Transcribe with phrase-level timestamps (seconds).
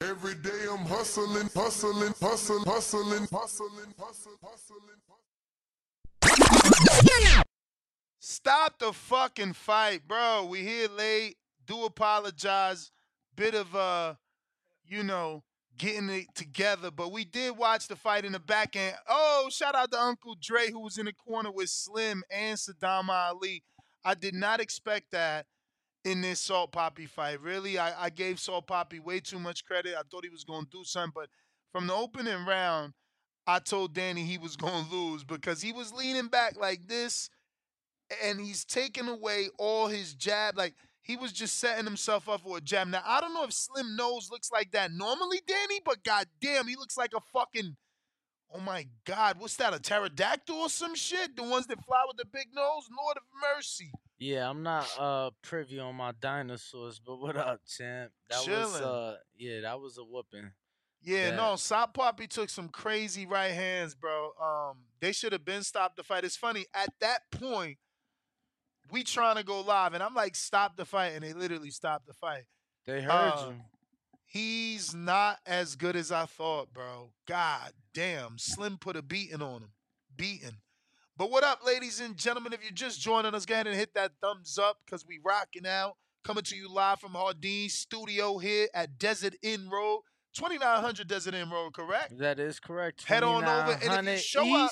[0.00, 4.98] Every day I'm hustling, hustling, hustling, hustling, hustling, hustling, hustling.
[8.20, 10.46] Stop the fucking fight, bro.
[10.48, 11.36] We here late.
[11.66, 12.92] Do apologize.
[13.34, 14.14] Bit of uh,
[14.86, 15.42] you know,
[15.76, 18.94] getting it together, but we did watch the fight in the back end.
[19.08, 23.08] Oh, shout out to Uncle Dre who was in the corner with Slim and Saddam
[23.08, 23.64] Ali.
[24.04, 25.46] I did not expect that
[26.08, 27.40] in this Salt Papi fight.
[27.42, 29.94] Really, I, I gave Salt Papi way too much credit.
[29.94, 31.28] I thought he was going to do something, but
[31.70, 32.94] from the opening round,
[33.46, 37.28] I told Danny he was going to lose because he was leaning back like this
[38.24, 40.56] and he's taking away all his jab.
[40.56, 42.88] Like he was just setting himself up for a jab.
[42.88, 46.76] Now I don't know if Slim Nose looks like that normally, Danny, but goddamn, he
[46.76, 47.76] looks like a fucking.
[48.50, 49.74] Oh my God, what's that?
[49.74, 51.36] A pterodactyl or some shit?
[51.36, 52.88] The ones that fly with the big nose?
[52.98, 53.92] Lord of mercy.
[54.18, 58.10] Yeah, I'm not uh privy on my dinosaurs, but what up, champ?
[58.30, 60.50] That was uh yeah, that was a whooping.
[61.00, 61.36] Yeah, Yeah.
[61.36, 64.32] no, Salt Papi took some crazy right hands, bro.
[64.42, 66.24] Um, they should have been stopped the fight.
[66.24, 67.78] It's funny, at that point,
[68.90, 72.06] we trying to go live, and I'm like, stop the fight, and they literally stopped
[72.08, 72.44] the fight.
[72.86, 73.54] They heard Uh, you.
[74.26, 77.12] He's not as good as I thought, bro.
[77.26, 78.36] God damn.
[78.36, 79.72] Slim put a beating on him.
[80.16, 80.58] Beating.
[81.18, 82.52] But what up, ladies and gentlemen?
[82.52, 85.66] If you're just joining us, go ahead and hit that thumbs up because we rocking
[85.66, 85.94] out.
[86.22, 90.02] Coming to you live from Hardin Studio here at Desert Inn Road.
[90.34, 92.16] 2900 Desert Inn Road, correct?
[92.18, 93.02] That is correct.
[93.04, 94.70] Head on over, and if you 2900 show up-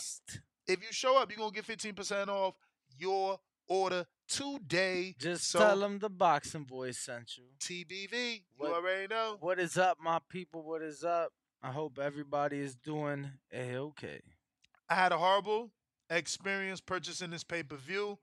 [0.69, 2.55] If you show up, you're going to get 15% off
[2.97, 5.17] your order today.
[5.19, 7.45] just So, tell them the boxing voice sent you.
[7.59, 8.45] TBV.
[8.57, 9.37] What- You already know.
[9.41, 10.63] What is up, my people?
[10.63, 11.33] What is up?
[11.63, 14.21] I hope everybody is doing a okay.
[14.89, 15.73] I had a horrible
[16.11, 18.19] experience purchasing this pay per view.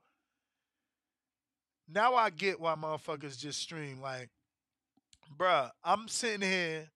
[1.88, 4.00] Now I get why motherfuckers just stream.
[4.00, 4.30] Like,
[5.38, 6.90] bruh, I'm sitting here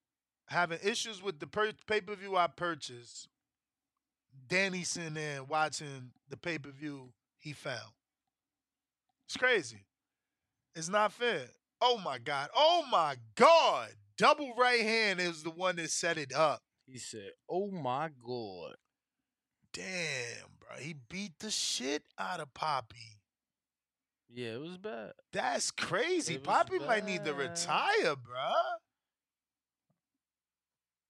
[0.47, 3.29] having issues with the per- pay per view I purchased.
[4.49, 7.93] Danny sitting there watching the pay per view he found.
[9.27, 9.85] It's crazy.
[10.75, 11.43] It's not fair.
[11.81, 12.49] Oh my God.
[12.57, 13.91] Oh my God.
[14.17, 16.63] Double right hand is the one that set it up.
[16.87, 18.77] He said, "Oh my god."
[19.73, 20.77] Damn, bro.
[20.79, 23.17] He beat the shit out of Papi.
[24.31, 25.13] Yeah, it was bad.
[25.33, 26.35] That's crazy.
[26.35, 28.53] It Papi might need to retire, bro.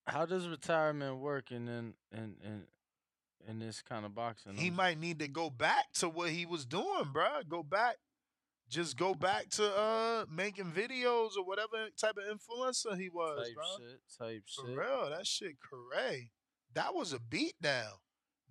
[0.06, 2.62] How does retirement work in in in in,
[3.46, 4.54] in this kind of boxing?
[4.54, 7.40] He might need to go back to what he was doing, bro.
[7.48, 7.96] Go back.
[8.70, 13.54] Just go back to uh making videos or whatever type of influencer he was, type
[13.54, 13.64] bro.
[13.78, 14.78] shit, type For shit.
[14.78, 16.24] real, that shit correct.
[16.74, 17.92] That was a beat down.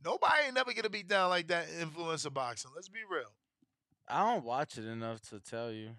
[0.03, 2.71] Nobody ain't never gonna be down like that in influencer boxing.
[2.75, 3.33] Let's be real.
[4.07, 5.89] I don't watch it enough to tell you.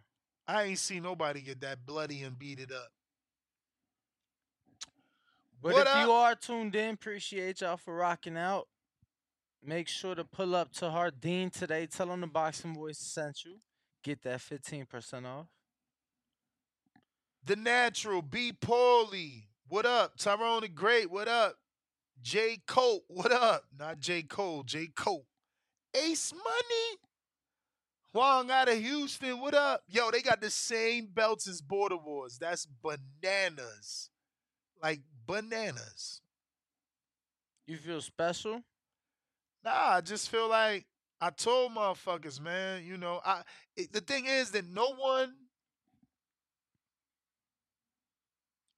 [0.47, 2.89] I ain't seen nobody get that bloody and beat it up.
[5.61, 8.69] But What if you are tuned in, appreciate y'all for rocking out.
[9.63, 11.87] Make sure to pull up to Hardin today.
[11.87, 13.57] Tell them the Boxing Boys sent you.
[14.05, 15.47] Get that 15% off.
[17.45, 18.53] The Natural, B.
[18.53, 19.45] Pauly.
[19.69, 20.17] What up?
[20.17, 21.11] Tyrone the Great.
[21.11, 21.57] What up?
[22.23, 22.59] J.
[22.67, 23.65] Cole, What up?
[23.79, 24.23] Not J.
[24.23, 24.63] Cole.
[24.63, 24.89] J.
[24.89, 25.27] Cole.
[25.95, 26.99] Ace Money.
[28.13, 29.41] Huang out of Houston.
[29.41, 29.83] What up?
[29.89, 32.39] Yo, they got the same belts as Border Wars.
[32.39, 34.11] That's bananas.
[34.83, 36.21] Like bananas.
[37.67, 38.63] You feel special?
[39.65, 40.87] Nah, I just feel like
[41.21, 42.85] I told motherfuckers, man.
[42.85, 43.43] You know, I
[43.77, 45.35] it, the thing is that no one,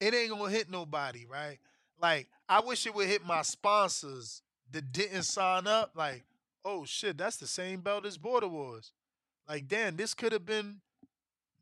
[0.00, 1.58] it ain't gonna hit nobody, right?
[2.00, 4.42] Like I wish it would hit my sponsors
[4.72, 5.92] that didn't sign up.
[5.94, 6.24] Like,
[6.64, 8.92] oh shit, that's the same belt as Border Wars.
[9.48, 10.80] Like, damn, this could have been.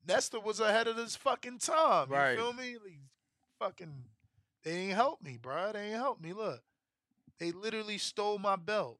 [0.07, 2.09] Nestor was ahead of this fucking time.
[2.09, 2.37] Right.
[2.39, 2.77] Feel me?
[2.83, 3.01] Like,
[3.59, 4.05] fucking,
[4.65, 5.73] They ain't help me, bro.
[5.73, 6.33] They ain't help me.
[6.33, 6.63] Look,
[7.39, 8.99] they literally stole my belt.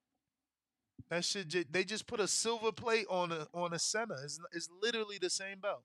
[1.09, 1.73] That shit.
[1.73, 4.17] They just put a silver plate on the on the center.
[4.23, 5.83] It's, it's literally the same belt.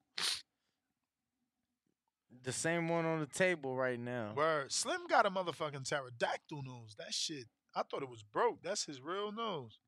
[2.43, 4.33] The same one on the table right now.
[4.35, 4.71] Word.
[4.71, 6.95] Slim got a motherfucking pterodactyl nose.
[6.97, 7.45] That shit.
[7.75, 8.61] I thought it was broke.
[8.61, 9.79] That's his real nose.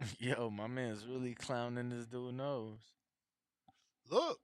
[0.18, 2.78] Yo, my man's really clowning this dude nose.
[4.10, 4.38] Look.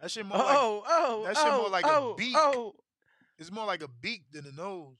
[0.00, 2.34] That shit more like Oh, oh, that shit more oh, a oh, beak.
[2.36, 2.74] Oh.
[3.38, 4.96] it's more like a beak than a nose.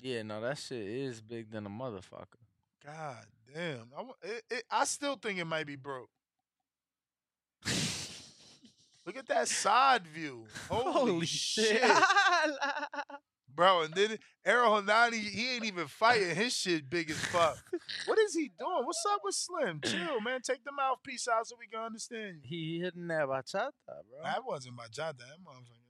[0.00, 2.40] Yeah, no, that shit is big than a motherfucker.
[2.84, 3.90] God damn.
[3.96, 6.08] I, it, it, I still think it might be broke.
[9.06, 10.44] Look at that side view.
[10.68, 11.82] Holy, shit.
[13.54, 16.34] Bro, and then Errol Hanani, he ain't even fighting.
[16.34, 17.58] His shit big as fuck.
[18.06, 18.84] What is he doing?
[18.84, 19.80] What's up with Slim?
[19.84, 20.40] Chill, man.
[20.42, 22.48] Take the mouthpiece out so we can understand you.
[22.48, 24.22] he hitting that bachata, bro.
[24.22, 25.18] That wasn't my job.
[25.18, 25.80] That motherfucker.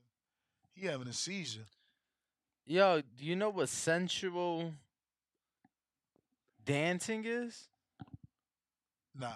[0.73, 1.65] He having a seizure.
[2.65, 4.73] Yo, do you know what sensual
[6.65, 7.67] dancing is?
[9.17, 9.35] Nah.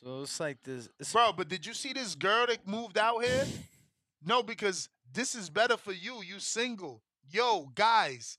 [0.00, 0.88] So it's like this.
[1.00, 3.44] It's, Bro, but did you see this girl that moved out here?
[4.24, 6.22] No, because this is better for you.
[6.22, 7.02] You single.
[7.30, 8.38] Yo, guys,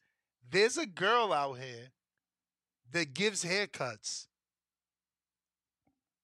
[0.50, 1.90] there's a girl out here
[2.92, 4.28] that gives haircuts.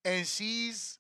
[0.05, 0.99] And she's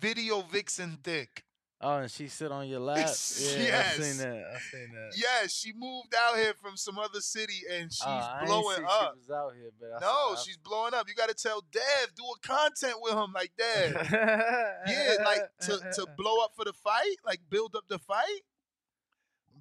[0.00, 1.44] video vixen thick.
[1.80, 2.98] Oh, and she sit on your lap.
[2.98, 3.94] Yeah, I Yes.
[3.96, 4.44] seen that.
[4.54, 5.12] I seen that.
[5.16, 8.76] Yeah, she moved out here from some other city and oh, she's Oh, I blowing
[8.78, 9.14] see up.
[9.14, 11.08] She was out here, but I No, saw- she's blowing up.
[11.08, 11.82] You got to tell Dev,
[12.16, 14.78] do a content with him like that.
[14.88, 18.42] yeah, like to, to blow up for the fight, like build up the fight.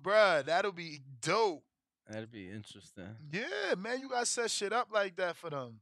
[0.01, 1.63] Bruh, that'll be dope.
[2.07, 3.15] That'd be interesting.
[3.31, 5.79] Yeah, man, you gotta set shit up like that for them.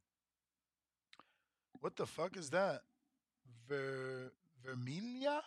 [1.81, 2.81] What the fuck is that?
[3.67, 4.31] Ver
[4.65, 5.41] Vermilia?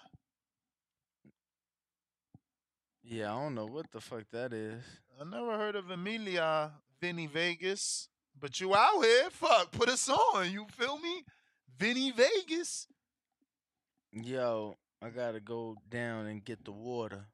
[3.08, 4.82] Yeah, I don't know what the fuck that is.
[5.20, 8.08] I never heard of Vermilia, Vinny Vegas.
[8.38, 10.50] But you out here, fuck, put us on.
[10.50, 11.22] You feel me?
[11.78, 12.88] Vinny Vegas.
[14.10, 17.26] Yo, I gotta go down and get the water.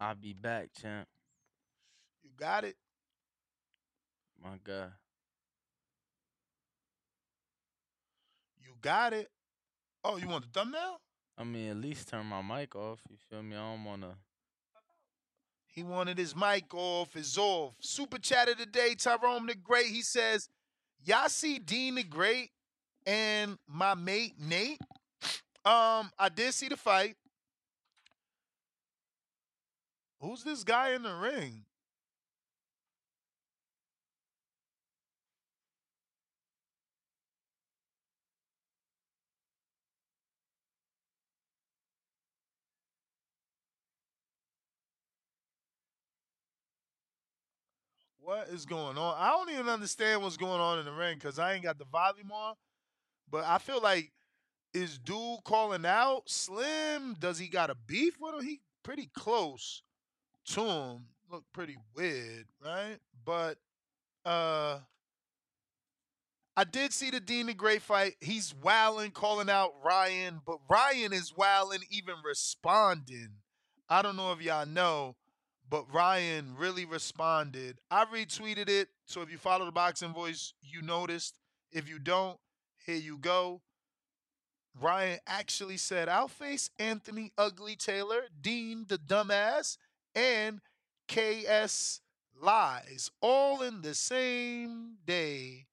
[0.00, 1.06] I'll be back, champ.
[2.24, 2.74] You got it.
[4.42, 4.90] My God.
[8.58, 9.28] You got it.
[10.02, 11.00] Oh, you want the thumbnail?
[11.38, 12.98] I mean, at least turn my mic off.
[13.08, 13.54] You feel me?
[13.54, 14.16] I don't wanna.
[15.80, 17.16] He wanted his mic off.
[17.16, 17.72] It's off.
[17.80, 19.86] Super chat of the day, Tyrone the Great.
[19.86, 20.50] He says,
[21.02, 22.50] Y'all see Deen the Great
[23.06, 24.78] and my mate Nate?
[25.64, 27.16] Um, I did see the fight.
[30.20, 31.64] Who's this guy in the ring?
[48.30, 49.16] What is going on?
[49.18, 51.84] I don't even understand what's going on in the ring because I ain't got the
[51.84, 52.54] volume on.
[53.28, 54.12] But I feel like
[54.72, 57.16] is dude calling out Slim?
[57.18, 58.46] Does he got a beef with him?
[58.46, 59.82] He pretty close
[60.50, 61.06] to him.
[61.28, 62.98] Look pretty weird, right?
[63.24, 63.58] But
[64.24, 64.78] uh
[66.56, 68.14] I did see the Deen Great fight.
[68.20, 73.30] He's wilding, calling out Ryan, but Ryan is wilding, even responding.
[73.88, 75.16] I don't know if y'all know,
[75.70, 77.78] but Ryan really responded.
[77.90, 78.88] I retweeted it.
[79.06, 81.38] So if you follow the boxing voice, you noticed.
[81.72, 82.38] If you don't,
[82.84, 83.62] here you go.
[84.80, 89.76] Ryan actually said, I'll face Anthony Ugly Taylor, Deen the Dumbass,
[90.14, 90.60] and
[91.08, 92.00] KS
[92.42, 95.66] Lies all in the same day.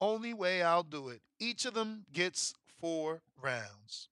[0.00, 1.22] Only way I'll do it.
[1.38, 4.08] Each of them gets four rounds.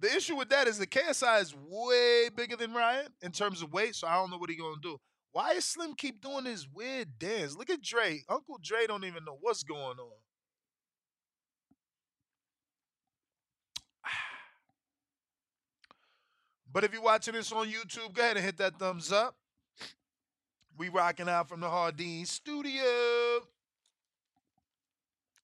[0.00, 3.70] The issue with that is the KSI is way bigger than Ryan in terms of
[3.72, 4.98] weight, so I don't know what he's gonna do.
[5.32, 7.54] Why is Slim keep doing this weird dance?
[7.54, 8.22] Look at Dre.
[8.28, 10.12] Uncle Dre don't even know what's going on.
[16.72, 19.36] But if you're watching this on YouTube, go ahead and hit that thumbs up.
[20.78, 22.82] We rocking out from the Hardin studio.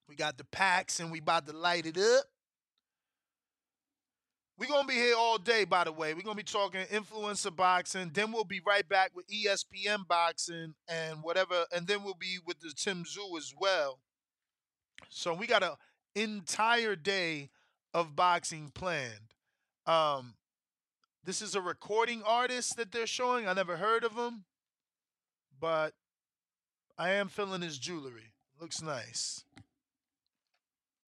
[0.08, 2.25] We got the packs and we about to light it up.
[4.58, 6.14] We're gonna be here all day, by the way.
[6.14, 8.10] We're gonna be talking influencer boxing.
[8.14, 12.60] Then we'll be right back with ESPN boxing and whatever, and then we'll be with
[12.60, 14.00] the Tim Tszyu as well.
[15.10, 15.75] So we got an
[16.14, 17.50] entire day
[17.92, 19.34] of boxing planned.
[19.84, 20.34] Um,
[21.22, 23.46] this is a recording artist that they're showing.
[23.46, 24.44] I never heard of him,
[25.60, 25.92] but
[26.96, 28.32] I am feeling his jewelry.
[28.58, 29.44] Looks nice.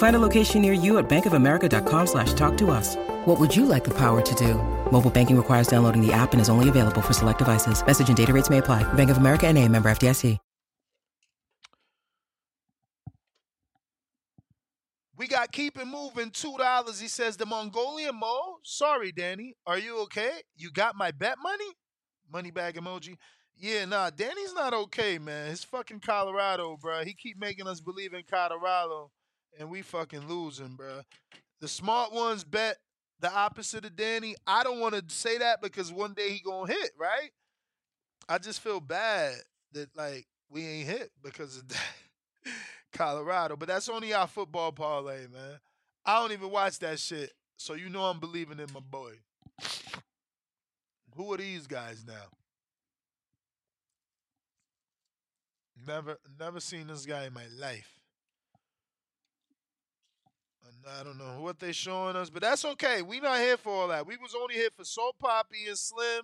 [0.00, 2.96] Find a location near you at bankofamerica.com slash talk to us.
[3.26, 4.54] What would you like the power to do?
[4.90, 7.84] Mobile banking requires downloading the app and is only available for select devices.
[7.86, 8.82] Message and data rates may apply.
[8.94, 10.38] Bank of America and a member FDIC.
[15.18, 16.98] We got keep it moving two dollars.
[16.98, 18.56] He says the Mongolian Mo.
[18.62, 19.54] Sorry, Danny.
[19.66, 20.30] Are you okay?
[20.56, 21.72] You got my bet money?
[22.32, 23.18] Money bag emoji.
[23.54, 25.50] Yeah, nah, Danny's not okay, man.
[25.50, 27.04] His fucking Colorado, bro.
[27.04, 29.10] He keep making us believe in Colorado,
[29.58, 31.02] and we fucking losing, bro.
[31.60, 32.76] The smart ones bet
[33.20, 34.34] the opposite of Danny.
[34.46, 37.30] I don't want to say that because one day he gonna hit, right?
[38.28, 39.34] I just feel bad
[39.72, 41.82] that like we ain't hit because of that.
[42.92, 45.60] Colorado, but that's only our football parlay, man.
[46.04, 49.12] I don't even watch that shit, so you know I'm believing in my boy.
[51.14, 52.26] Who are these guys now?
[55.86, 57.99] Never, never seen this guy in my life.
[60.88, 63.02] I don't know what they showing us, but that's okay.
[63.02, 64.06] We not here for all that.
[64.06, 66.22] We was only here for Salt Papi and Slim.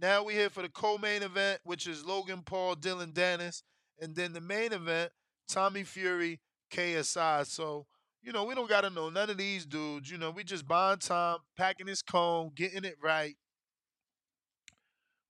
[0.00, 3.62] Now we here for the co-main event, which is Logan Paul, Dillon Danis,
[4.00, 5.12] and then the main event,
[5.48, 7.46] Tommy Fury, KSI.
[7.46, 7.86] So,
[8.22, 10.10] you know, we don't got to know none of these dudes.
[10.10, 13.36] You know, we just buying time, packing his cone, getting it right,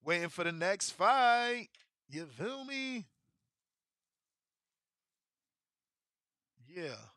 [0.05, 1.69] waiting for the next fight.
[2.09, 3.07] You feel me?
[6.69, 7.12] Yeah.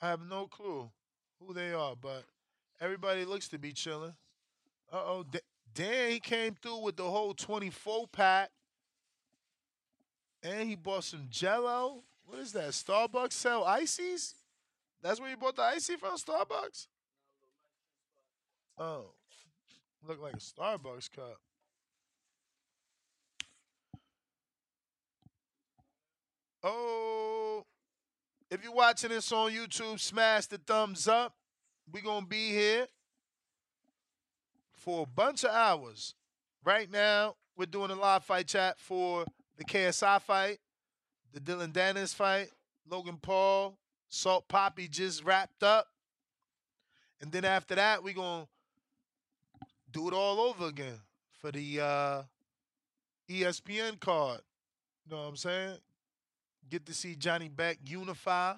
[0.00, 0.90] I have no clue
[1.40, 2.24] who they are, but
[2.80, 4.14] everybody looks to be chilling.
[4.92, 5.26] Uh oh.
[5.74, 8.50] Dan, he came through with the whole 24 pack.
[10.42, 12.02] And he bought some jello.
[12.24, 12.70] What is that?
[12.70, 14.34] Starbucks sell ices?
[15.02, 16.86] That's where you bought the icy from Starbucks?
[18.78, 19.06] Oh.
[20.06, 21.40] Look like a Starbucks cup.
[26.62, 27.64] Oh.
[28.50, 31.34] If you're watching this on YouTube, smash the thumbs up.
[31.92, 32.86] We're going to be here
[34.72, 36.14] for a bunch of hours.
[36.64, 39.26] Right now, we're doing a live fight chat for
[39.58, 40.58] the KSI fight,
[41.34, 42.48] the Dillon Danis fight,
[42.88, 43.76] Logan Paul,
[44.08, 45.88] Salt Papi just wrapped up.
[47.20, 51.00] And then after that, we're going to do it all over again
[51.38, 52.22] for the uh,
[53.28, 54.40] ESPN card.
[55.04, 55.78] You know what I'm saying?
[56.70, 58.54] Get to see Johnny Beck unify.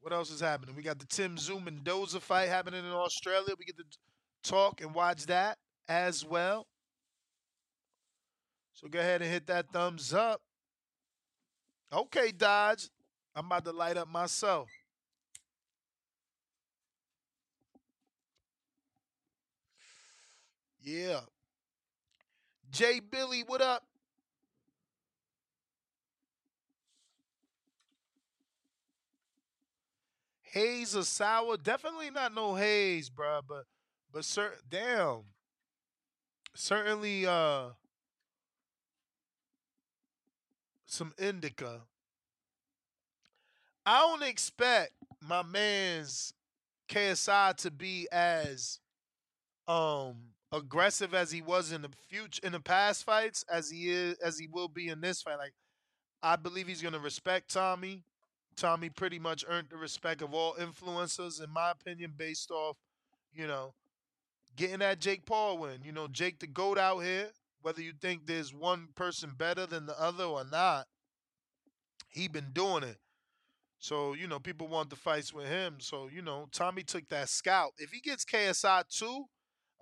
[0.00, 0.74] What else is happening?
[0.74, 3.54] We got the Tim Tszyu Mendoza fight happening in Australia.
[3.58, 3.84] We get to
[4.42, 5.58] talk and watch that
[5.88, 6.66] as well.
[8.74, 10.42] So go ahead and hit that thumbs up.
[11.92, 12.90] Okay, Dodge.
[13.36, 14.68] I'm about to light up myself.
[20.82, 21.20] Yeah.
[22.70, 23.84] Jay Billy, what up?
[30.54, 31.56] Haze or sour.
[31.56, 33.40] Definitely not no haze, bro.
[33.46, 33.64] But
[34.12, 35.24] but cer- damn,
[36.54, 37.70] certainly uh
[40.86, 41.82] some indica.
[43.86, 46.32] I don't expect my man's
[46.88, 48.80] KSI to be as
[49.68, 50.16] um
[50.52, 54.38] aggressive as he was in the future in the past fights as he is as
[54.38, 55.38] he will be in this fight.
[55.38, 55.54] Like
[56.22, 58.04] I believe he's gonna respect Tommy.
[58.56, 62.76] Tommy pretty much earned the respect of all influencers, in my opinion, based off,
[63.32, 63.74] you know,
[64.56, 65.80] getting that Jake Paul win.
[65.84, 67.30] You know, Jake the GOAT out here,
[67.62, 70.86] whether you think there's one person better than the other or not,
[72.08, 72.98] he been doing it.
[73.78, 75.76] So, you know, people want the fights with him.
[75.80, 77.72] So, you know, Tommy took that scout.
[77.78, 79.26] If he gets KSI too,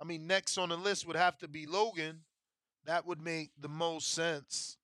[0.00, 2.21] I mean, next on the list would have to be Logan.
[2.85, 4.76] That would make the most sense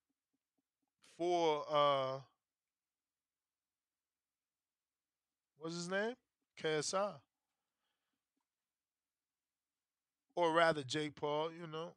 [1.16, 2.18] for uh
[5.59, 6.15] What's his name?
[6.62, 7.15] KSI.
[10.37, 11.93] Or rather, Jake Paul, you know.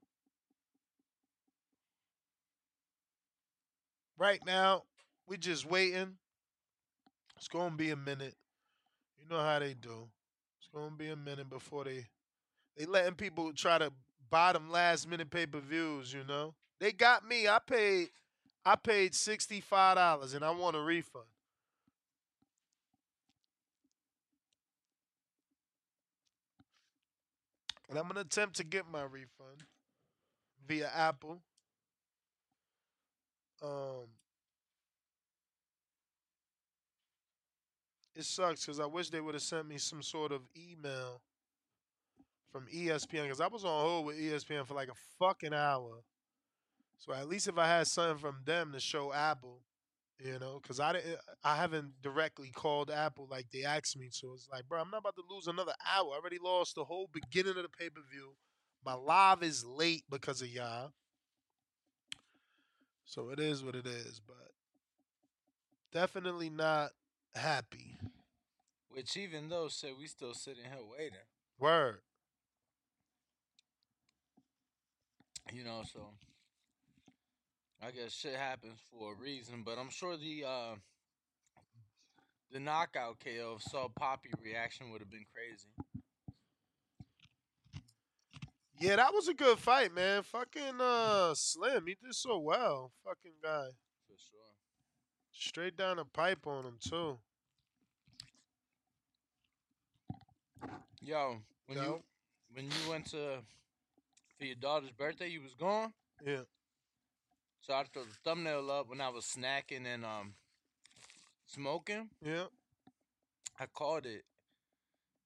[4.18, 4.84] Right now,
[5.28, 6.18] we're just waiting.
[7.38, 8.36] It's going to be a minute.
[9.18, 10.10] You know how they do.
[10.60, 12.06] It's going to be a minute before they
[12.78, 13.92] they letting people try to
[14.30, 16.54] buy them last minute pay-per-views, you know.
[16.80, 17.48] They got me.
[17.48, 18.10] I paid
[18.66, 21.26] I paid $65 and I want a refund.
[27.92, 29.66] And I'm gonna attempt to get my refund
[30.66, 31.42] via Apple.
[33.62, 34.08] Um,
[38.16, 41.22] it sucks because I wish they would have sent me some sort of email
[42.50, 46.02] from ESPN because I was on hold with ESPN for like a fucking hour.
[46.98, 49.60] So at least if I had something from them to show Apple,
[50.24, 54.34] you know, because I didn't, I haven't directly called Apple like they asked me to.
[54.34, 56.12] It's like, bro, I'm not about to lose another hour.
[56.14, 58.34] I already lost the whole beginning of the pay per view.
[58.86, 60.92] My live is late because of y'all.
[63.06, 64.52] So it is what it is, but
[65.92, 66.92] definitely not
[67.36, 67.98] happy.
[68.90, 71.18] Which even though said we still sitting here waiting.
[71.60, 72.00] Word.
[75.52, 76.12] You know, so
[77.84, 80.76] I guess shit happens for a reason, but I'm sure the uh
[82.52, 85.70] the knockout KO of Salt Papi reaction would have been crazy.
[88.80, 90.22] Yeah, that was a good fight, man.
[90.24, 92.92] Fucking uh Slim, he did so well.
[93.04, 93.70] Fucking guy.
[94.08, 94.40] For sure.
[95.32, 97.18] Straight down the pipe on him too.
[101.02, 101.84] Yo, when Yo.
[101.84, 102.04] you
[102.54, 103.40] when you went to
[104.38, 105.94] for your daughter's birthday, you was gone.
[106.24, 106.42] Yeah.
[107.62, 110.34] So I threw the thumbnail up when I was snacking and um
[111.46, 112.10] smoking.
[112.26, 112.46] Yeah.
[113.60, 114.24] I called it.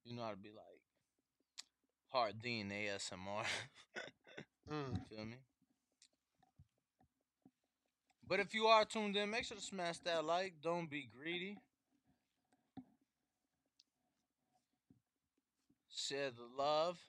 [0.04, 0.82] You know how to be like
[2.12, 3.46] hard ASMR.
[4.72, 5.08] Mm.
[5.10, 5.38] Feel me?
[8.28, 10.56] But if you are tuned in, make sure to smash that like.
[10.62, 11.58] Don't be greedy.
[15.90, 17.00] Share the love.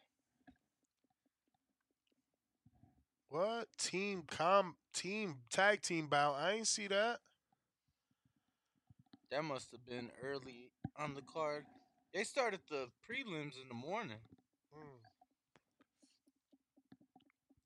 [3.28, 3.66] What?
[3.78, 6.36] Team com team tag team bout.
[6.36, 7.18] I ain't see that.
[9.30, 11.64] That must have been early on the card.
[12.14, 14.18] They started the prelims in the morning.
[14.74, 15.02] Mm.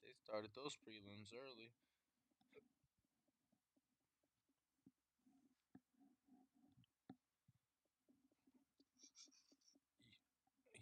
[0.02, 1.70] They started those prelims early.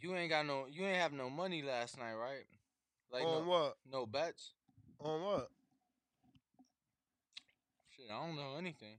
[0.01, 2.47] You ain't got no you ain't have no money last night, right?
[3.13, 3.77] Like On no, what?
[3.91, 4.53] no bets?
[5.01, 5.51] On what?
[7.97, 8.97] Shit, I don't know anything.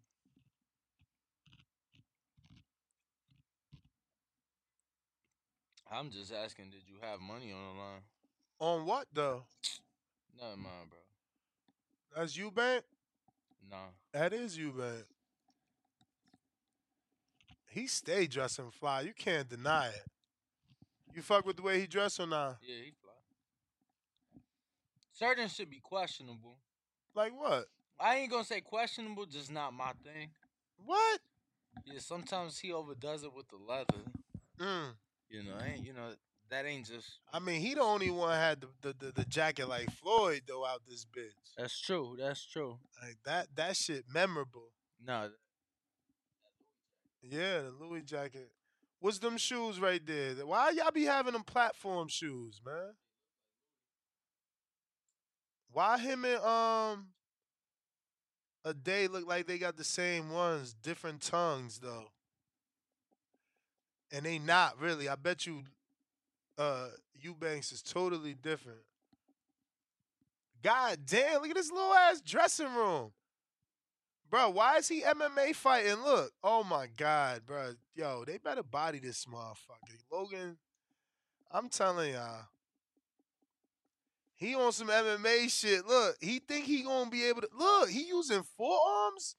[5.91, 8.01] I'm just asking, did you have money on the line?
[8.59, 9.43] On what though?
[10.39, 10.99] Never mind, bro.
[12.15, 12.81] That's Eubank?
[13.69, 13.77] Nah.
[14.13, 15.03] That is Eubank.
[17.71, 19.01] He stay dressing fly.
[19.01, 20.05] You can't deny it.
[21.13, 22.57] You fuck with the way he dressed or not?
[22.61, 23.08] Yeah, he fly.
[25.19, 26.55] Certain should be questionable.
[27.13, 27.65] Like what?
[27.99, 30.29] I ain't gonna say questionable, just not my thing.
[30.85, 31.19] What?
[31.85, 34.01] Yeah, sometimes he overdoes it with the leather.
[34.57, 34.93] Mm.
[35.29, 36.11] You know, ain't you know
[36.49, 37.19] that ain't just.
[37.33, 40.65] I mean, he the only one had the, the, the, the jacket like Floyd though
[40.65, 41.33] out this bitch.
[41.57, 42.15] That's true.
[42.17, 42.77] That's true.
[43.01, 44.69] Like that that shit memorable.
[45.05, 45.31] No,
[47.21, 48.51] Yeah, the Louis jacket.
[49.01, 50.35] What's them shoes right there?
[50.45, 52.93] Why y'all be having them platform shoes, man?
[55.71, 57.07] Why him and um
[58.65, 62.11] a day look like they got the same ones, different tongues though.
[64.11, 65.07] And they not really.
[65.07, 65.63] I bet you
[66.57, 66.87] uh
[67.21, 68.79] Eubanks is totally different.
[70.61, 73.11] God damn, look at this little ass dressing room.
[74.29, 76.03] Bro, why is he MMA fighting?
[76.03, 77.71] Look, oh my God, bro.
[77.95, 79.97] Yo, they better body this motherfucker.
[80.11, 80.57] Logan,
[81.49, 82.45] I'm telling y'all.
[84.39, 85.85] He on some MMA shit.
[85.85, 89.35] Look, he think he gonna be able to look, he using forearms?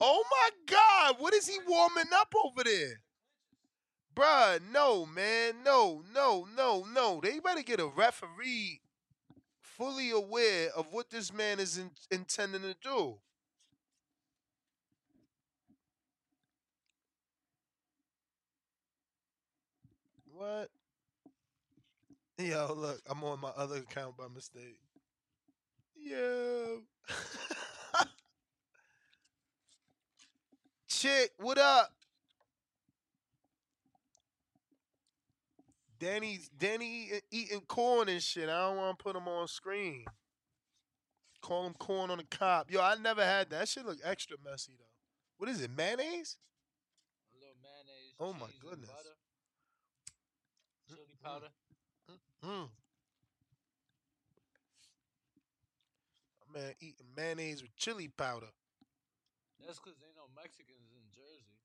[0.00, 3.00] Oh my God, what is he warming up over there?
[4.16, 5.62] Bruh, no, man.
[5.64, 7.20] No, no, no, no.
[7.22, 8.80] They better get a referee
[9.60, 13.18] fully aware of what this man is in, intending to do.
[20.32, 20.70] What?
[22.38, 24.78] Yo, look, I'm on my other account by mistake.
[25.94, 26.82] Yo.
[30.88, 31.92] Chick, what up?
[35.98, 38.50] Danny, Danny eating corn and shit.
[38.50, 40.04] I don't want to put him on screen.
[41.40, 42.70] Call him corn on the cop.
[42.70, 43.60] Yo, I never had that.
[43.60, 44.84] That shit look extra messy though.
[45.38, 45.70] What is it?
[45.74, 46.36] Mayonnaise?
[47.32, 48.14] a little mayonnaise.
[48.20, 48.90] Oh my goodness.
[48.90, 49.16] butter,
[50.86, 51.46] chili powder.
[51.46, 51.65] Mm.
[56.52, 58.46] My man eating mayonnaise with chili powder.
[59.64, 61.58] That's because ain't no Mexicans in Jersey.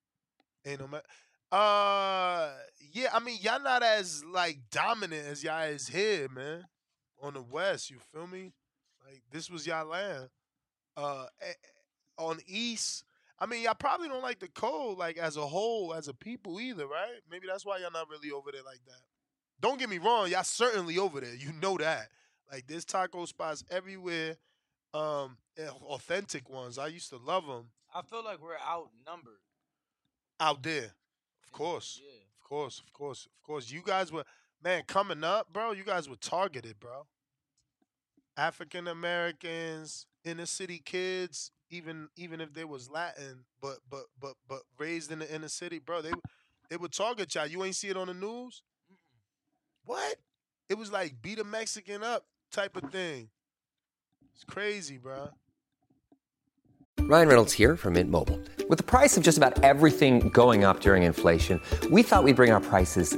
[0.65, 2.54] Ain't no ma- Uh,
[2.94, 3.10] yeah.
[3.13, 6.65] I mean, y'all not as like dominant as y'all is here, man.
[7.22, 8.54] On the west, you feel me?
[9.06, 10.30] Like this was y'all land.
[10.98, 11.28] Uh,
[12.17, 13.04] on east,
[13.39, 16.60] I mean, y'all probably don't like the code like as a whole, as a people
[16.60, 17.22] either, right?
[17.30, 19.02] Maybe that's why y'all not really over there like that.
[19.62, 21.36] Don't get me wrong, y'all certainly over there.
[21.36, 22.10] You know that.
[22.52, 24.36] Like there's taco spots everywhere,
[24.93, 25.38] um,
[25.88, 26.78] authentic ones.
[26.78, 29.39] I used to love them I feel like we're outnumbered.
[30.39, 30.91] out there.
[31.43, 32.10] Of course, Yeah.
[32.41, 33.69] of course, of course, of course.
[33.71, 34.24] You guys were,
[34.63, 35.71] man, coming up, bro.
[35.74, 37.06] You guys were targeted, bro.
[38.38, 44.62] African Americans, inner city kids, even even if they was Latin, but but but but
[44.78, 46.02] raised in the inner city, bro.
[46.02, 46.12] They
[46.69, 47.45] they would target y'all.
[47.47, 48.62] You ain't see it on the news.
[49.86, 50.15] What?
[50.70, 53.30] It was like beat a Mexican up type of thing.
[54.34, 55.30] It's crazy, bro.
[57.00, 58.39] Ryan Reynolds here from Mint Mobile.
[58.70, 62.52] With the price of just about everything going up during inflation, we thought we'd bring
[62.52, 63.17] our prices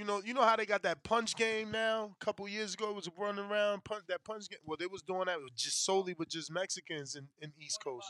[0.00, 2.16] You know, you know how they got that punch game now.
[2.18, 4.58] A couple years ago, it was running around punch that punch game.
[4.64, 8.06] Well, they was doing that with just solely with just Mexicans in, in East Coast.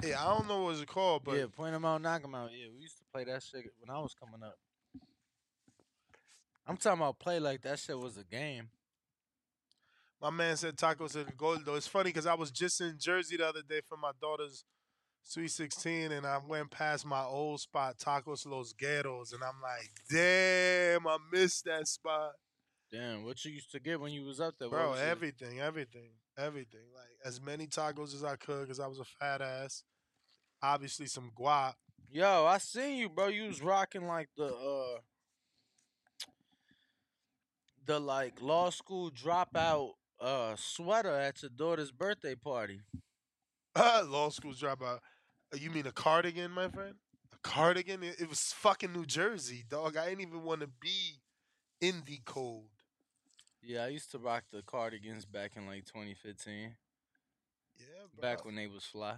[0.00, 2.50] Yeah, I don't know what it's called, but yeah, point them out, knock them out.
[2.52, 4.54] Yeah, we used to play that shit when I was coming up.
[6.68, 8.68] I'm talking about play like that shit was a game.
[10.22, 11.74] my man said tacos el though.
[11.74, 14.64] It's funny because I was just in Jersey the other day for my daughter's
[15.24, 19.90] sweet sixteen, and I went past my old spot, Tacos Los Gueros, and I'm like,
[20.08, 22.32] damn, I missed that spot.
[22.92, 24.68] Damn, what you used to get when you was up there?
[24.68, 25.08] Bro, was it?
[25.08, 26.86] everything, everything, everything.
[26.94, 29.82] Like as many tacos as I could because I was a fat ass.
[30.62, 31.74] Obviously, some guap.
[32.10, 33.26] Yo, I seen you, bro.
[33.26, 35.00] You was rocking like the uh
[37.86, 42.80] the like law school dropout uh sweater at your daughter's birthday party.
[44.06, 45.00] Law school dropout.
[45.54, 46.94] Uh, You mean a cardigan, my friend?
[47.32, 48.02] A cardigan?
[48.02, 49.96] It, it was fucking New Jersey, dog.
[49.96, 51.20] I didn't even want to be
[51.80, 52.68] in the cold.
[53.62, 56.74] Yeah, I used to rock the cardigans back in like 2015.
[57.76, 58.22] Yeah, bro.
[58.22, 59.14] Back when they was fly.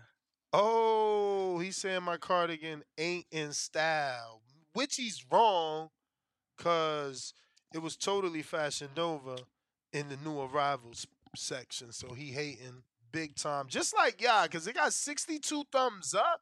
[0.53, 4.41] Oh, he's saying my cardigan ain't in style,
[4.73, 5.91] which he's wrong,
[6.57, 7.35] cause
[7.75, 9.37] it was totally fashioned over
[9.93, 11.93] in the new arrivals section.
[11.93, 16.41] So he hating big time, just like y'all, cause it got 62 thumbs up.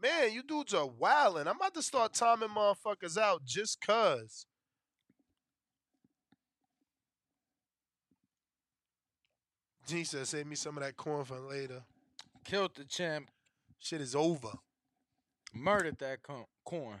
[0.00, 1.46] Man, you dudes are wildin'.
[1.46, 4.46] I'm about to start timing motherfuckers out just cause.
[9.86, 11.82] Jesus, save me some of that corn for later.
[12.44, 13.30] Killed the champ,
[13.78, 14.50] Shit is over.
[15.54, 16.18] murdered that
[16.64, 17.00] corn.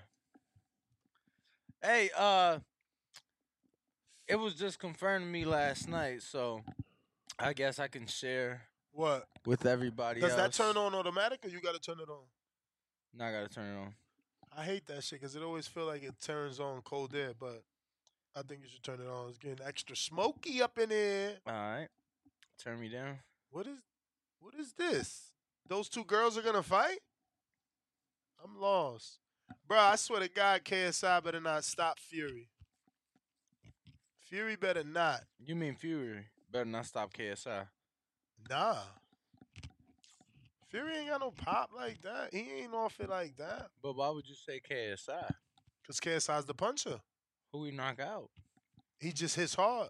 [1.82, 2.60] Hey, uh
[4.28, 6.62] it was just confirmed to me last night, so
[7.38, 8.62] I guess I can share
[8.96, 9.28] What?
[9.44, 10.40] with everybody Does else.
[10.40, 12.24] that turn on automatic or you gotta turn it on?
[13.12, 13.94] Now I gotta turn it on.
[14.56, 17.62] I hate that shit because it always feel like it turns on cold air, but
[18.34, 19.28] I think you should turn it on.
[19.28, 21.34] It's getting extra smoky up in here.
[21.46, 21.88] All right,
[22.58, 23.18] turn me down.
[23.50, 23.76] What is
[24.40, 25.32] what is this?
[25.68, 27.00] Those two girls are gonna fight?
[28.42, 29.18] I'm lost.
[29.68, 32.48] Bro, I swear to God, KSI better not stop Fury.
[34.22, 35.20] Fury better not.
[35.38, 36.28] You mean Fury?
[36.50, 37.66] Better not stop KSI.
[38.48, 38.76] Nah.
[40.70, 42.28] Fury ain't got no pop like that.
[42.32, 43.68] He ain't off it like that.
[43.82, 45.30] But why would you say KSI?
[45.82, 47.00] Because KSI's the puncher.
[47.52, 48.30] Who he knock out?
[48.98, 49.88] He just hits hard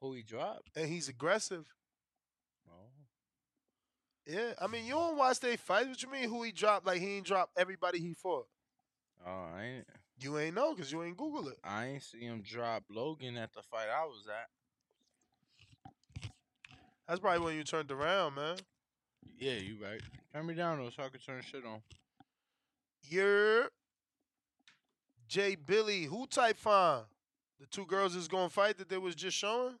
[0.00, 0.62] Who he drop?
[0.76, 1.64] and he's aggressive.
[2.68, 2.72] Oh.
[4.26, 5.88] Yeah, I mean, you don't watch they fights.
[5.88, 6.28] What you mean?
[6.28, 6.86] Who he dropped?
[6.86, 8.46] Like he ain't dropped everybody he fought.
[9.26, 9.86] Oh, I ain't.
[10.20, 11.58] You ain't know because you ain't Google it.
[11.64, 14.48] I ain't see him drop Logan at the fight I was at.
[17.08, 18.56] That's probably when you turned around, man.
[19.38, 20.00] Yeah, you right.
[20.32, 21.80] Turn me down though, so I can turn shit on.
[23.08, 23.70] You're
[25.26, 26.04] Jay Billy.
[26.04, 27.02] Who type fine?
[27.58, 29.76] The two girls is gonna fight that they was just showing.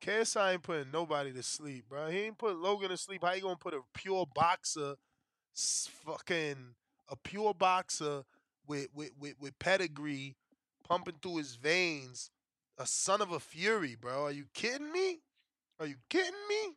[0.00, 2.08] KSI ain't putting nobody to sleep, bro.
[2.08, 3.24] He ain't put Logan to sleep.
[3.24, 4.94] How you gonna put a pure boxer,
[5.54, 6.74] fucking
[7.08, 8.22] a pure boxer
[8.68, 10.36] with with with, with pedigree
[10.86, 12.30] pumping through his veins,
[12.78, 14.24] a son of a fury, bro?
[14.24, 15.20] Are you kidding me?
[15.80, 16.74] Are you kidding me?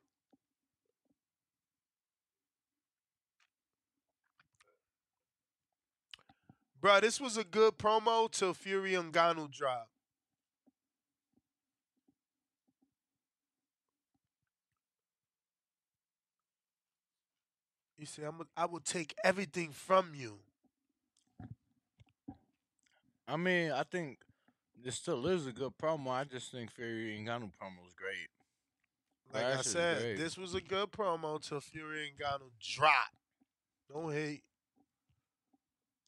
[6.79, 9.87] Bro, this was a good promo till Fury and Ngannou drop.
[17.97, 20.39] You see, I'm I will take everything from you.
[23.27, 24.17] I mean, I think
[24.83, 26.09] this still is a good promo.
[26.09, 28.40] I just think Fury Ngannou promo is great.
[29.33, 30.17] Like I said, great.
[30.17, 33.11] this was a good promo till Fury and Ngannou drop.
[33.91, 34.43] Don't hate.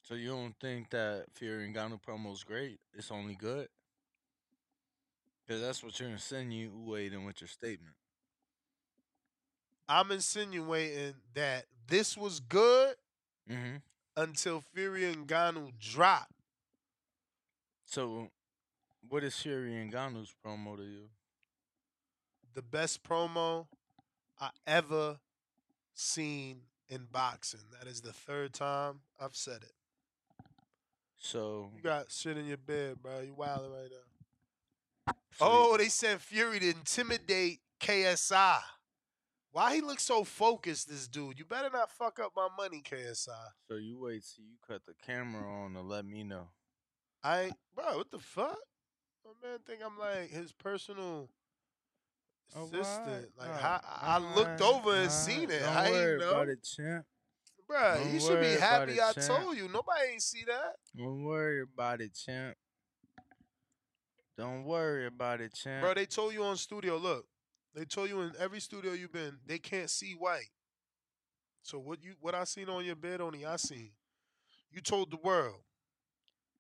[0.03, 2.79] So you don't think that Fury Ngannou promo is great?
[2.93, 3.67] It's only good.
[5.45, 7.95] Because that's what you're insinuating with your statement.
[9.88, 12.95] I'm insinuating that this was good
[13.51, 13.75] Mm-hmm.
[14.15, 16.31] until Fury and Ngannou dropped.
[17.86, 18.29] So,
[19.09, 21.09] what is Fury Ngannou's promo to you?
[22.54, 23.68] The best promo
[24.39, 25.18] I ever
[25.94, 27.62] seen in boxing.
[27.80, 29.72] That is the third time I've said it.
[31.18, 33.22] So, You got shit in your bed, bro.
[33.22, 33.89] You wilding right
[35.08, 35.13] now.
[35.32, 38.60] so Oh, they sent Fury to intimidate KSI.
[39.52, 41.38] Why he look so focused, this dude?
[41.39, 43.30] You better not fuck up my money, KSI.
[43.68, 46.50] so you wait till you cut the camera on to let me know.
[47.24, 48.58] I bro, what the fuck?
[49.24, 51.30] My man think I'm like his personal
[52.56, 53.29] Oh, assistant.
[53.38, 55.60] Like Oh, I, I looked over and seen it.
[55.62, 56.29] Don't I ain't know.
[56.32, 57.06] about it, champ.
[57.69, 59.27] Bruh, Don't you should be happy it, I champ.
[59.27, 59.63] told you.
[59.67, 60.75] Nobody ain't see that.
[60.95, 62.56] Don't worry about it, champ.
[64.38, 65.82] Don't worry about it, champ.
[65.84, 67.25] Bro, they told you on studio, look.
[67.75, 70.49] They told you in every studio you've been, they can't see white.
[71.63, 73.91] So what you what I seen on your bed only I seen.
[74.71, 75.62] You told the world.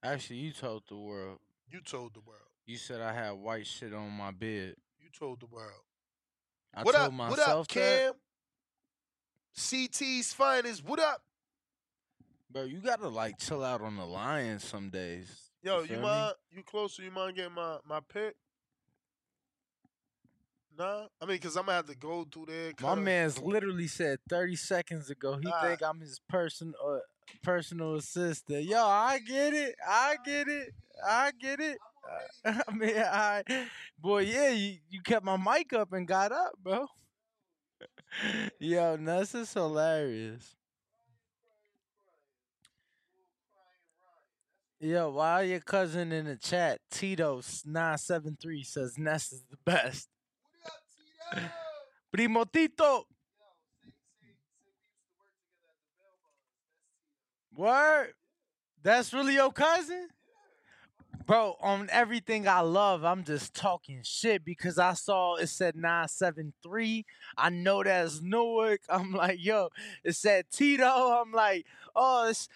[0.03, 1.39] Actually, you told the world.
[1.69, 2.39] You told the world.
[2.65, 4.75] You said I had white shit on my bed.
[5.13, 5.81] You told the world.
[6.73, 7.13] I what told up?
[7.13, 8.01] myself What up, that.
[8.03, 8.13] Cam?
[9.55, 10.83] CT's finest.
[10.83, 11.21] What up?
[12.51, 15.51] Bro, you gotta like chill out on the Lions some days.
[15.61, 16.01] Yo, you, me?
[16.01, 16.35] mind?
[16.51, 17.03] You closer?
[17.03, 18.35] You mind getting my my pick?
[20.75, 22.71] Nah, I mean, cause I'm gonna have to go through there.
[22.81, 25.61] My man's literally said 30 seconds ago he Nah.
[25.61, 26.97] think I'm his person uh,
[27.43, 28.63] personal assistant.
[28.63, 29.75] Yo, I get it.
[29.87, 30.73] I get it.
[31.07, 31.77] I get it.
[32.45, 33.43] I mean, I
[33.99, 36.87] boy, yeah, you, you kept my mic up and got up, bro.
[38.59, 40.55] Yo, Ness is hilarious.
[44.79, 50.09] Yo, while your cousin in the chat, Tito973 says Ness is the best.
[52.11, 53.05] Primo Tito.
[57.55, 58.13] Word?
[58.81, 60.09] That's really your cousin?
[61.25, 67.05] Bro, on everything I love, I'm just talking shit because I saw it said 973.
[67.37, 68.81] I know that's Newark.
[68.89, 69.69] I'm like, yo,
[70.03, 70.83] it said Tito.
[70.85, 72.49] I'm like, oh, it's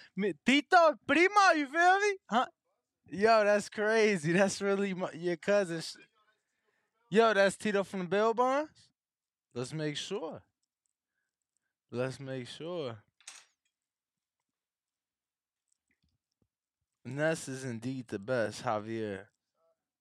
[0.46, 2.18] Tito Primo, you feel me?
[2.30, 2.46] Huh?
[3.10, 4.34] Yo, that's crazy.
[4.34, 5.82] That's really my, your cousin.
[7.10, 8.70] Yo, that's Tito from the Bell Bonds?
[9.54, 10.42] Let's make sure.
[11.90, 12.98] Let's make sure.
[17.08, 19.22] Ness is indeed the best, Javier.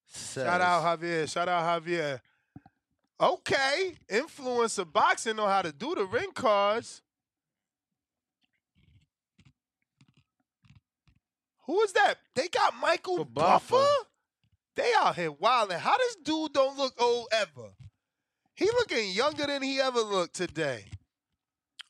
[0.07, 0.45] Says.
[0.45, 1.31] Shout out Javier.
[1.31, 2.21] Shout out Javier.
[3.21, 7.03] Okay, influencer boxing know how to do the ring cards.
[11.67, 12.17] Who is that?
[12.35, 13.73] They got Michael Buffer.
[13.73, 13.87] Buffer.
[14.77, 15.79] They out here wilding.
[15.79, 17.71] How this dude don't look old ever?
[18.55, 20.85] He looking younger than he ever looked today.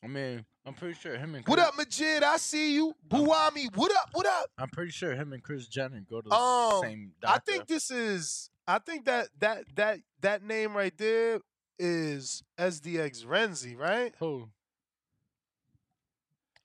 [0.03, 2.25] I mean, I'm pretty sure him and What up, Majid?
[2.25, 2.93] I see you.
[3.09, 3.75] Buwami.
[3.77, 4.11] What up?
[4.13, 4.51] What up?
[4.59, 7.53] I'm pretty sure him and Kris Jenner go to the Um, same I doctor.
[7.53, 8.51] think this is.
[8.67, 11.39] I think that that that that name right there
[11.79, 14.13] is SDX Renzi, right?
[14.19, 14.49] Who?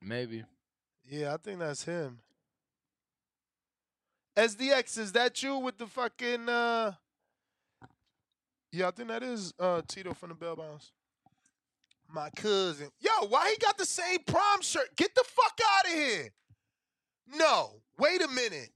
[0.02, 0.46] Maybe.
[1.08, 2.20] Yeah, I think that's him.
[4.36, 6.94] SDX, is that you with the fucking uh
[8.72, 10.92] Yeah, I think that is uh Tito from the Bell Bounce.
[12.14, 12.90] My cousin.
[13.00, 14.96] Yo, why he got the same prom shirt?
[14.98, 16.30] Get the fuck out of here.
[17.36, 17.82] No.
[17.98, 18.70] Wait a minute.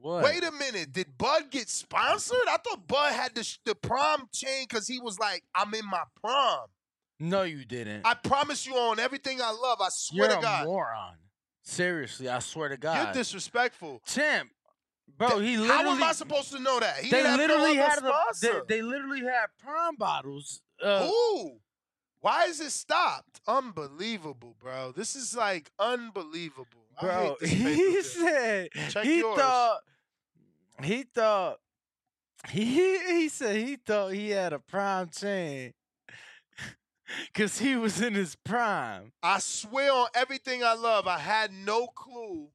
[0.00, 0.24] What?
[0.24, 0.92] Wait a minute.
[0.92, 2.36] Did Bud get sponsored?
[2.48, 6.02] I thought Bud had the, the prom chain because he was like, I'm in my
[6.20, 6.66] prom.
[7.20, 8.02] No, you didn't.
[8.04, 9.80] I promise you on everything I love.
[9.80, 10.62] I swear You're to God.
[10.64, 11.14] a moron.
[11.62, 13.02] Seriously, I swear to God.
[13.02, 14.02] You're disrespectful.
[14.06, 14.50] Champ,
[15.16, 15.68] bro, he literally.
[15.68, 16.98] How am I supposed to know that?
[16.98, 20.60] He they literally no had the, they, they literally had prom bottles.
[20.82, 21.60] Uh, Who?
[22.24, 23.42] Why is it stopped?
[23.46, 24.92] Unbelievable, bro.
[24.92, 26.88] This is like unbelievable.
[26.98, 29.38] Bro, he said Check he yours.
[29.38, 29.80] thought
[30.82, 31.58] he thought
[32.48, 35.74] he he said he thought he had a prime chain
[37.26, 39.12] because he was in his prime.
[39.22, 42.48] I swear on everything I love, I had no clue.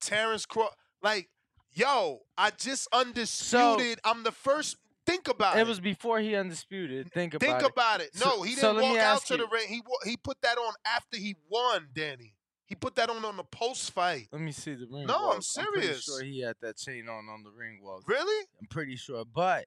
[0.00, 0.68] Terrence Craw,
[1.02, 1.28] like,
[1.72, 3.98] yo, I just undisputed.
[4.04, 4.76] I'm the first.
[5.08, 5.60] Think about it.
[5.60, 7.10] It was before he undisputed.
[7.12, 7.50] Think about it.
[7.50, 7.72] Think it.
[7.72, 8.10] about it.
[8.20, 9.66] No, he so didn't me walk out to the ring.
[9.68, 12.34] He he put that on after he won, Danny.
[12.66, 14.28] He put that on on the post fight.
[14.30, 15.06] Let me see the ring.
[15.06, 15.34] No, I'm walk.
[15.36, 15.72] I'm serious.
[15.72, 18.02] pretty sure he had that chain on on the ring walk.
[18.06, 18.46] Really?
[18.60, 19.24] I'm pretty sure.
[19.24, 19.64] But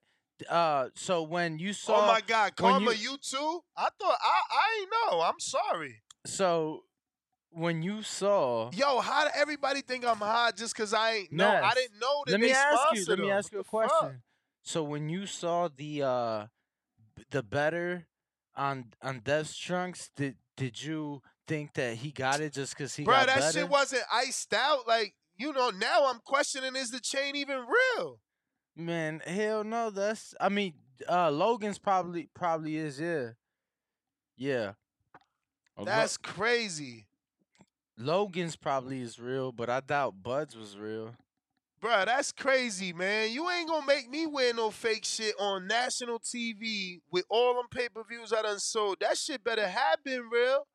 [0.47, 3.63] uh, so when you saw, oh my God, Karma, you- you, too?
[3.75, 5.21] I thought I I ain't know.
[5.21, 6.04] I'm sorry.
[6.25, 6.84] so
[7.49, 11.49] when you saw, Yo, how did everybody think I'm hot just because I ain't know?
[11.49, 13.06] I didn't know that let me ask you.
[13.08, 13.97] Let me ask you a question.
[13.99, 14.12] fuck?
[14.63, 16.45] So when you saw the uh,
[17.15, 18.08] b- the better
[18.56, 23.04] on on Dev's trunks, did did you think that he got it just because he
[23.04, 23.60] Bro, got that better?
[23.60, 24.88] shit wasn't iced out.
[24.88, 27.65] Like, you know, now I'm questioning is the chain even
[27.97, 28.19] real?
[28.76, 29.89] Man, hell no.
[29.89, 30.74] That's I mean,
[31.10, 33.30] uh Logan's probably probably is, yeah.
[34.38, 34.74] Yeah.
[35.78, 37.08] Uh, Lo- That's crazy.
[37.97, 41.15] Logan's probably is real, but I doubt Bud's was real.
[41.84, 43.32] Bruh, that's crazy, man.
[43.32, 47.65] You ain't gonna make me wear no fake shit on national TV with all them
[47.72, 48.98] pay per views I done sold.
[49.02, 50.67] That shit better have been real.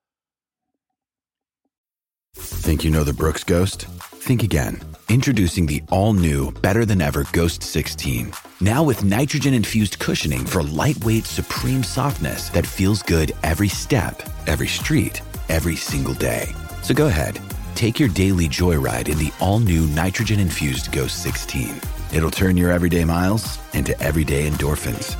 [2.34, 3.82] Think you know the Brooks Ghost?
[3.82, 4.80] Think again.
[5.08, 8.32] Introducing the all new, better than ever Ghost 16.
[8.60, 14.66] Now with nitrogen infused cushioning for lightweight, supreme softness that feels good every step, every
[14.66, 16.48] street, every single day.
[16.82, 17.40] So go ahead,
[17.76, 21.80] take your daily joyride in the all new nitrogen infused Ghost 16.
[22.12, 25.14] It'll turn your everyday miles into everyday endorphins.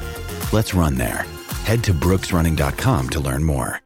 [0.52, 1.26] Let's run there.
[1.64, 3.80] Head to brooksrunning.com to learn more.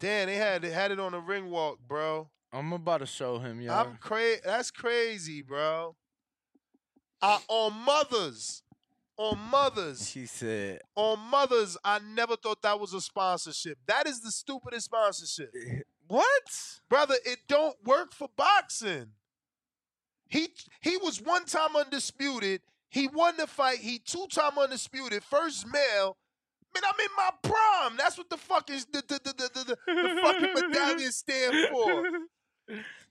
[0.00, 2.28] Dan, they had had it on the ring walk, bro.
[2.52, 3.72] I'm about to show him, yo.
[3.72, 4.40] I'm crazy.
[4.44, 5.94] That's crazy, bro.
[7.22, 8.62] Uh, on mothers,
[9.18, 11.76] on mothers, She said, on mothers.
[11.84, 13.78] I never thought that was a sponsorship.
[13.86, 15.54] That is the stupidest sponsorship.
[16.10, 16.80] What?
[16.88, 19.10] Brother, it don't work for boxing.
[20.26, 20.48] He
[20.80, 22.62] he was one time undisputed.
[22.88, 23.78] He won the fight.
[23.78, 25.22] He two time undisputed.
[25.22, 26.16] First male.
[26.74, 27.96] Man, I'm in my prime.
[27.96, 31.68] That's what the fuck is the the the the, the, the, the fucking medallion stand
[31.70, 32.02] for.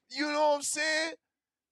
[0.10, 1.14] You know what I'm saying?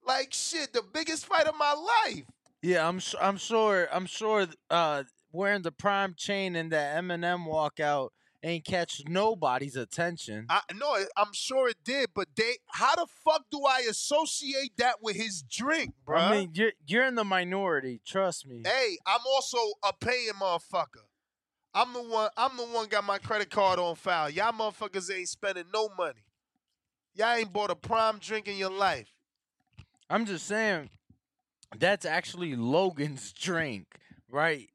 [0.06, 2.24] Like shit, the biggest fight of my life.
[2.62, 7.46] Yeah, I'm su- I'm sure I'm sure uh wearing the prime chain and that Eminem
[7.46, 8.12] walkout
[8.48, 10.46] ain't catch nobody's attention.
[10.50, 14.96] I no, I'm sure it did, but they how the fuck do I associate that
[15.02, 16.18] with his drink, bro?
[16.18, 18.64] I mean, you're you're in the minority, trust me.
[18.66, 21.06] Hey, I'm also a paying motherfucker.
[21.74, 22.30] I'm the one.
[22.38, 24.30] I'm the one got my credit card on file.
[24.30, 26.26] Y'all motherfuckers ain't spending no money.
[27.14, 29.10] Y'all ain't bought a prime drink in your life.
[30.10, 30.90] I'm just saying
[31.78, 33.88] that's actually Logan's drink,
[34.32, 34.70] right?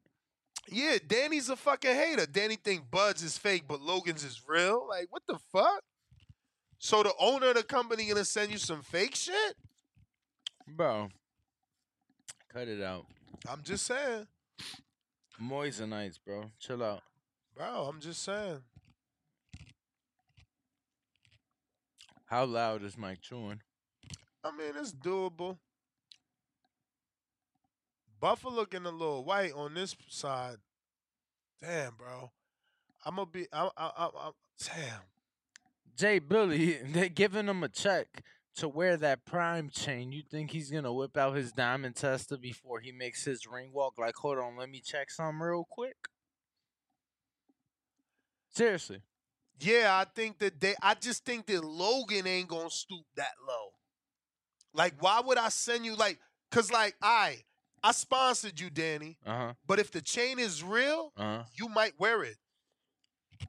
[0.68, 2.26] Yeah, Danny's a fucking hater.
[2.26, 4.86] Danny think Bud's is fake, but Logan's is real.
[4.88, 5.82] Like, what the fuck?
[6.78, 9.54] So the owner of the company gonna send you some fake shit?
[10.66, 11.08] Bro.
[12.52, 13.06] Cut it out.
[13.48, 14.26] I'm just saying,
[15.40, 16.50] Moissanites, bro.
[16.58, 17.02] Chill out.
[17.56, 17.88] bro.
[17.88, 18.60] I'm just saying.
[22.26, 23.60] How loud is Mike chewing?
[24.44, 25.58] I mean, it's doable.
[28.22, 30.58] Buffalo looking a little white on this side.
[31.60, 32.30] Damn, bro.
[33.04, 33.48] I'm gonna be.
[33.52, 34.30] I, I, I, I,
[34.64, 35.00] damn.
[35.98, 38.22] Jay Billy, they're giving him a check
[38.54, 40.12] to wear that prime chain.
[40.12, 43.94] You think he's gonna whip out his diamond tester before he makes his ring walk?
[43.98, 45.96] Like, hold on, let me check some real quick.
[48.50, 49.02] Seriously.
[49.58, 50.76] Yeah, I think that they.
[50.80, 53.70] I just think that Logan ain't gonna stoop that low.
[54.72, 56.20] Like, why would I send you like?
[56.52, 57.38] Cause like I,
[57.84, 59.18] I sponsored you, Danny.
[59.26, 59.52] Uh huh.
[59.66, 61.42] But if the chain is real, Uh huh.
[61.54, 62.36] you might wear it.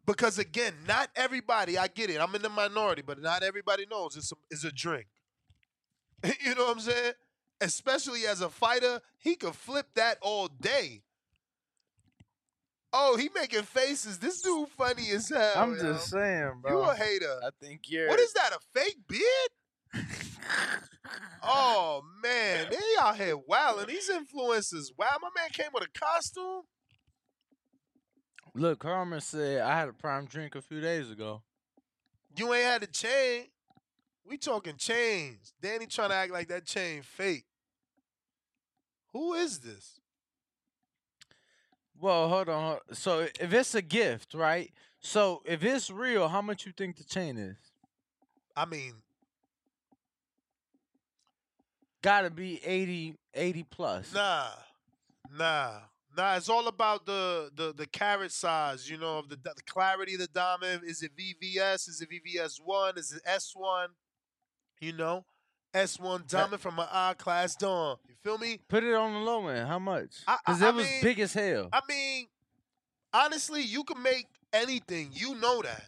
[0.07, 1.77] Because again, not everybody.
[1.77, 2.19] I get it.
[2.19, 5.05] I'm in the minority, but not everybody knows it's a, it's a drink.
[6.43, 7.13] you know what I'm saying?
[7.61, 11.03] Especially as a fighter, he could flip that all day.
[12.91, 14.19] Oh, he making faces.
[14.19, 15.53] This dude funny as hell.
[15.55, 15.81] I'm yo.
[15.93, 16.71] just saying, bro.
[16.83, 17.39] You a hater.
[17.43, 18.07] I think you're.
[18.07, 18.51] What is that?
[18.55, 19.23] A fake beard?
[21.43, 23.87] Oh man, they out here wilding.
[23.87, 25.17] These influencers, wow.
[25.21, 26.63] My man came with a costume.
[28.55, 31.41] Look, Carmen said I had a prime drink a few days ago.
[32.35, 33.45] You ain't had the chain.
[34.25, 35.53] We talking chains.
[35.61, 37.45] Danny trying to act like that chain fake.
[39.11, 39.99] Who is this?
[41.99, 42.79] Well, hold on.
[42.91, 44.71] So if it's a gift, right?
[44.99, 47.57] So if it's real, how much you think the chain is?
[48.55, 48.93] I mean,
[52.03, 54.13] Gotta be 80, 80 plus.
[54.13, 54.49] nah,
[55.35, 55.79] nah,
[56.15, 56.35] nah.
[56.35, 58.87] It's all about the the the carat size.
[58.89, 60.81] You know, of the the clarity of the diamond.
[60.85, 61.87] Is it VVS?
[61.89, 62.97] Is it VVS one?
[62.97, 63.89] Is it S one?
[64.81, 65.23] You know,
[65.73, 67.95] S one diamond from an I class dawn.
[68.07, 68.59] You feel me?
[68.67, 69.65] Put it on the low end.
[69.67, 70.09] How much?
[70.27, 71.69] I- I- Because I it was mean- big as hell.
[71.71, 72.27] I mean,
[73.13, 75.09] honestly, you can make anything.
[75.13, 75.85] You know that.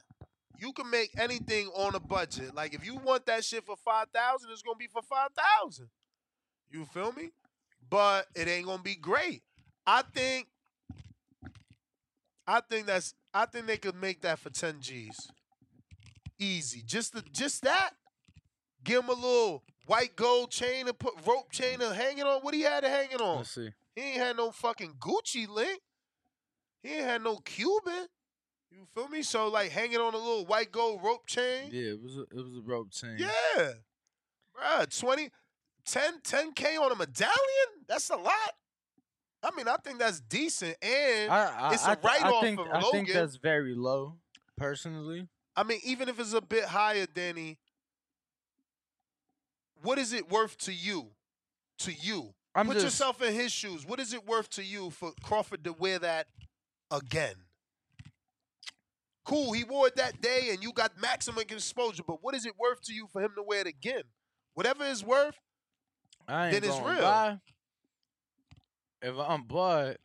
[0.57, 2.55] you can make anything on a budget.
[2.55, 5.89] Like if you want that shit for five thousand, it's gonna be for five thousand.
[6.71, 7.29] You feel me?
[7.89, 9.43] But it ain't gonna be great.
[9.85, 10.47] I think.
[12.47, 13.13] I think that's.
[13.33, 15.27] I think they could make that for ten G's.
[16.39, 16.81] Easy.
[16.85, 17.91] Just the just that.
[18.83, 22.41] Give him a little white gold chain and put rope chain and hang it on.
[22.41, 23.37] What he had to hang it on?
[23.37, 23.69] Let's see.
[23.95, 25.79] He ain't had no fucking Gucci link.
[26.83, 28.07] He ain't had no Cuban.
[28.69, 29.23] You feel me?
[29.23, 31.69] So like hanging on a little white gold rope chain.
[31.71, 33.15] Yeah, it was a, it was a rope chain.
[33.17, 33.71] Yeah.
[34.55, 35.29] Bruh, 20,
[35.85, 37.35] 10, 10K on a medallion?
[37.87, 38.33] That's a lot.
[39.43, 40.75] I mean, I think that's decent.
[40.81, 44.17] And I, I, it's a write I off think, for I think that's very low,
[44.57, 45.27] personally.
[45.55, 47.59] I mean, even if it's a bit higher, Danny,
[49.81, 51.11] what is it worth to you?
[51.79, 52.33] To you.
[52.55, 53.85] I'm Put just- yourself in his shoes.
[53.85, 56.27] What is it worth to you for Crawford to wear that
[56.89, 57.35] again?
[59.25, 62.53] Cool, he wore it that day and you got maximum exposure, but what is it
[62.59, 64.03] worth to you for him to wear it again?
[64.53, 65.39] Whatever it's worth,
[66.27, 67.01] I ain't then it's real.
[67.01, 67.39] lie.
[69.01, 69.97] If I'm Bud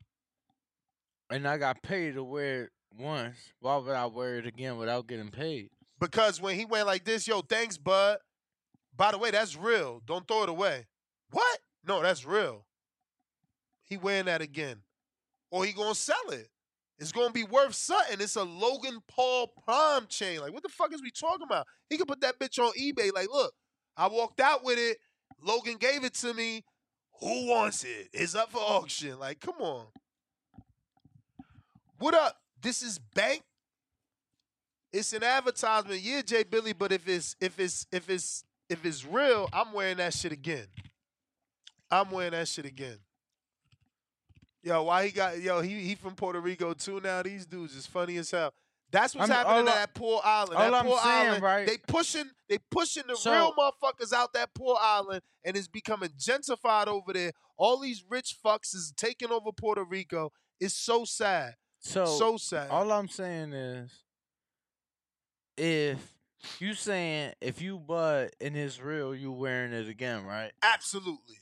[1.31, 5.07] and I got paid to wear it once, why would I wear it again without
[5.07, 5.71] getting paid?
[5.99, 8.19] Because when he went like this, yo, thanks, bud.
[8.97, 10.03] By the way, that's real.
[10.07, 10.87] Don't throw it away.
[11.31, 11.59] What?
[11.87, 12.67] No, that's real.
[13.83, 14.77] He wearing that again.
[15.51, 16.49] Or he gonna sell it.
[16.99, 18.21] It's gonna be worth something.
[18.21, 20.41] It's a Logan Paul prom chain.
[20.41, 21.67] Like, what the fuck is we talking about?
[21.89, 23.13] He could put that bitch on eBay.
[23.15, 23.55] Like, look,
[23.97, 24.99] I walked out with it.
[25.43, 26.65] Logan gave it to me.
[27.21, 28.09] Who wants it?
[28.13, 29.19] It's up for auction.
[29.19, 29.87] Like, come on.
[31.99, 32.37] What up?
[32.63, 33.43] This is Bank
[34.93, 36.73] it's an advertisement, yeah, Jay Billy.
[36.73, 40.67] But if it's if it's if it's if it's real, I'm wearing that shit again.
[41.91, 42.99] I'm wearing that shit again.
[44.63, 45.61] Yo, why he got yo?
[45.61, 47.01] He he from Puerto Rico too.
[47.01, 48.53] Now these dudes is funny as hell.
[48.93, 50.57] That's what's I'm- happening to I- that poor island.
[50.59, 51.43] all that I'm poor saying, island.
[51.43, 51.67] right?
[51.67, 56.11] They pushing they pushing the So- real motherfuckers out that poor island, and it's becoming
[56.11, 57.33] gentrified over there.
[57.57, 60.33] All these rich fucks is taking over Puerto Rico.
[60.59, 61.57] It's so sad.
[61.79, 62.69] So, so sad.
[62.71, 63.91] all I'm saying is,
[65.57, 66.15] if
[66.59, 70.53] you saying if you Bud in Israel, you wearing it again, right?
[70.63, 71.37] Absolutely.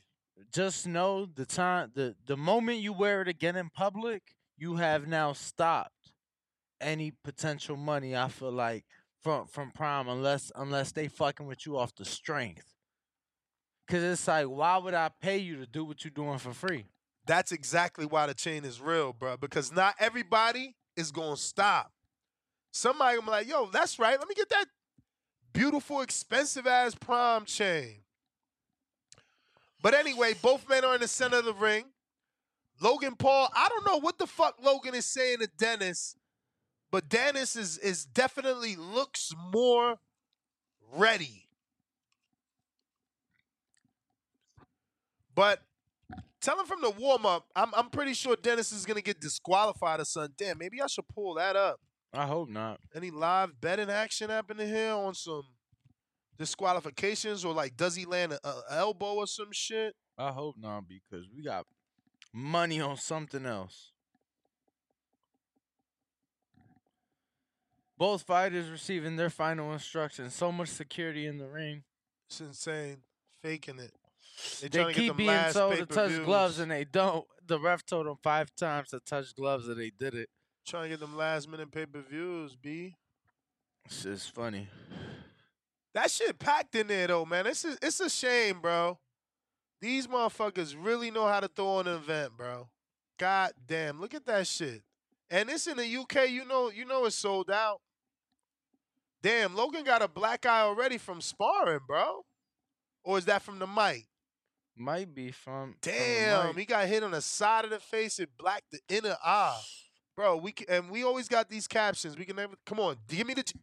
[0.53, 5.07] Just know the time, the the moment you wear it again in public, you have
[5.07, 5.93] now stopped
[6.81, 8.17] any potential money.
[8.17, 8.85] I feel like
[9.23, 12.75] from from Prime, unless unless they fucking with you off the strength.
[13.89, 16.85] Cause it's like, why would I pay you to do what you're doing for free?
[17.27, 19.37] That's exactly why the chain is real, bro.
[19.39, 21.93] Because not everybody is gonna stop.
[22.71, 24.19] Somebody gonna be like, "Yo, that's right.
[24.19, 24.67] Let me get that
[25.53, 28.05] beautiful, expensive ass prom chain."
[29.81, 31.85] But anyway, both men are in the center of the ring.
[32.81, 36.15] Logan Paul, I don't know what the fuck Logan is saying to Danis,
[36.91, 39.99] but Danis is is definitely looks more
[40.93, 41.49] ready.
[45.35, 45.63] But
[46.41, 50.01] tell him from the warm up, I'm I'm pretty sure Danis is gonna get disqualified
[50.01, 50.35] or something.
[50.37, 51.81] Damn, maybe I should pull that up.
[52.13, 52.81] I hope not.
[52.95, 55.43] Any live betting action happening here on some
[56.39, 59.95] disqualifications or like does he land a, a elbow or some shit?
[60.17, 61.67] I hope not because we got
[62.33, 63.93] money on something else.
[67.99, 70.33] Both fighters receiving their final instructions.
[70.33, 71.83] So much security in the ring.
[72.29, 72.99] It's insane.
[73.43, 73.93] Faking it.
[74.61, 77.27] They, They trying to get keep being told to touch gloves and they don't.
[77.45, 80.29] The ref told them five times to touch gloves and they did it.
[80.65, 82.95] Trying to get them last minute pay per views, B.
[83.87, 84.69] It's just funny.
[85.95, 87.47] That shit packed in there though, man.
[87.49, 88.99] It's a, it's a shame, bro.
[89.81, 92.69] These motherfuckers really know how to throw an event, bro.
[93.19, 94.83] God damn, look at that shit.
[95.31, 97.81] And it's in the UK, you know, you know it's sold out.
[99.23, 102.25] Damn, Logan got a black eye already from sparring, bro.
[103.05, 104.07] Or is that from the mic?
[104.77, 105.73] Might be from.
[105.83, 106.59] from Damn, mic.
[106.59, 108.19] he got hit on the side of the face.
[108.21, 109.61] It blacked the inner eye,
[110.17, 110.37] bro.
[110.37, 112.17] We can, and we always got these captions.
[112.17, 112.97] We can never come on.
[113.09, 113.43] Give me the.
[113.43, 113.59] j-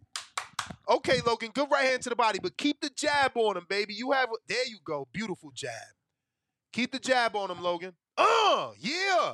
[0.88, 3.96] Okay, Logan, good right hand to the body, but keep the jab on him, baby.
[3.96, 4.66] You have there.
[4.68, 5.72] You go, beautiful jab.
[6.74, 7.94] Keep the jab on him, Logan.
[8.18, 9.34] Uh, yeah.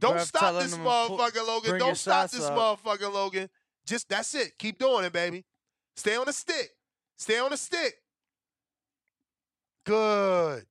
[0.00, 1.78] Don't stop this him to pull- motherfucker, Logan.
[1.78, 2.58] Don't stop this up.
[2.82, 3.48] motherfucker, Logan.
[3.86, 4.52] Just that's it.
[4.58, 5.44] Keep doing it, baby.
[5.96, 6.70] Stay on the stick.
[7.16, 7.94] Stay on the stick.
[9.84, 10.64] Good.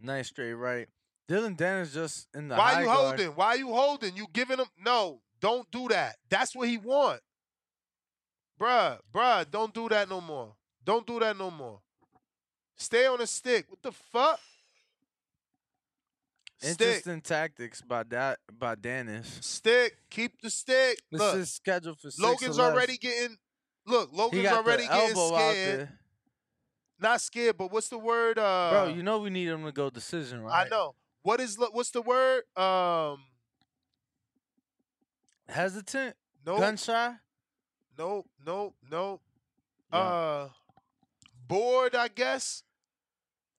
[0.00, 0.88] Nice straight right.
[1.26, 2.98] Dillon Danis just in the Why you guard.
[2.98, 3.28] holding?
[3.28, 4.16] Why you holding?
[4.16, 6.16] You giving him no, don't do that.
[6.28, 7.20] That's what he want.
[8.60, 10.54] Bruh, bruh, don't do that no more.
[10.84, 11.80] Don't do that no more.
[12.76, 13.66] Stay on the stick.
[13.68, 14.38] What the fuck?
[16.64, 19.42] Interesting tactics by that by Danis.
[19.42, 19.96] Stick.
[20.10, 20.98] Keep the stick.
[21.10, 23.36] This Look, is scheduled for six Logan's already getting
[23.86, 25.88] look, Logan's already getting scared.
[27.00, 28.38] Not scared, but what's the word?
[28.38, 30.66] Uh, Bro, you know we need him to go decision, right?
[30.66, 30.94] I know.
[31.22, 32.44] What is what's the word?
[32.56, 33.18] Um,
[35.48, 36.16] Hesitant?
[36.46, 37.14] no, Gun shy?
[37.98, 39.20] no, no, no.
[39.92, 39.98] Yeah.
[39.98, 40.48] Uh,
[41.46, 42.62] bored, I guess.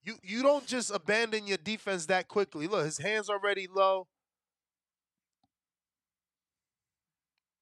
[0.05, 2.67] You you don't just abandon your defense that quickly.
[2.67, 4.07] Look, his hands already low.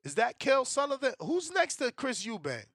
[0.03, 1.13] Is that Kel Sullivan?
[1.21, 2.65] Who's next to Chris Eubank?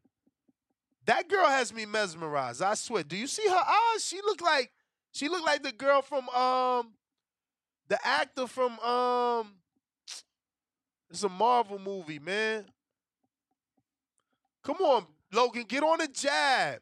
[1.04, 2.62] That girl has me mesmerized.
[2.62, 3.02] I swear.
[3.02, 4.04] Do you see her eyes?
[4.04, 4.70] She look like
[5.12, 6.94] she look like the girl from um
[7.88, 9.52] the actor from um
[11.10, 12.64] it's a Marvel movie, man.
[14.62, 16.80] Come on, Logan, get on the jab.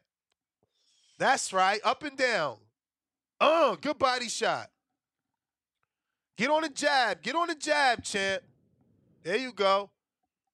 [1.17, 2.57] That's right, up and down.
[3.39, 4.69] Uh, good body shot.
[6.37, 7.21] Get on the jab.
[7.21, 8.43] Get on the jab, champ.
[9.23, 9.89] There you go.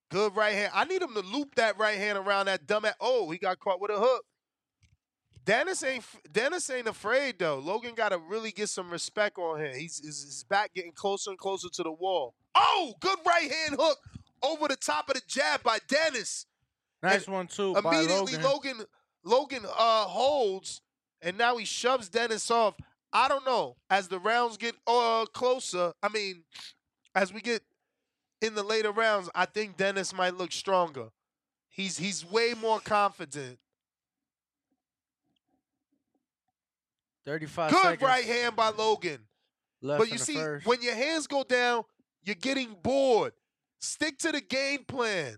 [0.09, 0.71] Good right hand.
[0.73, 2.95] I need him to loop that right hand around that dumb ass.
[2.99, 4.23] Oh, he got caught with a hook.
[5.45, 7.59] Danis ain't Danis ain't afraid though.
[7.59, 9.75] Logan got to really get some respect on him.
[9.75, 12.34] He's his, back getting closer and closer to the wall.
[12.55, 13.97] Oh, good right hand hook
[14.41, 16.45] over the top of the jab by Danis.
[17.01, 17.75] Nice one too.
[17.75, 18.43] Immediately, Logan.
[18.43, 18.86] Logan
[19.25, 20.81] Logan uh holds,
[21.24, 22.76] and now he shoves Danis off.
[23.11, 23.76] I don't know.
[23.89, 26.43] As the rounds get uh closer, I mean,
[27.15, 27.63] as we get
[28.41, 31.09] in the later rounds, I think Danis might look stronger.
[31.69, 33.57] He's he's way more confident.
[37.26, 38.01] 35 Good seconds.
[38.01, 39.19] right hand by Logan.
[39.82, 40.65] Left but you see, first.
[40.65, 41.84] when your hands go down,
[42.24, 43.34] you're getting bored.
[43.80, 45.38] Stick to the game plan.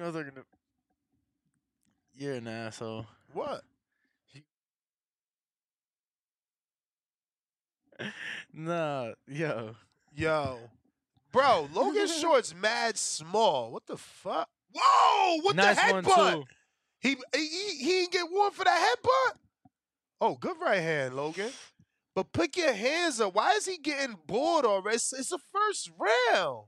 [0.00, 0.44] Know they're gonna.
[2.14, 3.06] You're an asshole.
[3.32, 3.62] What?
[8.52, 9.76] Nah, yo.
[10.12, 10.58] Yo.
[11.32, 13.70] Bro, Logan's shorts mad small.
[13.70, 14.48] What the fuck?
[14.74, 15.40] Whoa!
[15.42, 16.44] What nice the headbutt?
[16.98, 17.46] he he
[17.78, 19.36] he didn't get one for that headbutt.
[20.20, 21.50] Oh, good right hand, Logan.
[22.14, 23.34] But pick your hands up.
[23.34, 24.96] Why is he getting bored already?
[24.96, 26.66] It's, it's the first round.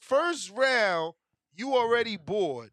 [0.00, 1.14] First round,
[1.58, 2.70] you already bored.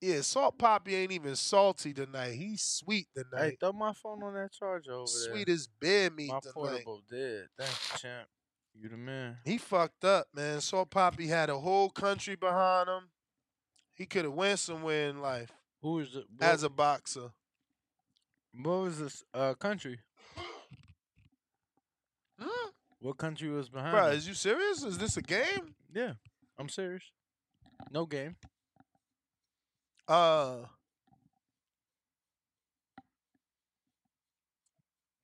[0.00, 2.32] Yeah, Salt Papi ain't even salty tonight.
[2.32, 3.56] He's sweet Hey, tonight.
[3.60, 5.34] throw my phone on that charger over Sweet there.
[5.34, 6.54] Sweet as bear meat My tonight.
[6.54, 7.48] portable dead.
[7.58, 8.26] Thanks, champ.
[8.72, 9.36] You the man.
[9.44, 10.62] He fucked up, man.
[10.62, 13.10] Salt Papi had a whole country behind him.
[13.92, 15.50] He could have went somewhere in life
[15.82, 16.24] Who is it?
[16.40, 17.32] as a boxer.
[18.54, 19.98] What was this uh country?
[22.38, 22.68] Hmm?
[23.00, 23.92] What country was behind?
[23.92, 24.16] Bro, him?
[24.16, 24.82] is you serious?
[24.82, 25.74] Is this a game?
[25.92, 26.14] Yeah,
[26.60, 27.02] I'm serious.
[27.90, 28.36] No game.
[30.06, 30.56] Uh,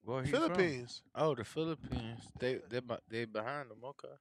[0.02, 0.40] Where he from?
[0.40, 1.02] Philippines.
[1.14, 2.20] Oh, the Philippines.
[2.38, 2.80] They they
[3.10, 3.78] they behind them.
[3.84, 4.14] Okay.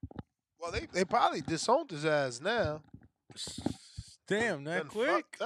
[0.60, 2.82] Well, they they probably disowned his ass now.
[4.28, 5.38] Damn, that Done quick.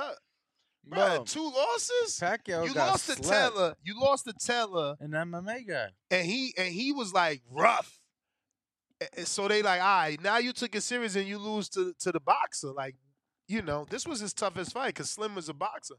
[0.87, 2.19] Bro, two losses.
[2.19, 3.53] Pacquiao you got lost to slept.
[3.53, 3.75] Taylor.
[3.83, 5.89] You lost to Taylor, An MMA guy.
[6.09, 7.98] and he and he was like rough.
[9.23, 12.11] So they like, all right, now you took it serious and you lose to to
[12.11, 12.71] the boxer.
[12.71, 12.95] Like,
[13.47, 15.95] you know, this was his toughest fight because Slim was a boxer.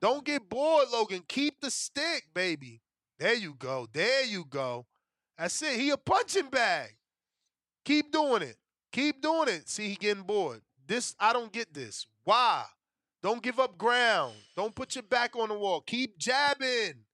[0.00, 1.22] Don't get bored, Logan.
[1.28, 2.80] Keep the stick, baby.
[3.18, 3.86] There you go.
[3.92, 4.86] There you go.
[5.38, 5.78] That's it.
[5.78, 6.96] He a punching bag.
[7.84, 8.56] Keep doing it.
[8.90, 9.68] Keep doing it.
[9.68, 10.60] See, he getting bored.
[10.86, 12.06] This I don't get this.
[12.24, 12.64] Why?
[13.22, 14.34] Don't give up ground.
[14.56, 15.80] Don't put your back on the wall.
[15.80, 17.04] Keep jabbing.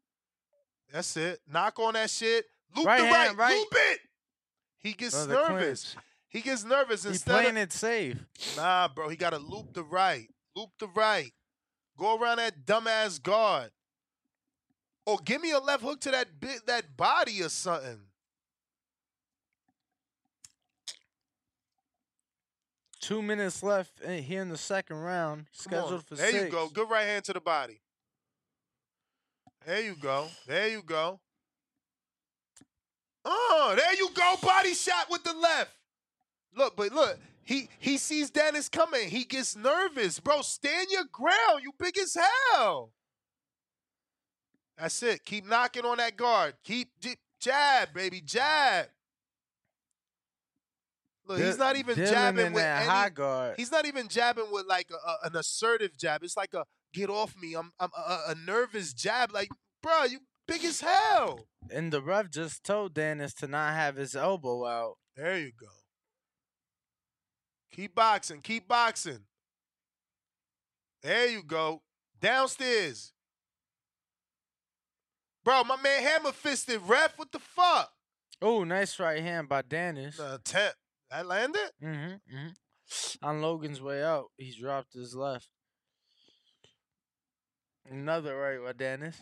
[0.93, 1.41] That's it.
[1.51, 2.47] Knock on that shit.
[2.75, 3.27] Loop Right the right.
[3.27, 3.57] hand, right.
[3.57, 4.01] Loop it.
[4.81, 5.95] He gets nervous.
[5.95, 6.05] clinch.
[6.29, 8.19] He gets nervous He instead playing of it safe.
[8.57, 9.09] Nah, bro.
[9.09, 10.29] He got to loop the right.
[10.55, 11.33] Loop the right.
[11.97, 13.71] Go around that dumbass guard.
[15.07, 18.01] Or give me a left hook to that bit that body or something.
[23.01, 25.47] Two minutes left here in the second round.
[25.53, 26.45] Scheduled for there six.
[26.45, 26.69] you go.
[26.69, 27.81] Good right hand to the body.
[29.65, 30.27] There you go.
[30.47, 31.21] There you go.
[33.31, 34.35] Oh, there you go.
[34.43, 35.71] Body shot with the left.
[36.57, 39.09] Look, but look, he he sees Danis coming.
[39.11, 40.19] He gets nervous.
[40.19, 41.61] Bro, stand your ground.
[41.63, 42.17] You big as
[42.55, 42.93] hell.
[44.79, 45.25] That's it.
[45.25, 46.55] Keep knocking on that guard.
[46.65, 46.89] Keep
[47.41, 48.87] Jab, baby, jab.
[51.27, 53.55] Look, he's not even Dillon jabbing with any, high guard.
[53.59, 56.25] He's not even jabbing with like a, a- an assertive jab.
[56.25, 56.65] It's like a
[56.95, 57.55] get off me.
[57.55, 59.33] I'm I'm a, a nervous jab.
[59.33, 59.51] Like,
[59.83, 61.47] bro, you big as hell.
[61.71, 64.95] And the ref just told Danis to not have his elbow out.
[65.15, 65.69] There you go.
[67.71, 68.41] Keep boxing.
[68.41, 69.21] Keep boxing.
[71.03, 71.83] There you go.
[72.21, 73.13] Downstairs.
[75.45, 77.17] Bro, my man hammer fisted ref.
[77.17, 77.91] What the fuck?
[78.43, 80.19] Oh, nice right hand by Danis.
[80.19, 80.71] Uh, ten.
[81.11, 81.71] That landed?
[81.83, 83.27] Mm-hmm, mm-hmm.
[83.27, 85.49] On Logan's way out, he dropped his left.
[87.91, 89.15] Another right by Danis.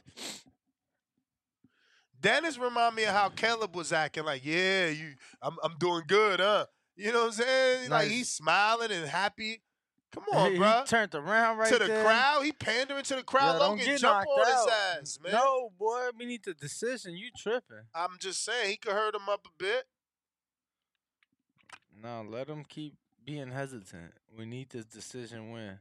[2.21, 4.25] Danis remind me of how Caleb was acting.
[4.25, 6.67] Like, yeah, you, I'm, I'm doing good, huh?
[6.97, 7.91] You know what I'm saying?
[7.91, 9.61] Like he's smiling and happy.
[10.13, 10.81] Come on, he, bro.
[10.81, 12.03] he turned around right to the there.
[12.03, 13.53] crowd, he pandering to the crowd.
[13.55, 14.47] Yeah, don't Logan get jump on out.
[14.47, 15.33] his ass, man.
[15.33, 17.17] No, boy, we need the decision.
[17.17, 17.83] You tripping?
[17.95, 19.85] I'm just saying he could hurt him up a bit.
[22.03, 22.95] No, let him keep
[23.25, 24.13] being hesitant.
[24.37, 25.79] We need this decision win.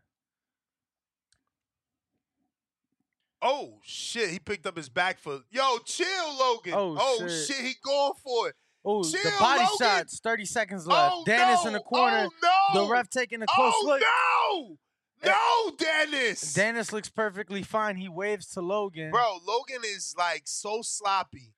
[3.41, 5.43] Oh shit, he picked up his back foot.
[5.51, 6.73] Yo, chill, Logan.
[6.75, 7.47] Oh, oh shit.
[7.47, 7.65] shit.
[7.65, 8.55] he going for it.
[8.83, 9.77] Oh, the body Logan.
[9.79, 10.19] shots.
[10.19, 11.13] Thirty seconds oh, left.
[11.15, 11.67] Oh, Danis no.
[11.67, 12.27] in the corner.
[12.43, 12.85] Oh, no.
[12.85, 14.01] The ref taking a close oh, look.
[14.01, 14.77] no!
[15.23, 16.55] Eh, no, Danis!
[16.55, 17.95] Danis looks perfectly fine.
[17.95, 19.11] He waves to Logan.
[19.11, 21.53] Bro, Logan is like so sloppy.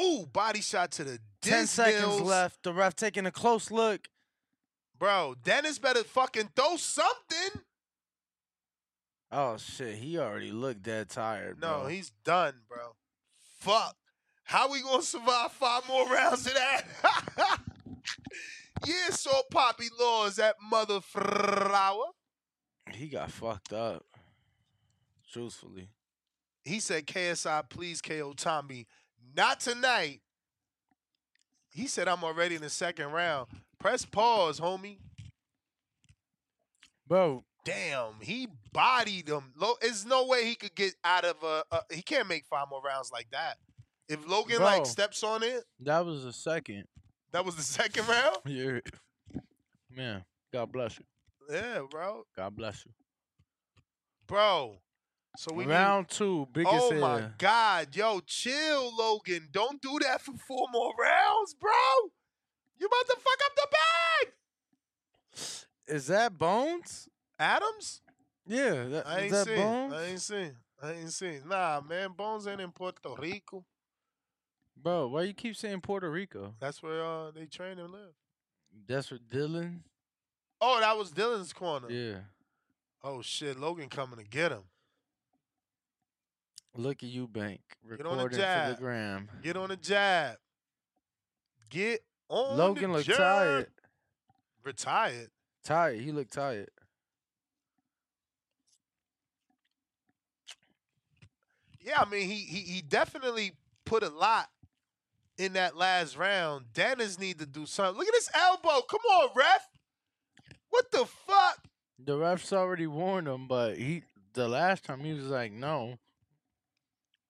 [0.00, 2.62] Ooh, body shot to the ten seconds left.
[2.62, 4.08] The ref taking a close look.
[4.98, 7.62] Bro, Danis better fucking throw something.
[9.32, 11.60] Oh shit, he already looked dead tired.
[11.60, 11.86] No, bro.
[11.88, 12.94] he's done, bro.
[13.58, 13.96] Fuck.
[14.44, 16.84] How we gonna survive five more rounds of that?
[18.86, 22.04] yeah, so Papi Laws, that mother flower.
[22.92, 24.04] he got fucked up.
[25.32, 25.88] Truthfully.
[26.64, 28.86] He said, KSI, please KO Tommy.
[29.36, 30.20] Not tonight.
[31.72, 33.48] He said, I'm already in the second round.
[33.78, 34.98] Press pause, homie.
[37.06, 39.52] Bro, Damn, he bodied him.
[39.80, 41.80] There's no way he could get out of a, a.
[41.92, 43.58] He can't make five more rounds like that.
[44.08, 44.66] If Logan Bro.
[44.66, 46.84] like steps on it, that was the second.
[47.32, 48.36] that was the second round.
[48.46, 48.78] Yeah.
[49.90, 51.04] Man, God bless you.
[51.50, 52.92] Yeah, bro, God bless you.
[54.26, 54.76] bro.
[55.38, 59.48] So we need- Round two, biggest Oh my God, yo, chill, Logan.
[59.52, 61.70] Don't do that for four more rounds, bro.
[62.78, 64.32] You about to fuck up the bag.
[65.88, 67.08] Is that Bones?
[67.38, 68.00] Adams?
[68.46, 69.56] Yeah, that, I is ain't that seen.
[69.56, 69.92] Bones?
[69.92, 70.56] I ain't seen.
[70.82, 71.42] I ain't seen.
[71.48, 73.64] Nah, man, Bones ain't in Puerto Rico.
[74.80, 76.54] Bro, why you keep saying Puerto Rico?
[76.60, 78.14] That's where uh, they train and live.
[78.86, 79.82] That's where Dillon.
[80.60, 81.90] Oh, that was Dillon's corner.
[81.90, 82.18] Yeah.
[83.02, 84.62] Oh shit, Logan coming to get him.
[86.76, 87.60] Look at you, Bank.
[87.88, 88.76] Get on the for jab.
[88.76, 89.28] the gram.
[89.42, 90.36] Get on the jab.
[91.70, 93.16] Get on Logan the looked jab.
[93.16, 93.66] tired.
[94.62, 95.30] Retired.
[95.64, 96.00] Tired.
[96.00, 96.68] He looked tired.
[101.86, 103.52] Yeah, I mean he he he definitely
[103.84, 104.48] put a lot
[105.38, 106.66] in that last round.
[106.74, 107.96] Danis need to do something.
[107.96, 108.82] Look at this elbow.
[108.90, 109.68] Come on, ref.
[110.70, 111.62] What the fuck?
[111.98, 114.02] The refs already warned him, but he
[114.34, 115.98] the last time he was like, no.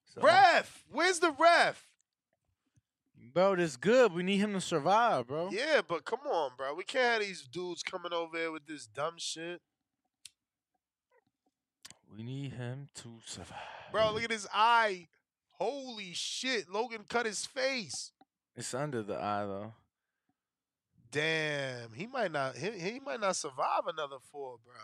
[0.06, 1.86] So, Ref, where's the ref?
[3.32, 4.12] Bro, this good.
[4.12, 5.50] We need him to survive, bro.
[5.52, 6.74] Yeah, but come on, bro.
[6.74, 9.60] We can't have these dudes coming over here with this dumb shit.
[12.16, 13.58] We need him to survive.
[13.92, 15.08] Bro, look at his eye.
[15.52, 16.70] Holy shit.
[16.70, 18.12] Logan cut his face.
[18.54, 19.74] It's under the eye though.
[21.10, 21.92] Damn.
[21.92, 24.74] He might not he, he might not survive another four, bro.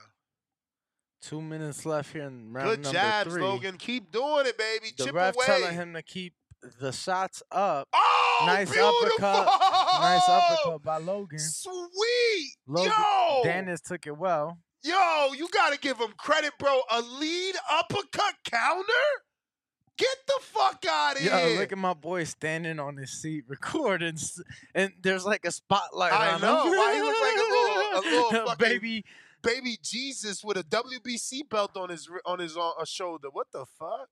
[1.23, 3.43] Two minutes left here in round Good number jabs, three.
[3.43, 3.77] Logan.
[3.79, 4.93] Keep doing it, baby.
[4.97, 5.47] The Chip ref away.
[5.47, 6.35] telling him to keep
[6.81, 7.89] the shots up.
[7.95, 9.07] Oh, nice beautiful!
[9.07, 9.47] uppercut.
[10.01, 11.39] Nice uppercut by Logan.
[11.39, 12.57] Sweet.
[12.67, 13.43] Logan Yo.
[13.45, 14.59] Danis took it well.
[14.85, 16.81] Yo, you gotta give him credit, bro.
[16.91, 18.85] A lead uppercut counter?
[19.97, 21.31] Get the fuck out of here.
[21.51, 24.17] Yo, look at my boy standing on his seat recording,
[24.75, 26.65] and there's like a spotlight I on know.
[26.65, 26.71] him.
[26.71, 28.03] Why he look like a little, a
[28.33, 29.05] little fucking baby.
[29.43, 33.29] baby Jesus with a WBC belt on his on his uh, uh, shoulder.
[33.31, 34.09] What the fuck?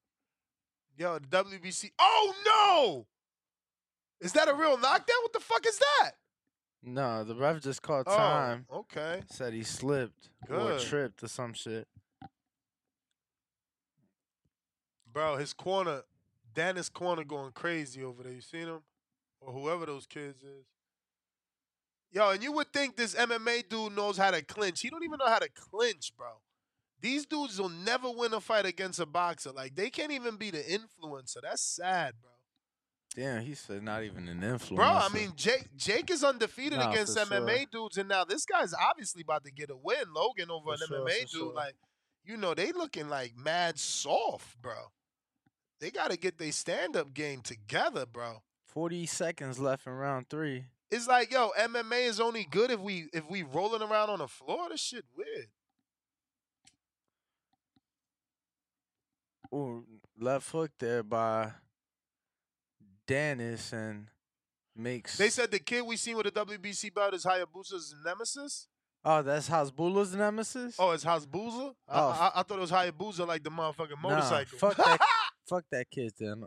[0.97, 1.91] Yo, the WBC.
[1.99, 3.07] Oh no!
[4.25, 5.17] Is that a real knockdown?
[5.23, 6.13] What the fuck is that?
[6.83, 8.67] No, the ref just called Oh, time.
[8.73, 9.23] okay.
[9.29, 11.87] Said he slipped or tripped or some shit.
[15.13, 16.03] Bro, his corner,
[16.55, 18.33] Danis corner going crazy over there.
[18.33, 18.81] You seen him?
[19.41, 20.67] Or whoever those kids is.
[22.13, 24.81] Yo, and you would think this MMA dude knows how to clinch.
[24.81, 26.29] He don't even know how to clinch, bro.
[27.01, 29.53] These dudes will never win a fight against a boxer.
[29.53, 31.39] Like they can't even be the influencer.
[31.43, 32.31] That's sad, bro.
[33.17, 34.77] Damn, he said not even an influencer.
[34.77, 37.67] Bro, I mean Jake Jake is undefeated Nah, against MMA sure.
[37.73, 40.05] dudes, and now this guy's obviously about to get a win.
[40.15, 41.55] Logan over For an sure, MMA dude, sure.
[41.55, 41.75] like
[42.25, 44.75] you know, they looking like mad soft, bro.
[45.81, 48.43] They got to get their stand up game together, bro.
[48.67, 50.67] 40 seconds left in round three.
[50.91, 54.29] It's like, yo, MMA is only good if we if we rolling around on the
[54.29, 54.69] floor.
[54.71, 55.47] This shit weird.
[59.53, 59.85] Ooh,
[60.19, 61.53] left hook there by
[63.11, 64.07] Danis and
[64.77, 65.17] makes.
[65.19, 68.69] They said the kid we seen with the WBC belt is Hayabusa's nemesis.
[69.05, 70.77] Oh, that's Hasbullah's nemesis.
[70.79, 71.73] Oh, it's Hasbusa.
[71.89, 74.59] I, Oh, I, I thought it was Hayabusa, like the motherfucking Nah, motorcycle.
[74.59, 75.01] fuck that.
[75.49, 76.13] fuck that kid.
[76.19, 76.45] Then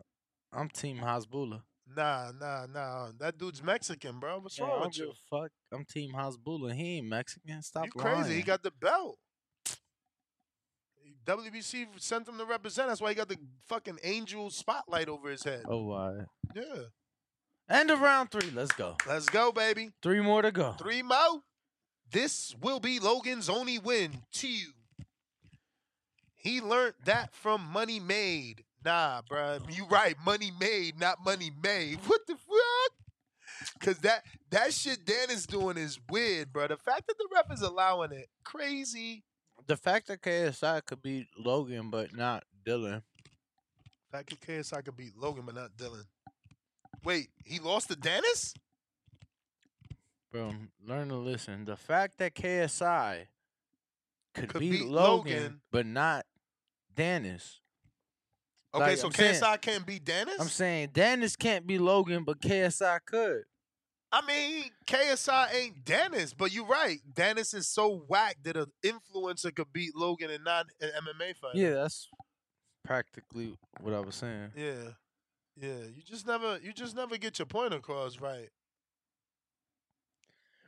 [0.53, 1.63] I'm Team Hasbullah.
[1.97, 3.09] Nah, nah, nah.
[3.19, 4.39] That dude's Mexican, bro.
[4.39, 5.13] What's Yeah, I wrong with you?
[5.29, 5.49] fuck.
[5.73, 6.73] I'm Team Hasbullah.
[6.73, 7.61] He ain't Mexican.
[7.63, 8.35] Stop You crazy?
[8.35, 9.17] He got the belt.
[11.25, 12.87] WBC sent him to represent.
[12.87, 15.63] That's why he got the fucking angel spotlight over his head.
[15.67, 16.25] Oh, why?
[16.55, 16.63] Yeah.
[17.69, 18.51] End of round three.
[18.51, 18.97] Let's go.
[19.07, 19.91] Let's go, baby.
[20.01, 20.73] Three more to go.
[20.73, 21.41] Three more.
[22.11, 24.11] This will be Logan's only win.
[24.31, 24.71] Two.
[26.35, 28.65] He learned that from Money Made.
[28.85, 29.61] Nah, bruh.
[29.75, 30.15] You right.
[30.25, 31.99] Money made, not money made.
[32.05, 33.79] What the fuck?
[33.79, 36.67] Cause that that shit Dan is doing is weird, bro.
[36.67, 39.23] The fact that the ref is allowing it, crazy.
[39.67, 43.01] The fact that KSI could beat Logan but not Dillon.
[44.11, 46.03] fact that KSI could beat Logan, but not Dillon.
[47.03, 48.53] Wait, he lost to Danis?
[50.31, 50.53] Bro,
[50.85, 51.65] learn to listen.
[51.65, 53.27] The fact that KSI
[54.33, 55.61] could, Could beat, beat Logan, Logan.
[55.71, 56.25] but not
[56.95, 57.59] Danis.
[58.73, 60.39] Okay, Like, so I'm saying- KSI can't beat Danis?
[60.39, 63.43] I'm saying Danis can't be Logan, but KSI could.
[64.15, 66.99] I mean, KSI ain't Danis, but you're right.
[67.13, 71.57] Danis is so whack that an influencer could beat Logan and not an MMA fighter.
[71.57, 72.07] Yeah, that's
[72.85, 74.51] practically what I was saying.
[74.55, 74.91] Yeah.
[75.59, 75.85] Yeah.
[75.95, 78.49] You just never you just never get your point across right.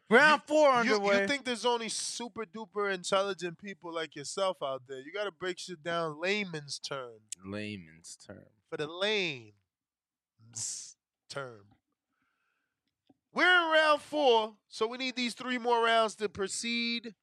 [0.10, 1.22] Round four You, underway.
[1.22, 5.00] you think there's only super duper intelligent people like yourself out there.
[5.00, 7.20] You gotta break shit down layman's term.
[7.46, 8.46] Layman's term.
[8.72, 9.54] For the lame
[11.30, 11.62] term.
[13.36, 17.14] We're in round four, so we need these three more rounds to proceed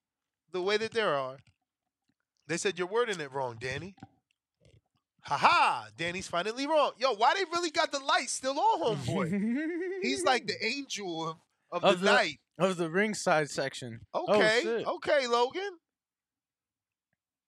[0.53, 1.39] the way that there are.
[2.47, 3.95] They said you're wording it wrong, Danny.
[5.23, 5.87] Ha ha!
[5.97, 6.93] Danny's finally wrong.
[6.99, 9.67] Yo, why they really got the light still on, homeboy?
[10.03, 11.37] He's like the angel of,
[11.71, 12.41] of, of the, night.
[12.59, 14.01] Of the ringside section.
[14.13, 14.87] Oh, Okay, shit.
[14.87, 15.79] okay, Logan.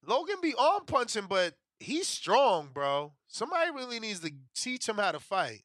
[0.07, 3.13] Logan be on punching, but he's strong, bro.
[3.27, 5.65] Somebody really needs to teach him how to fight.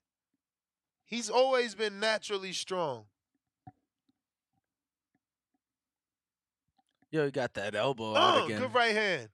[1.10, 3.06] He's always been naturally strong.
[7.12, 8.60] Yo, he got that elbow out Oh, again.
[8.60, 9.30] good right hand.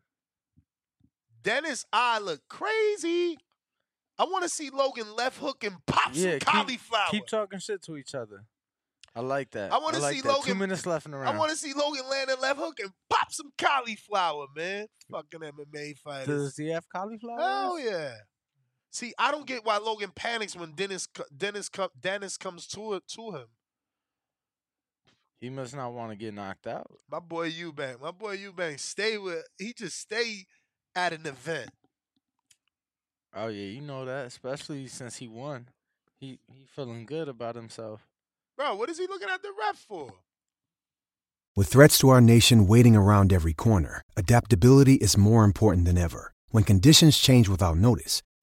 [1.43, 3.38] Danis I look crazy.
[4.17, 7.07] I want to see Logan left hook and pop yeah, some cauliflower.
[7.11, 8.45] keep talking shit to each other.
[9.13, 9.71] I like that.
[9.73, 10.30] I wanna like see that.
[10.30, 11.36] Two Logan- minutes left in the round.
[11.36, 14.88] I want to see Logan land a left hook and pop some cauliflower, man.
[15.11, 16.28] Fucking MMA fighters.
[16.28, 17.39] Does he have cauliflower?
[17.39, 18.13] Hell yeah.
[18.96, 21.70] See, I don't get why Logan panics when Danis Danis
[22.00, 23.48] Danis comes to it to him.
[25.41, 26.89] He must not want to get knocked out.
[27.12, 29.43] My boy Eubank, my boy Eubank, stay with.
[29.58, 30.46] He just stay
[30.96, 31.72] at an event.
[33.36, 35.68] Oh yeah, you know that, especially since he won.
[36.18, 38.08] He he feeling good about himself.
[38.56, 40.14] Bro, what is he looking at the ref for?
[41.54, 46.32] With threats to our nation waiting around every corner, adaptability is more important than ever.
[46.52, 48.22] When conditions change without notice,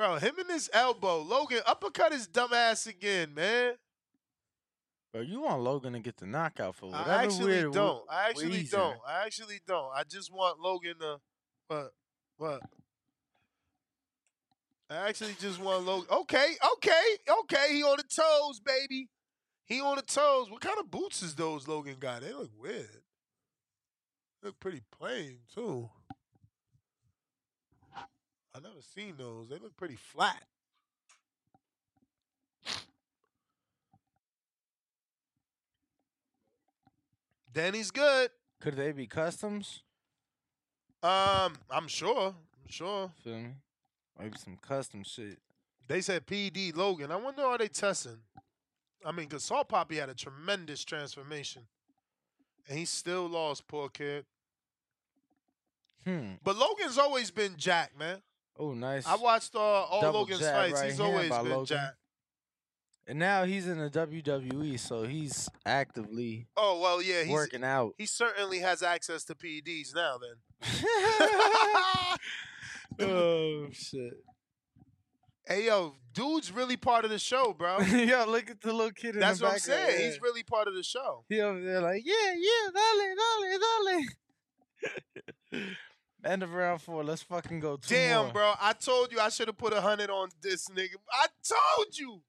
[0.00, 1.20] Bro, him and his elbow.
[1.20, 3.74] Logan uppercut his dumb ass again, man.
[5.12, 8.02] bro, you want Logan to get the knockout for whatever I actually weird don't.
[8.08, 8.98] I actually don't.
[9.06, 9.90] I actually don't.
[9.94, 11.18] I just want Logan to
[11.68, 11.90] what
[12.38, 12.62] what?
[14.88, 16.08] I actually just want Logan.
[16.10, 17.66] Okay, okay, okay.
[17.74, 19.10] He on the toes, baby.
[19.66, 20.50] He on the toes.
[20.50, 22.22] What kind of boots is those Logan got?
[22.22, 23.02] They look weird.
[24.42, 25.90] Look pretty plain too.
[28.60, 29.48] I never seen those.
[29.48, 30.42] They look pretty flat.
[37.52, 38.30] Danny's good.
[38.60, 39.82] Could they be customs?
[41.02, 42.26] Um, I'm sure.
[42.28, 43.10] I'm sure.
[43.24, 43.50] Feel me?
[44.18, 45.38] Maybe some custom shit.
[45.88, 47.10] They said PD Logan.
[47.10, 48.18] I wonder are they testing?
[49.04, 51.62] I mean, because Salt Papi had a tremendous transformation,
[52.68, 54.26] and he still lost, poor kid.
[56.04, 56.32] Hmm.
[56.44, 58.20] But Logan's always been Jack, man.
[58.58, 59.06] Oh, nice.
[59.06, 60.74] I watched uh, all Double Logan's jab fights.
[60.80, 61.66] right He's hand always by been Logan.
[61.66, 61.94] Jack.
[63.06, 67.94] And now he's in the WWE, so he's actively Oh well, yeah, he's working out.
[67.98, 70.16] He certainly has access to PEDs now.
[70.18, 70.36] Then.
[73.08, 74.12] oh shit!
[75.44, 77.80] Hey yo, dude's really part of the show, bro.
[77.80, 80.04] Yo, look at the little kid in That's the what I'm background, saying.
[80.12, 81.24] He's really part of the show.
[81.28, 83.14] He over there like, yeah, yeah, dale,
[83.90, 84.02] dale,
[85.52, 85.66] dale.
[86.24, 87.02] End of round four.
[87.02, 87.76] Let's fucking go.
[87.76, 88.32] Two Damn, more.
[88.32, 88.52] bro.
[88.60, 90.96] I told you I should have put a hundred on this nigga.
[91.12, 92.20] I told you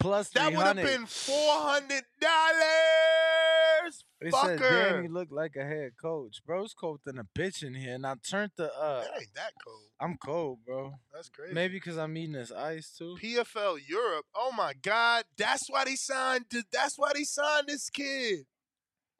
[0.00, 4.04] Plus that would have been four hundred dollars.
[4.20, 4.92] They said Fucker.
[4.94, 6.42] Danny looked like a head coach.
[6.44, 8.74] Bro's cold than a bitch in here, and I turned the.
[8.74, 9.82] uh That ain't that cold.
[10.00, 10.94] I'm cold, bro.
[11.12, 11.54] That's crazy.
[11.54, 13.16] Maybe because I'm eating this ice too.
[13.22, 14.26] PFL Europe.
[14.34, 16.46] Oh my God, that's why they signed.
[16.72, 18.46] That's why they signed this kid.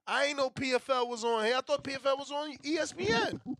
[0.07, 1.57] I ain't know PFL was on here.
[1.57, 3.41] I thought PFL was on ESPN.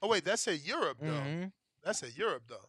[0.00, 1.08] Oh wait, that's at Europe though.
[1.08, 1.50] Mhm.
[1.82, 2.68] That's at Europe though.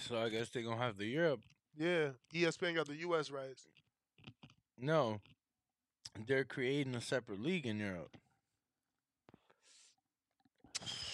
[0.00, 1.38] So I guess they're gonna have the Europe.
[1.76, 3.30] Yeah, ESPN got the U.S.
[3.30, 3.68] rights.
[4.76, 5.20] No,
[6.26, 8.16] they're creating a separate league in Europe.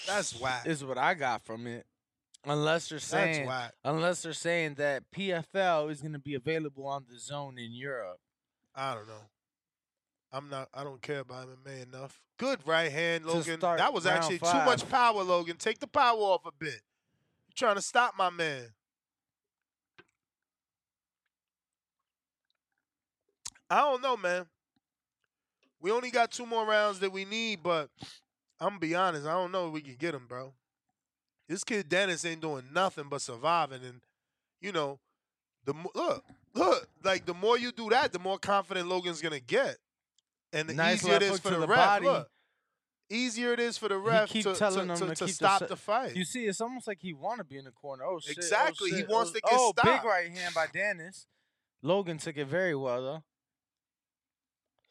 [0.07, 0.66] That's whack.
[0.66, 1.84] Is what I got from it.
[2.44, 3.50] Unless they're saying,
[3.84, 8.20] unless they're saying that PFL is gonna be available on DAZN in Europe.
[8.74, 9.24] I don't know.
[10.33, 10.68] I'm not.
[10.74, 12.20] I don't care about MMA enough.
[12.39, 13.61] Good right hand, Logan.
[13.61, 15.57] That was actually too much power, Logan.
[15.57, 16.83] Take the power off a bit.
[17.49, 18.64] You're trying to stop my man.
[23.70, 24.47] I don't know, man.
[25.81, 27.91] We only got two more rounds that we need, but
[28.61, 29.27] I'm gonna be honest.
[29.27, 30.53] I don't know if we can get him, bro.
[31.49, 34.01] This kid Danis ain't doing nothing but surviving, and
[34.61, 34.99] you know,
[35.64, 36.24] the look,
[36.55, 39.77] look, like the more you do that, the more confident Logan's gonna get,
[40.57, 41.78] and the Nice easier it is for the, the ref.
[41.78, 42.07] body.
[42.07, 42.28] Look,
[43.11, 45.76] easier it is for the ref to, telling to, to, to, to stop the, the,
[45.76, 46.16] fight.
[46.16, 48.04] You see, it's almost like he want to be in the corner.
[48.04, 48.36] Oh shit!
[48.36, 51.26] oh, Exactly, he wants oh, to get Oh, big right hand by Danis.
[51.82, 53.22] Logan took it very well though.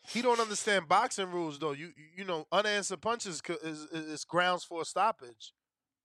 [0.07, 1.71] He don't understand boxing rules though.
[1.71, 5.53] You you know, unanswered punches is, is, is grounds for a stoppage.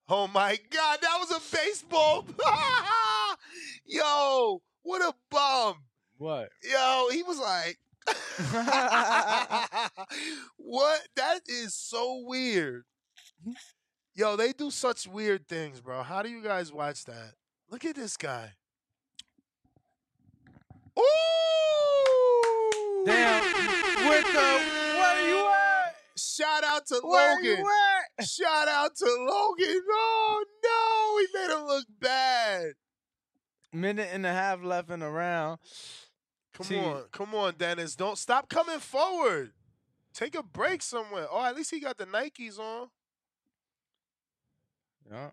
[0.09, 2.27] Oh my God, that was a baseball.
[3.85, 5.77] Yo, what a bum.
[6.19, 6.49] What?
[6.69, 7.79] Yo, he was like,
[10.57, 11.01] what?
[11.17, 12.85] That is so weird.
[13.43, 13.53] Mm-hmm.
[14.15, 16.03] Yo, they do such weird things, bro.
[16.03, 17.33] How do you guys watch that?
[17.71, 18.53] Look at this guy.
[20.99, 21.03] Ooh!
[23.07, 23.43] Damn.
[23.45, 24.61] With the
[24.99, 25.95] where you at?
[26.19, 27.59] Shout out to Where Logan.
[27.59, 27.71] you
[28.19, 28.27] at?
[28.27, 29.81] Shout out to Logan.
[29.91, 32.73] Oh no, he made him look bad.
[33.73, 35.59] Minute and a half left in the round.
[36.61, 37.97] Come See- on, come on, Danis.
[37.97, 39.53] Don't stop coming forward.
[40.13, 41.27] Take a break somewhere.
[41.31, 42.89] Oh, at least he got the Nikes on.
[45.11, 45.31] Yeah.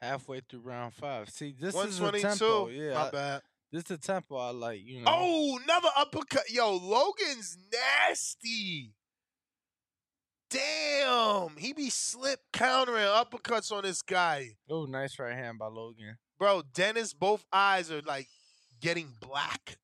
[0.00, 1.30] Halfway through round five.
[1.30, 2.28] See, this is the 122.
[2.28, 2.68] tempo.
[2.68, 3.42] Yeah, My I- bad.
[3.72, 4.80] This is the tempo I like.
[4.84, 5.10] You know.
[5.12, 6.48] Oh, another uppercut.
[6.50, 8.92] Yo, Logan's nasty.
[10.48, 11.56] Damn.
[11.56, 14.50] He be slip countering uppercuts on this guy.
[14.70, 16.16] Oh, nice right hand by Logan.
[16.38, 18.28] Bro, Danis, both eyes are like
[18.80, 19.78] getting black.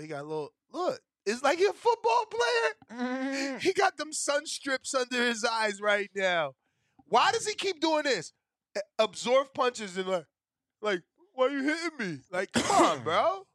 [0.00, 1.00] He got a little look.
[1.26, 3.00] It's like he a football player.
[3.00, 3.58] Mm-hmm.
[3.58, 6.52] He got them sun strips under his eyes right now.
[7.06, 8.32] Why does he keep doing this?
[8.98, 10.26] Absorb punches and like,
[10.82, 12.18] like, why you hitting me?
[12.30, 13.46] Like, come on, bro.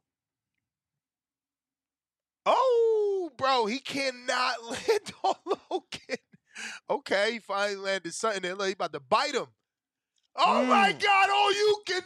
[2.46, 6.16] Oh, bro, he cannot land on Logan.
[6.88, 8.54] Okay, he finally landed something there.
[8.54, 9.46] Look, he about to bite him.
[10.36, 11.00] Oh my Mm.
[11.02, 11.28] God!
[11.30, 12.02] Oh, you can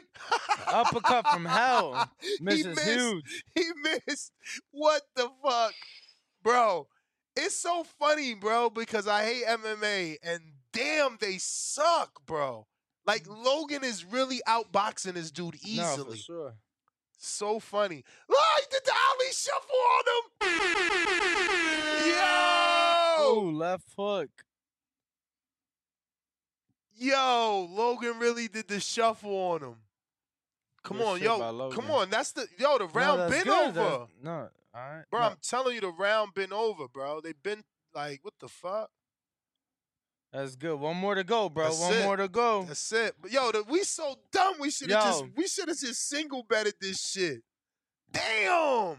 [0.66, 2.11] Uppercut from hell.
[2.20, 2.81] he missed.
[2.81, 3.45] huge.
[3.55, 4.33] He missed.
[4.70, 5.72] What the fuck,
[6.43, 6.89] bro?
[7.37, 10.41] It's so funny, bro, because I hate MMA and
[10.72, 12.66] damn, they suck, bro.
[13.07, 15.77] Like Logan is really outboxing this dude Mm.
[15.77, 16.11] No, easily.
[16.12, 16.55] for sure.
[17.18, 18.05] So funny.
[18.29, 20.25] Look, he did the Ali shuffle on him.
[22.07, 22.14] Yo,
[23.27, 24.31] Oh, left hook.
[26.97, 29.74] Yo, Logan really did the shuffle on him.
[30.82, 32.11] Come Good on, yo, come on.
[32.11, 32.76] That's the yo.
[32.78, 33.68] The round no, been good.
[33.68, 33.72] over.
[33.72, 35.05] That's- no, all right.
[35.11, 35.26] Bro, no.
[35.26, 37.20] I'm telling you, the round been over, bro.
[37.22, 37.64] They been
[37.95, 38.90] like, what the fuck?
[40.30, 40.78] That's good.
[40.78, 41.64] One more to go, bro.
[41.64, 42.03] That's One it.
[42.05, 42.64] more to go.
[42.64, 43.14] That's it.
[43.22, 44.55] But yo, the, we so dumb.
[44.61, 47.42] We should have just we should have just single betted this shit.
[48.12, 48.97] Damn,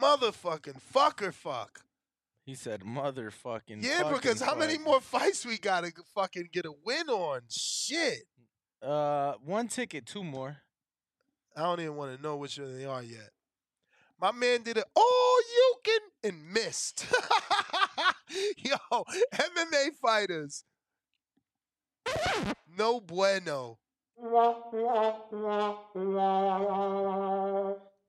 [0.00, 1.83] motherfucking fucker, fuck.
[2.44, 3.82] He said motherfucking.
[3.82, 7.40] Yeah, fucking because how many more fights we gotta fucking get a win on?
[7.50, 8.24] Shit.
[8.82, 10.58] Uh, one ticket, two more.
[11.56, 13.30] I don't even want to know which one they are yet.
[14.20, 17.06] My man did it all you can and missed.
[18.58, 18.76] Yo,
[19.34, 20.64] MMA fighters.
[22.76, 23.78] No bueno.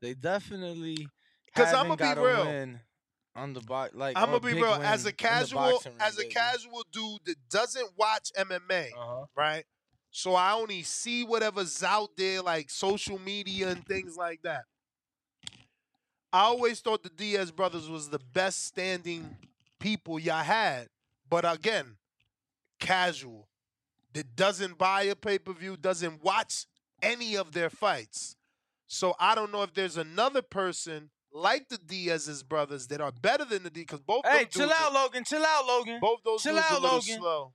[0.02, 1.08] They definitely
[1.56, 2.44] 'Cause haven't I'ma be got a real.
[3.36, 3.94] Win on the box.
[3.96, 4.74] Like I'm or gonna be big real.
[4.74, 9.26] As a casual, as a casual dude that doesn't watch MMA, Uh-huh.
[9.36, 9.66] right?
[10.12, 14.64] So I only see whatever's out there, like social media and things like that.
[16.32, 19.38] I always thought the Diaz brothers was the best standing
[19.80, 20.90] people y'all had,
[21.30, 21.98] but again,
[22.80, 23.48] casual
[24.14, 26.66] that doesn't buy a pay per view, doesn't watch
[27.02, 28.36] any of their fights.
[28.88, 33.46] So I don't know if there's another person like the Diaz's brothers that are better
[33.46, 34.26] than the Diaz because both.
[34.26, 35.24] Hey, chill out, are- Logan.
[35.26, 36.00] Chill out, Logan.
[36.02, 37.18] Both those chill dudes out, a little Logan.
[37.18, 37.54] slow.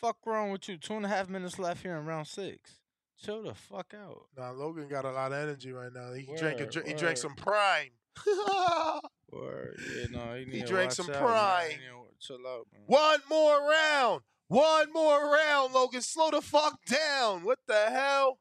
[0.00, 0.76] Fuck wrong with you?
[0.76, 2.78] Two and a half minutes left here in round six.
[3.18, 4.26] Chill the fuck out.
[4.36, 6.12] Nah, Logan got a lot of energy right now.
[6.12, 7.90] He drank a, Word, dr- he drank some prime.
[9.32, 9.80] Word.
[9.96, 11.16] Yeah, no, he, need to drank some out.
[11.16, 11.70] Prime.
[11.70, 12.82] He to Chill out, man.
[12.86, 14.20] One more round.
[14.48, 16.02] One more round, Logan.
[16.02, 17.42] Slow the fuck down.
[17.42, 18.38] What the hell?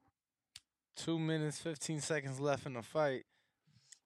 [0.96, 3.24] Two minutes, fifteen seconds left in the fight.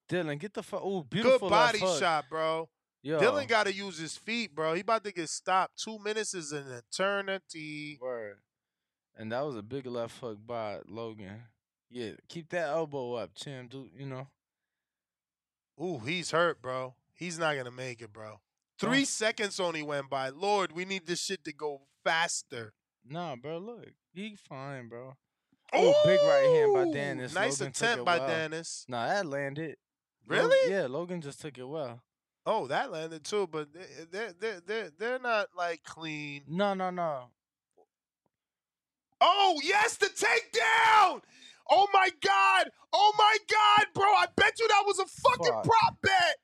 [0.10, 0.82] Dillon, get the fuck.
[0.84, 2.68] Oh, beautiful Good body shot, bro.
[3.02, 3.20] Yo.
[3.20, 4.74] Dillon got to use his feet, bro.
[4.74, 5.82] He about to get stopped.
[5.82, 7.98] Two minutes is an eternity.
[8.02, 8.38] Word.
[9.16, 11.44] And that was a big left hook by Logan.
[11.90, 13.68] Yeah, keep that elbow up, Chim.
[13.68, 14.28] Do you know?
[15.82, 16.96] Ooh, he's hurt, bro.
[17.14, 18.40] He's not gonna make it, bro.
[18.80, 20.30] Three seconds only went by.
[20.30, 22.74] Lord, we need this shit to go faster.
[23.08, 23.58] Nah, bro.
[23.58, 25.16] Look, he fine, bro.
[25.74, 27.34] Oh, big right hand by Danis.
[27.34, 28.20] Nice Logan attempt by.
[28.20, 28.88] Danis.
[28.88, 29.78] Nah, that landed.
[30.28, 30.72] Really?
[30.72, 32.02] yeah, Logan just took it well.
[32.46, 36.44] Oh, that landed too, but they- they're they're they're they're not like clean.
[36.48, 37.26] No, no, no.
[39.22, 41.22] Oh yes, the takedown!
[41.70, 42.70] Oh my god!
[42.94, 44.06] Oh my god, bro!
[44.06, 45.64] I bet you that was a fucking Fuck.
[45.66, 46.38] prop bet.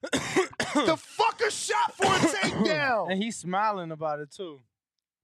[0.86, 3.10] the fucker shot for a takedown.
[3.12, 4.60] And he's smiling about it too.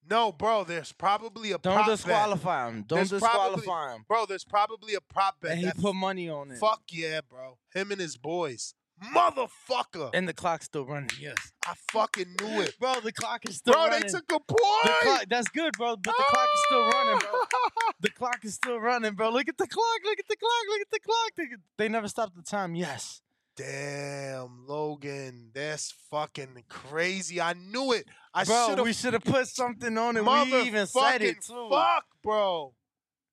[0.09, 2.85] No, bro, there's probably a Don't prop disqualify him.
[2.87, 4.05] Don't There's disqualify probably- him.
[4.07, 5.53] Bro, there's probably a prop bet.
[5.53, 6.59] And he put money on it.
[6.59, 7.57] Fuck yeah, bro.
[7.73, 8.75] Him and his boys.
[9.13, 10.11] Motherfucker.
[10.15, 11.11] And the clock's still running.
[11.19, 11.37] Yes.
[11.67, 12.79] I fucking knew it.
[12.79, 14.01] Bro, the clock is still Bro, running.
[14.03, 15.01] Bro, they took a The point.
[15.03, 15.97] clock, that's good, bro.
[15.97, 17.41] But the clock is still running, bro.
[18.01, 19.31] The clock is still running, bro.
[19.31, 20.01] Look at the clock.
[20.05, 20.53] Look at the clock.
[20.69, 21.31] Look at the clock.
[21.37, 21.47] They,
[21.79, 22.75] they never stopped the time.
[22.75, 23.23] Yes.
[23.57, 27.41] Damn, Logan, that's fucking crazy.
[27.41, 28.05] I knew it.
[28.35, 30.25] I bro, should have we should have put something on it.
[30.25, 31.69] We even said it too.
[31.71, 32.75] Fuck, bro.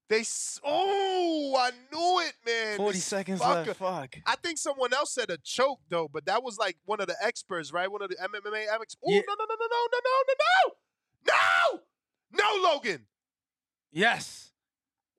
[0.09, 0.23] They
[0.65, 2.77] oh, I knew it, man.
[2.77, 3.79] 40 This seconds fucker- left.
[3.79, 4.15] Fuck.
[4.25, 7.15] I think someone else said a choke though, but that was like one of the
[7.23, 7.89] experts, right?
[7.89, 8.97] One of the MMA experts.
[9.05, 9.21] Oh Yeah.
[9.25, 10.33] no no no no no no no
[11.31, 11.81] no no
[12.33, 13.05] no Logan.
[13.91, 14.50] Yes.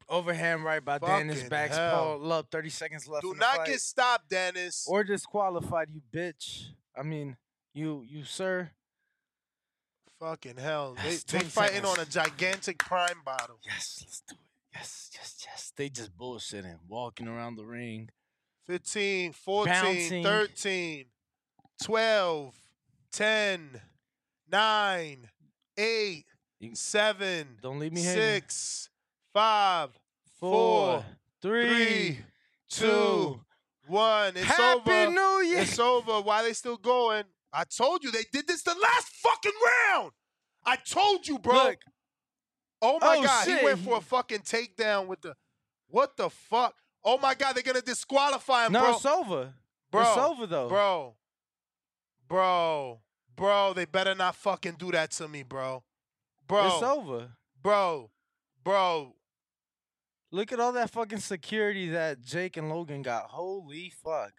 [0.08, 1.34] Overhand right by Danis.
[1.34, 2.18] Fucking Back hell.
[2.18, 2.50] Paul up.
[2.50, 3.22] 30 seconds left.
[3.22, 3.66] Do in the not fight.
[3.68, 4.88] get stopped, Danis.
[4.88, 6.68] Or disqualified, you bitch.
[6.96, 7.36] I mean,
[7.74, 8.70] you, you, sir.
[10.20, 10.94] Fucking hell.
[11.02, 12.14] They, they 20 fighting on a seconds.
[12.14, 13.58] gigantic prime bottle.
[13.64, 14.38] Yes, let's do it.
[14.74, 15.72] Yes, yes, yes.
[15.76, 18.08] They just bullshitting, walking around the ring.
[18.66, 20.22] 15, 14, Bouncing.
[20.22, 21.04] 13,
[21.82, 22.54] 12,
[23.12, 23.80] 10,
[24.50, 25.28] 9,
[25.76, 26.24] 8,
[26.74, 28.22] 7, Don't leave me hanging.
[28.22, 28.88] 6,
[29.32, 29.90] 5,
[30.40, 31.04] Four, 4,
[31.40, 32.18] three,
[32.68, 33.40] 2, two.
[33.86, 34.36] 1.
[34.36, 35.10] It's Happy over.
[35.10, 35.60] New Year.
[35.60, 36.20] It's over.
[36.20, 37.24] Why they still going?
[37.52, 39.52] I told you they did this the last fucking
[39.90, 40.12] round.
[40.64, 41.54] I told you, bro.
[41.54, 41.78] Look.
[42.80, 43.58] Oh my Oh, god, shit.
[43.60, 45.34] he went for a fucking takedown with the
[45.88, 46.74] what the fuck?
[47.04, 48.94] Oh my god, they're gonna disqualify him, No, bro.
[48.94, 49.52] it's over.
[49.90, 50.68] Bro, it's over though.
[50.68, 51.14] Bro.
[52.28, 53.00] Bro.
[53.36, 55.82] Bro, they better not fucking do that to me, bro.
[56.48, 56.66] Bro.
[56.74, 57.28] It's over.
[57.62, 58.10] Bro.
[58.64, 59.14] Bro.
[60.34, 63.24] Look at all that fucking security that Jake and Logan got.
[63.26, 64.32] Holy fuck.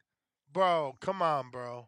[0.51, 1.87] Bro, come on, bro.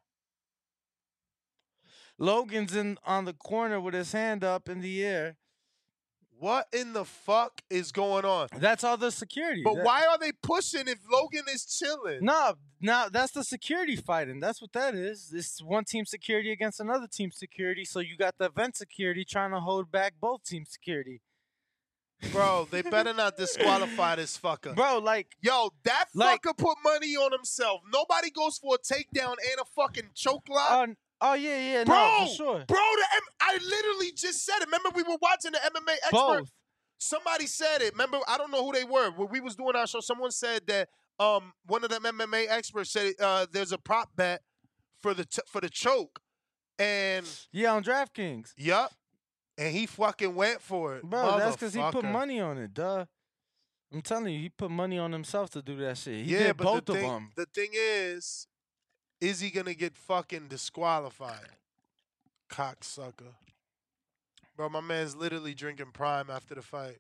[2.20, 5.38] Logan's in on the corner with his hand up in the air.
[6.38, 8.50] What in the fuck is going on?
[8.58, 9.64] That's all the security.
[9.64, 12.24] But That- why are they pushing if Logan is chilling?
[12.24, 14.40] No, no, that's the security fighting.
[14.40, 15.34] That's what that is.
[15.34, 17.86] It's one team security against another team security.
[17.86, 21.22] So you got the event security trying to hold back both team security.
[22.32, 24.76] Bro, they better not disqualify this fucker.
[24.76, 27.82] Bro, like, Yo, that Like- fucker put money on himself.
[27.92, 30.90] Nobody goes for a takedown and a fucking choke lock.
[30.90, 32.66] oh, oh yeah, yeah, bro, no, for sure.
[32.68, 34.66] bro, the M- I literally just said it.
[34.66, 36.12] Remember, we were watching the MMA expert.
[36.12, 36.52] Both.
[36.98, 37.94] Somebody said it.
[37.94, 39.12] Remember, I don't know who they were.
[39.12, 42.92] When we was doing our show, someone said that um one of them MMA experts
[42.92, 44.42] said uh there's a prop bet
[45.02, 46.20] for the t- for the choke,
[46.80, 48.54] and Yeah, on DraftKings.
[48.58, 48.92] yup,
[49.58, 53.06] and he fucking went for it, Bro, that's because he put money on it, duh.
[53.94, 56.26] I'm telling you, he put money on himself to do that shit.
[56.26, 57.32] He yeah, did but both the of thing, them.
[57.36, 58.48] the thing is,
[59.22, 61.50] is he gonna get fucking disqualified?
[62.50, 63.36] Cocksucker.
[64.58, 67.00] Bro, my man's literally drinking prime after the fight.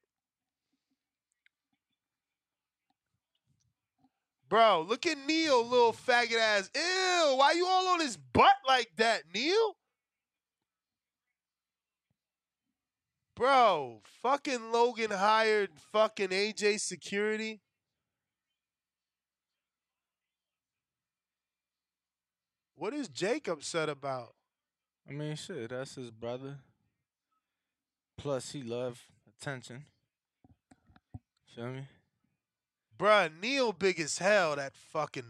[4.47, 6.69] Bro, look at Neil, little faggot ass.
[6.75, 9.75] Ew, why you all on his butt like that, Neil?
[13.35, 17.59] Bro, fucking Logan hired fucking AJ security.
[22.75, 24.33] What is Jake upset about?
[25.07, 26.57] I mean, shit, that's his brother.
[28.17, 29.85] Plus, he love attention.
[31.53, 31.87] Feel me?
[32.97, 35.23] Bruh, Neil big as hell, that fucking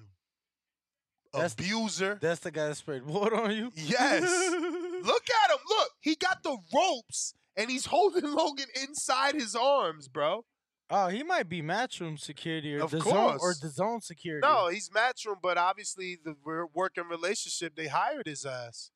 [1.34, 2.18] That's- abuser.
[2.22, 3.72] That's the guy that sprayed water on you.
[3.76, 4.22] Yes.
[5.04, 5.58] Look at him.
[5.68, 10.46] Look, he got the ropes and he's holding Logan inside his arms, bro.
[10.90, 14.48] Oh, he might be matchroom security or Of the zone or the zone security.
[14.48, 16.36] No, he's matchroom, but obviously the
[16.74, 18.92] working relationship, they hired his ass.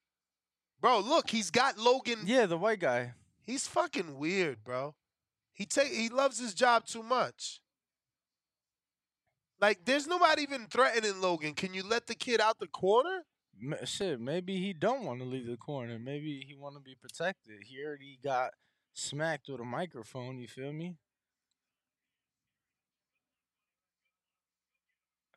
[0.79, 2.19] Bro, look, he's got Logan.
[2.25, 3.13] Yeah, the white guy.
[3.43, 4.95] He's fucking weird, bro.
[5.51, 7.61] He take he loves his job too much.
[9.59, 11.53] Like, there's nobody even threatening Logan.
[11.53, 13.25] Can you let the kid out the corner?
[13.83, 15.99] Shit, maybe he don't want to leave the corner.
[15.99, 17.63] Maybe he want to be protected.
[17.65, 18.51] He already got
[18.93, 20.37] smacked with a microphone.
[20.39, 20.95] You feel me?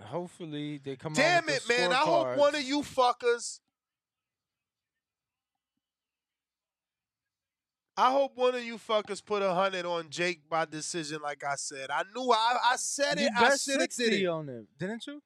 [0.00, 1.12] Hopefully they come.
[1.14, 1.92] Damn it, man.
[1.92, 3.60] I hope one of you fuckers.
[7.96, 11.56] I hope one of you fuckers put a hundred on Jake by decision, like I
[11.56, 11.90] said.
[11.90, 13.32] I knew I, I said You it.
[13.36, 14.26] I bet should have did it.
[14.26, 15.22] on it, didn't you?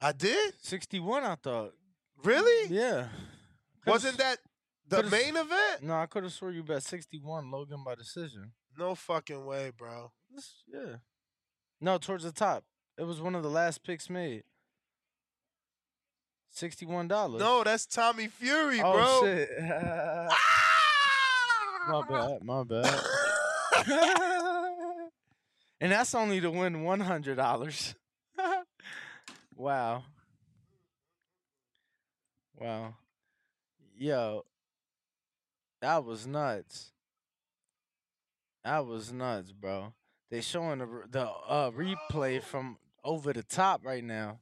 [0.00, 0.54] I did.
[0.62, 1.74] Sixty-one, I thought.
[2.24, 2.74] Really?
[2.74, 3.08] Yeah.
[3.86, 4.38] Wasn't that
[4.86, 5.82] the could've- main event?
[5.82, 8.52] No, I could have swore you bet sixty-one Logan by decision.
[8.78, 10.12] No fucking way, bro.
[10.30, 10.96] This- Yeah.
[11.80, 12.64] No, towards the top.
[12.98, 14.44] It was one of the last picks made.
[16.50, 17.40] Sixty-one dollars.
[17.40, 19.20] No, that's Tommy Fury, oh, bro.
[19.24, 19.48] shit.
[21.88, 22.44] my bad.
[22.44, 23.00] My bad.
[25.80, 27.94] and that's only to win one hundred dollars.
[29.56, 30.04] wow.
[32.60, 32.94] Wow.
[33.96, 34.44] Yo,
[35.80, 36.92] that was nuts.
[38.64, 39.94] That was nuts, bro.
[40.30, 44.38] They showing the r- the uh, replay from over the top right now.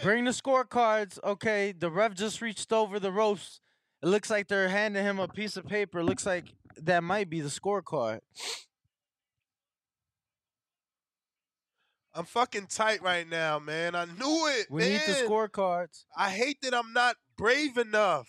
[0.00, 1.18] Bring the scorecards.
[1.24, 3.60] Okay, the ref just reached over the ropes.
[4.00, 6.04] It looks like they're handing him a piece of paper.
[6.04, 6.44] Looks like
[6.76, 8.20] that might be the scorecard.
[12.18, 13.94] I'm fucking tight right now, man.
[13.94, 14.66] I knew it.
[14.68, 16.04] We need the scorecards.
[16.16, 18.28] I hate that I'm not brave enough.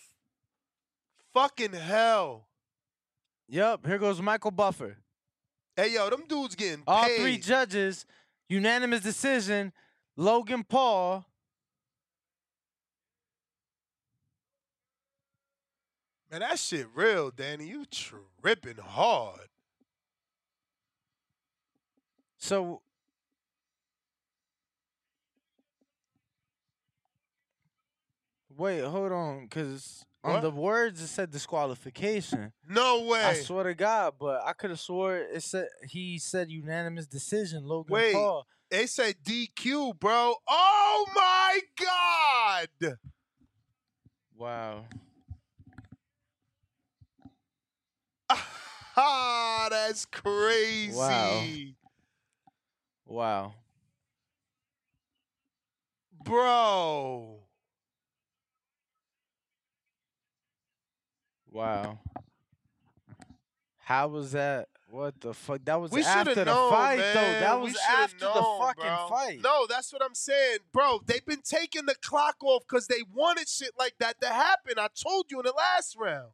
[1.33, 2.49] Fucking hell.
[3.47, 4.97] Yep, here goes Michael Buffer.
[5.75, 7.19] Hey, yo, them dudes getting All paid.
[7.19, 8.05] three judges,
[8.47, 9.73] unanimous decision.
[10.15, 11.25] Logan Paul.
[16.29, 17.65] Man, that shit real, Danny.
[17.65, 19.47] You tripping hard.
[22.37, 22.83] So
[28.59, 30.41] wait, hold on, because on What?
[30.41, 32.51] the words it said disqualification.
[32.67, 33.23] No way.
[33.23, 37.65] I swear to God, but I could have swore it said he said unanimous decision.
[37.65, 38.45] Logan Wait, Paul.
[38.69, 40.35] they said DQ, bro.
[40.47, 42.97] Oh my God.
[44.37, 44.85] Wow.
[48.95, 50.95] Ah, that's crazy.
[50.95, 51.45] Wow.
[53.05, 53.53] Wow.
[56.23, 57.39] Bro.
[61.59, 61.99] Wow.
[63.79, 64.69] How was that?
[64.89, 65.59] What the fuck?
[65.65, 67.13] That was We after the known, fight, man.
[67.15, 67.39] though.
[67.45, 69.07] That was after known, the fucking bro.
[69.09, 69.41] fight.
[69.43, 71.01] No, that's what I'm saying, bro.
[71.05, 74.75] They've been taking the clock off because they wanted shit like that to happen.
[74.77, 76.29] I told you in the last round.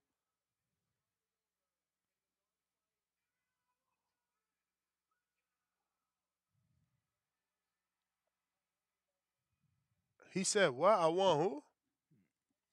[10.31, 10.99] He said, "What?
[10.99, 11.63] I want who?"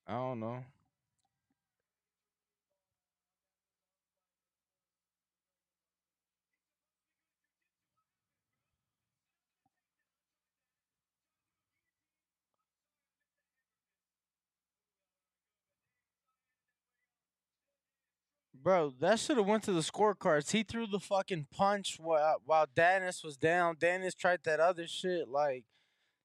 [0.06, 0.64] I don't know.
[18.62, 20.52] Bro, that should have went to the scorecards.
[20.52, 23.76] He threw the fucking punch while while Danis was down.
[23.76, 25.28] Danis tried that other shit.
[25.28, 25.64] Like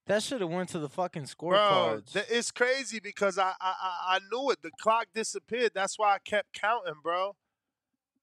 [0.05, 2.14] That should have went to the fucking Bro, scorecards.
[2.14, 4.61] th- it's crazy because I, I I I knew it.
[4.61, 5.72] The clock disappeared.
[5.73, 7.35] That's why I kept counting, bro.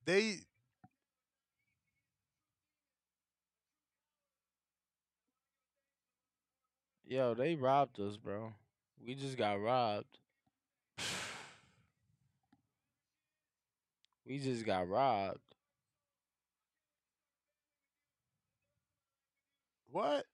[0.04, 0.36] They
[7.06, 8.54] Yo, they robbed us, bro.
[9.04, 10.18] We just got robbed.
[14.26, 15.40] We just got robbed.
[19.94, 20.26] what?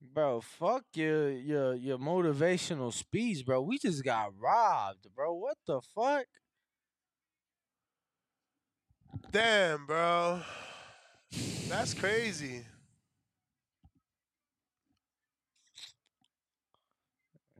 [0.00, 3.62] Bro, fuck your your your motivational speech, bro.
[3.62, 5.34] We just got robbed, bro.
[5.34, 6.26] What the fuck?
[9.30, 10.40] Damn, bro.
[11.68, 12.64] That's crazy.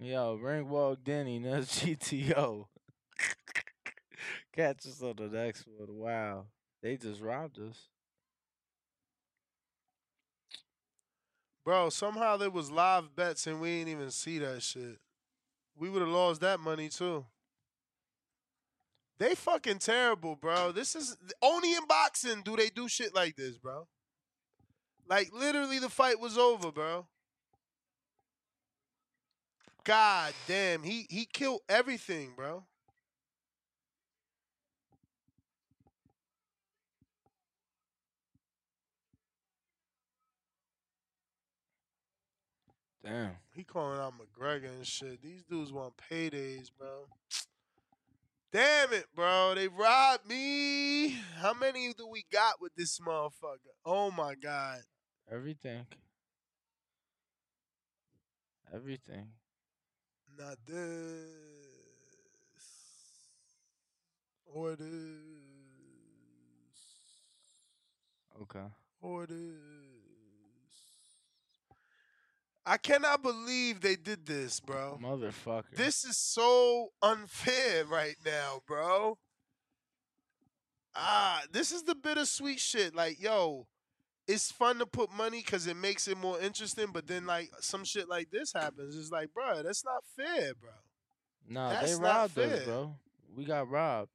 [0.02, 2.66] Yo, ring walk Denny, that's GTO.
[4.52, 5.96] Catch us on the next one.
[5.96, 6.46] Wow.
[6.82, 7.88] They just robbed us.
[11.64, 14.98] Bro, somehow there was live bets and we didn't even see that shit.
[15.76, 17.24] We would have lost that money too.
[19.20, 20.72] They fucking terrible, bro.
[20.72, 23.86] This is only in boxing do they do shit like this, bro.
[25.08, 27.06] Like literally the fight was over, bro.
[29.84, 32.64] God damn, he he killed everything, bro.
[43.04, 43.32] Damn.
[43.52, 45.20] He calling out McGregor and shit.
[45.20, 47.06] These dudes want paydays, bro.
[48.52, 49.54] Damn it, bro.
[49.56, 51.16] They robbed me.
[51.38, 53.72] How many do we got with this motherfucker?
[53.84, 54.82] Oh my god.
[55.30, 55.86] Everything.
[58.72, 59.28] Everything.
[60.42, 60.74] Not this.
[64.52, 64.88] Or this.
[68.42, 68.66] Okay.
[69.00, 69.36] Or this.
[72.66, 74.98] I cannot believe they did this, bro.
[75.00, 75.76] Motherfucker.
[75.76, 79.18] This is so unfair right now, bro.
[80.96, 82.96] Ah, this is the bittersweet shit.
[82.96, 83.68] Like, yo,
[84.32, 87.84] it's fun to put money because it makes it more interesting, but then like some
[87.84, 88.96] shit like this happens.
[88.96, 90.70] It's like, bro, that's not fair, bro.
[91.48, 92.64] Nah, That's they robbed us, fair.
[92.64, 92.94] bro.
[93.36, 94.10] We got robbed.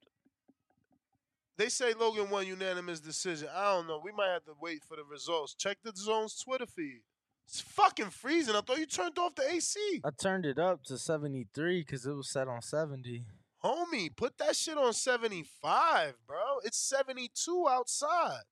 [1.56, 3.48] They say Logan won unanimous decision.
[3.54, 4.00] I don't know.
[4.02, 5.54] We might have to wait for the results.
[5.54, 7.02] Check the zone's Twitter feed.
[7.46, 8.54] It's fucking freezing.
[8.54, 10.00] I thought you turned off the AC.
[10.04, 13.24] I turned it up to 73 because it was set on 70.
[13.64, 16.58] Homie, put that shit on 75, bro.
[16.64, 18.42] It's 72 outside.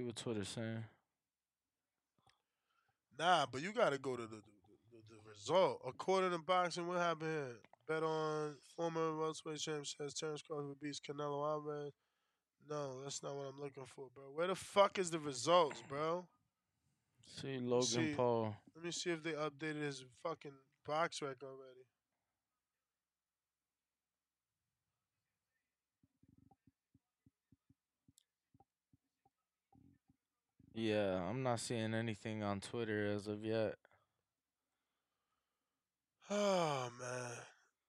[0.00, 0.82] See what Twitter's saying.
[3.18, 4.40] Nah, but you got to go to the, the,
[4.92, 5.82] the, the result.
[5.86, 7.56] According to boxing, what happened here?
[7.86, 11.92] Bet on former welterweight champ says Terrence Crawford beats Canelo Alvarez.
[12.66, 14.24] No, that's not what I'm looking for, bro.
[14.32, 16.24] Where the fuck is the results, bro?
[17.36, 18.56] See Logan See- Paul.
[18.74, 20.52] Let me see if they updated his fucking
[20.88, 21.84] BoxRec already.
[30.72, 33.74] Yeah, I'm not seeing anything on Twitter as of yet.
[36.30, 37.32] Oh man,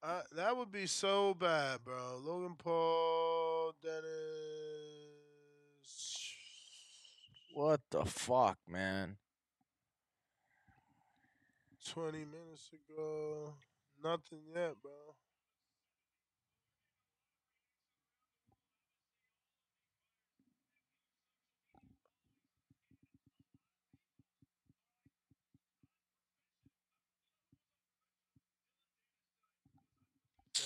[0.04, 2.20] I, that would be so bad, bro.
[2.26, 4.02] Logan Paul, Danis.
[7.54, 9.18] What the fuck, man?
[11.88, 13.54] 20 minutes ago.
[14.04, 14.92] Nothing yet, bro.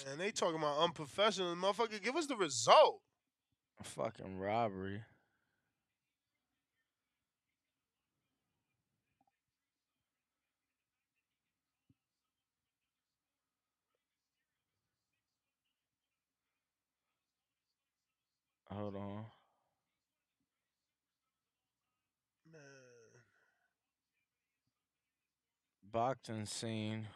[0.06, 1.56] Man, they talking about unprofessional.
[1.56, 3.02] Motherfucker, give us the result.
[3.82, 5.02] Fucking robbery.
[18.72, 19.26] Hold on.
[22.52, 22.62] Man.
[25.92, 27.08] Boxing scene.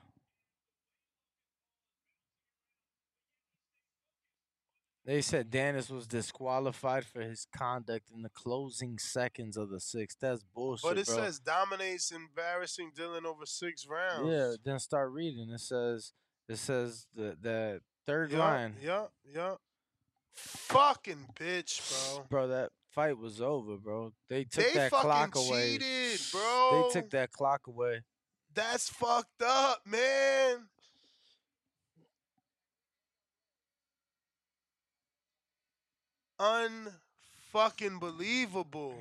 [5.09, 10.19] They said Danis was disqualified for his conduct in the closing seconds of the sixth.
[10.21, 11.15] That's bullshit, But it bro.
[11.15, 14.29] says dominates embarrassing Dillon over six rounds.
[14.31, 14.51] yeah.
[14.63, 15.49] Then start reading.
[15.49, 16.13] It says
[16.47, 18.75] it says the the third Yup, line.
[18.83, 19.59] Yup, yup.
[20.35, 22.25] Fucking bitch, bro.
[22.29, 24.13] Bro, that fight was over, bro.
[24.29, 25.79] They took They that clock away.
[25.79, 26.83] cheated, bro.
[26.93, 28.03] They took that clock away.
[28.53, 30.67] That's fucked up, man.
[36.39, 38.95] Unfucking believable.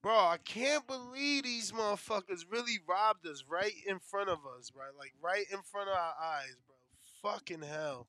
[0.00, 4.92] Bro, I can't believe these motherfuckers really robbed us right in front of us, right?
[4.96, 6.76] Like right in front of our eyes, bro.
[7.32, 8.06] Fucking hell.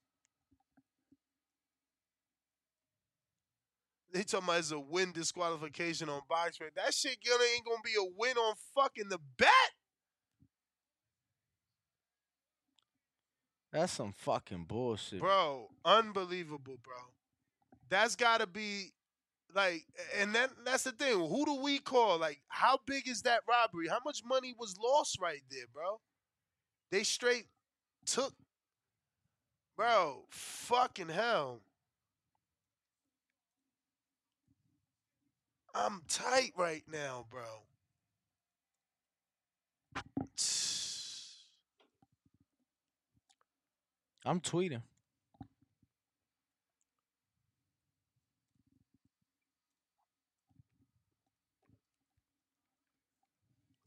[4.12, 6.74] They talking about it's a win disqualification on BoxRec.
[6.76, 9.50] That shit gonna ain't gonna be a win on fucking the bet.
[13.72, 15.20] That's some fucking bullshit.
[15.20, 16.96] Bro, unbelievable, bro.
[17.90, 18.92] That's gotta be
[19.54, 19.86] like
[20.20, 21.14] and then that's the thing.
[21.14, 22.20] Who do we call?
[22.20, 23.88] Like, how big is that robbery?
[23.88, 26.00] How much money was lost right there, bro?
[26.92, 27.46] They straight
[28.06, 28.34] took
[29.80, 31.62] Bro, fucking hell.
[35.74, 37.64] I'm tight right now, bro.
[44.26, 44.82] I'm tweeting.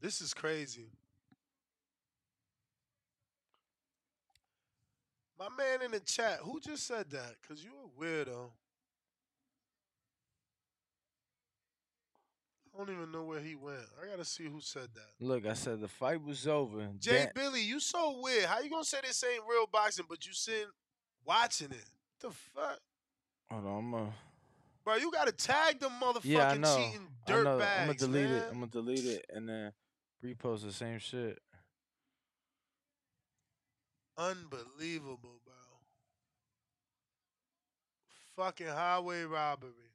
[0.01, 0.89] This is crazy.
[5.39, 7.37] My man in the chat, who just said that?
[7.47, 8.51] Cause you a weirdo.
[12.75, 13.81] I don't even know where he went.
[14.03, 15.09] I gotta see who said that.
[15.25, 16.89] Look, I said the fight was over.
[16.99, 18.45] Jay Dan- Billy, you so weird.
[18.47, 20.71] How you gonna say this ain't real boxing, but you sitting
[21.25, 21.85] watching it?
[22.21, 22.79] The fuck,
[23.51, 24.13] Hold on, I'm a.
[24.85, 24.95] bro?
[24.97, 26.77] You gotta tag the motherfucking Yeah, I know.
[26.77, 27.59] cheating I dirt know.
[27.59, 28.39] bags, I'm gonna delete man.
[28.39, 28.49] it.
[28.51, 29.73] I'm gonna delete it and then
[30.25, 31.39] repost the same shit.
[34.17, 35.55] Unbelievable, bro.
[38.37, 39.92] Fucking highway robbery.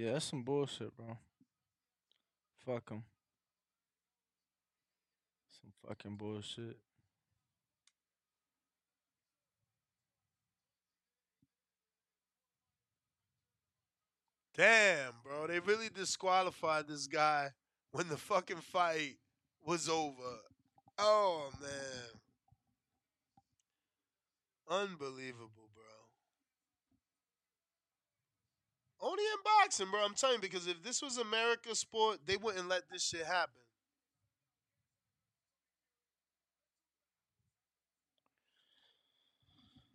[0.00, 1.18] Yeah, that's some bullshit, bro.
[2.64, 3.04] Fuck them.
[5.60, 6.78] Some fucking bullshit.
[14.56, 15.46] Damn, bro.
[15.46, 17.50] They really disqualified this guy
[17.92, 19.16] when the fucking fight
[19.66, 20.38] was over.
[20.96, 21.70] Oh, man.
[24.66, 25.84] Unbelievable, bro.
[29.02, 30.04] Only in boxing, bro.
[30.04, 33.54] I'm telling you, because if this was America's sport, they wouldn't let this shit happen.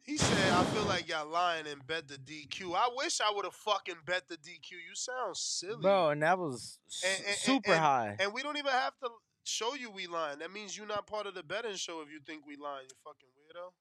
[0.04, 2.76] He said, I feel like y'all lying and bet the DQ.
[2.76, 4.72] I wish I would have fucking bet the DQ.
[4.74, 5.82] You sound silly.
[5.82, 8.16] Bro, and that was And- and- super and- high.
[8.20, 9.10] And we don't even have to
[9.44, 10.40] show you we lying.
[10.40, 12.96] That means you're not part of the betting show if you think we lying, you
[13.04, 13.74] fucking weirdo.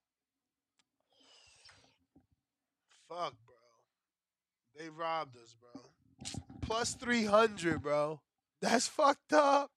[3.09, 3.35] Fuck.
[4.79, 5.81] They robbed us, bro.
[6.63, 8.21] Plus 300, bro.
[8.61, 9.71] That's fucked up.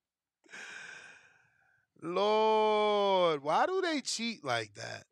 [2.02, 5.04] Lord, why do they cheat like that?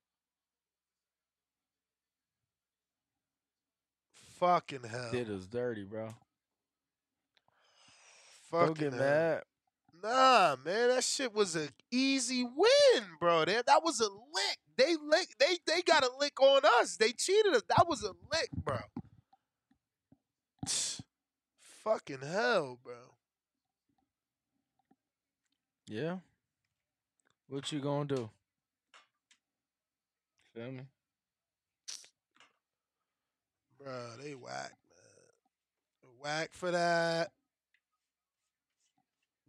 [4.40, 5.12] Fucking hell.
[5.12, 6.14] Did us dirty, bro.
[8.52, 9.02] Fucking Don't get hell.
[9.02, 9.44] mad.
[10.04, 13.46] Nah, man, that shit was an easy win, bro.
[13.46, 14.58] That that was a lick.
[14.78, 15.30] They lick.
[15.40, 16.98] They they got a lick on us.
[16.98, 17.64] They cheated us.
[17.76, 18.78] That was a lick, bro.
[21.84, 22.94] Fucking hell, bro.
[25.88, 26.18] Yeah.
[27.48, 28.30] What you gonna do?
[30.54, 30.82] Feel me?
[33.78, 33.94] Bro,
[34.24, 36.12] they whack, man.
[36.20, 37.32] Whack for that.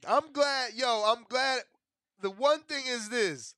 [0.07, 1.63] I'm glad, yo, I'm glad.
[2.21, 3.55] The one thing is this.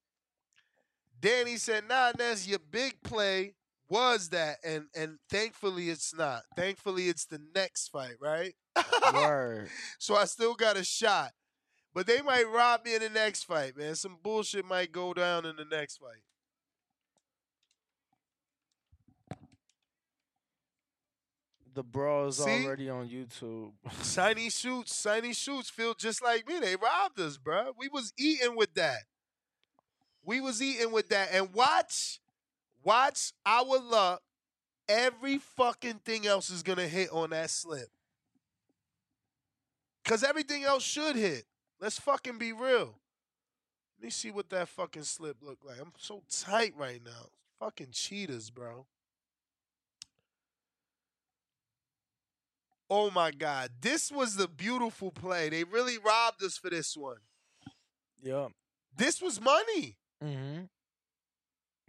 [1.21, 3.55] Danny said, nah, that's your big play
[3.89, 4.57] was that.
[4.65, 6.43] And and thankfully it's not.
[6.57, 8.55] Thankfully it's the next fight, right?
[9.13, 9.69] Word.
[9.99, 11.33] so I still got a shot.
[11.95, 13.95] But they might rob me in the next fight, man.
[13.95, 16.23] Some bullshit might go down in the next fight.
[21.75, 22.65] The bro is See?
[22.65, 23.71] already on YouTube.
[24.03, 26.59] Shiny shoots, shiny shoots feel just like me.
[26.59, 27.73] They robbed us, bro.
[27.79, 29.05] We was eating with that.
[30.25, 31.29] We was eating with that.
[31.33, 32.21] And watch,
[32.83, 34.23] watch our luck.
[34.89, 37.89] Every fucking thing else is gonna hit on that slip.
[40.05, 41.45] Cause everything else should hit.
[41.81, 42.95] Let's fucking be real.
[43.99, 45.79] Let me see what that fucking slip look like.
[45.81, 47.29] I'm so tight right now.
[47.59, 48.87] Fucking cheaters, bro.
[52.89, 53.71] Oh my God.
[53.81, 55.49] This was the beautiful play.
[55.49, 57.19] They really robbed us for this one.
[58.23, 58.53] Yep.
[58.97, 59.97] This was money.
[60.25, 60.63] Mm-hmm.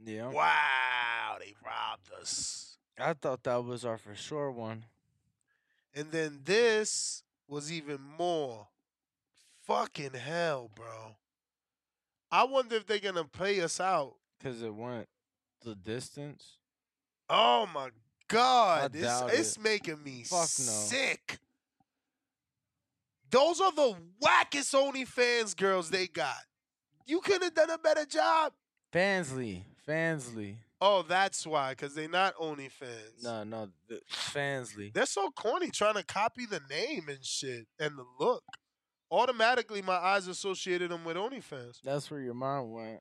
[0.06, 0.30] Yeah.
[0.30, 2.78] Wow, they robbed us.
[2.98, 4.86] I thought that was our for sure one.
[5.94, 8.68] And then this was even more.
[9.66, 11.16] fucking hell, bro.
[12.32, 14.16] I wonder if they're gonna pay us out.
[14.42, 15.08] Cause it went
[15.64, 16.58] the distance.
[17.30, 17.90] Oh my
[18.28, 18.98] god, I
[19.28, 19.64] it's, it's it.
[19.64, 20.46] making me Fuck no.
[20.46, 21.40] sick.
[23.30, 26.38] Those are the wackest OnlyFans girls they got.
[27.06, 28.54] You couldn't have done a better job.
[28.94, 30.56] Fansly, Fansly.
[30.80, 33.24] Oh, that's why, because they're not OnlyFans.
[33.24, 34.94] No, no, the, Fansly.
[34.94, 38.44] They're so corny trying to copy the name and shit and the look.
[39.12, 41.82] Automatically, my eyes associated them with OnlyFans.
[41.84, 43.00] That's where your mind went.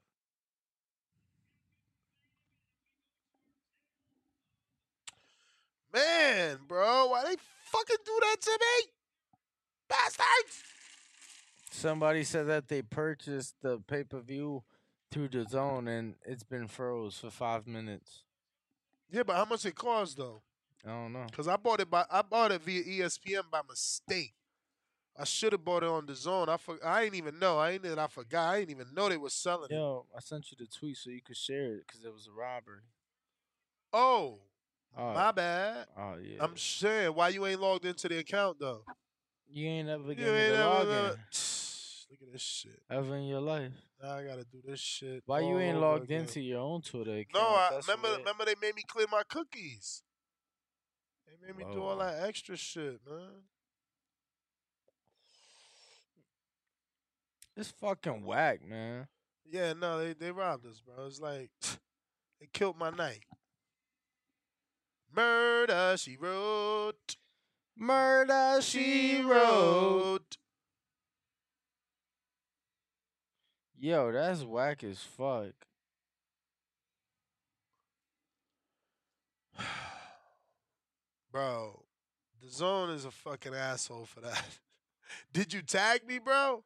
[5.93, 7.37] Man, bro, why they
[7.67, 8.91] fucking do that to me?
[9.89, 10.63] Bastards!
[11.71, 14.65] Somebody said that they purchased the pay per view
[15.11, 18.23] through the zone and it's been froze for five minutes.
[19.11, 20.43] Yeah, but how much it cost though?
[20.85, 21.27] I don't know.
[21.33, 24.35] Cause I bought it by I bought it via ESPN by mistake.
[25.21, 26.49] I should have bought it on the zone.
[26.49, 27.59] I for, I ain't even know.
[27.59, 28.55] I ain't that I forgot.
[28.55, 29.75] I ain't even know they was selling it.
[29.75, 32.33] Yo, I sent you the tweet so you could share it because it was a
[32.33, 32.83] robbery.
[33.93, 34.39] Oh,
[34.97, 35.87] Oh, my bad.
[35.97, 36.39] Oh yeah.
[36.41, 38.85] I'm saying why you ain't logged into the account though.
[39.51, 41.17] you ain't ever given me the login
[42.11, 42.81] Look at this shit.
[42.91, 43.73] ever in your life.
[44.03, 45.23] Now I gotta do this shit.
[45.27, 46.23] Why you ain't logged again.
[46.23, 47.35] into your own Twitter account?
[47.35, 48.09] No, I That's remember.
[48.09, 48.19] weird.
[48.21, 50.03] Remember they made me clear my cookies.
[51.27, 53.43] They made me do all that extra shit, man.
[57.57, 59.09] It's fucking whack, man.
[59.45, 61.07] Yeah, no, they they robbed us, bro.
[61.07, 61.51] It's like
[62.41, 63.25] they killed my night.
[65.15, 67.17] Murder, she wrote.
[67.77, 70.37] Murder She wrote.
[73.81, 75.53] Yo, that's whack as fuck.
[81.33, 81.85] Bro,
[82.43, 84.43] the zone is a fucking asshole for that.
[85.33, 86.65] Did you tag me, bro?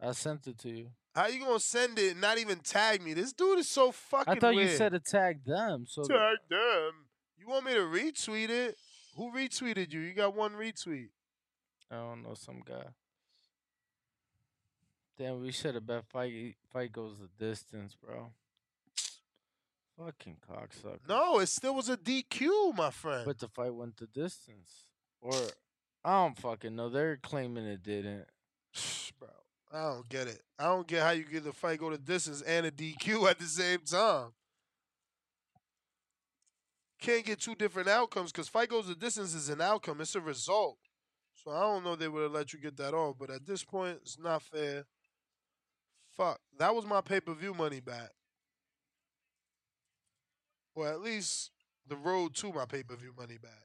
[0.00, 0.90] I sent it to you.
[1.14, 3.12] How you gonna send it and not even tag me?
[3.12, 4.70] This dude is so fucking I thought weird.
[4.70, 5.84] you said to tag them.
[5.86, 6.92] So tag them.
[7.36, 8.76] You want me to retweet it?
[9.16, 10.00] Who retweeted you?
[10.00, 11.08] You got one retweet.
[11.90, 12.84] I don't know some guy.
[15.18, 18.32] Damn, we should have bet fight fight goes the distance, bro.
[19.98, 21.08] Fucking cocksucker.
[21.08, 23.24] No, it still was a DQ, my friend.
[23.26, 24.86] But the fight went the distance.
[25.20, 25.34] Or
[26.04, 26.88] I don't fucking know.
[26.88, 28.26] They're claiming it didn't.
[29.18, 29.28] bro,
[29.72, 30.40] I don't get it.
[30.58, 33.38] I don't get how you get the fight go to distance and a DQ at
[33.38, 34.30] the same time.
[37.00, 40.00] Can't get two different outcomes because fight goes the distance is an outcome.
[40.00, 40.78] It's a result.
[41.34, 43.16] So I don't know they would have let you get that off.
[43.18, 44.84] But at this point, it's not fair.
[46.16, 46.40] Fuck.
[46.58, 48.10] That was my pay per view money back.
[50.74, 51.50] Or at least
[51.86, 53.62] the road to my pay per view money back.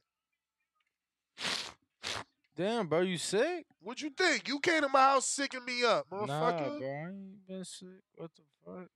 [2.55, 3.67] Damn, bro, you sick?
[3.81, 4.47] What you think?
[4.47, 6.27] You came to my house sicking me up, motherfucker.
[6.27, 8.01] Nah, bro, I ain't been sick.
[8.15, 8.89] What the fuck?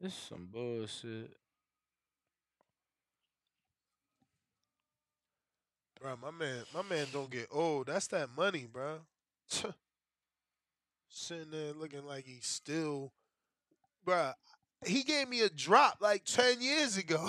[0.00, 1.36] This some bullshit.
[6.00, 7.86] Bro, my man, my man don't get old.
[7.86, 9.00] That's that money, bro.
[11.14, 13.12] Sitting there looking like he's still,
[14.02, 14.32] bro.
[14.86, 17.28] He gave me a drop like ten years ago.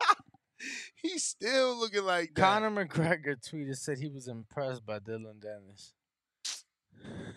[1.02, 2.40] he's still looking like that.
[2.40, 5.92] Conor McGregor tweeted said he was impressed by Dillon Danis.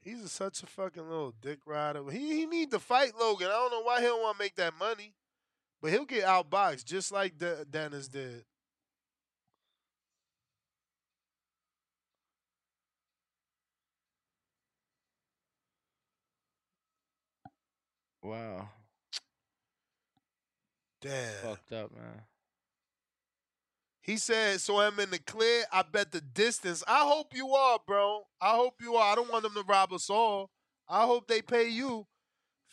[0.00, 2.02] He's a, such a fucking little dick rider.
[2.10, 3.48] He he need to fight Logan.
[3.48, 5.14] I don't know why he don't want to make that money,
[5.80, 8.44] but he'll get outboxed just like De- Danis did.
[18.24, 18.70] Wow.
[21.02, 21.32] Damn.
[21.42, 22.22] Fucked up, man.
[24.00, 25.64] He said, so I'm in the clear.
[25.70, 26.82] I bet the distance.
[26.88, 28.22] I hope you are, bro.
[28.40, 29.12] I hope you are.
[29.12, 30.50] I don't want them to rob us all.
[30.88, 32.06] I hope they pay you.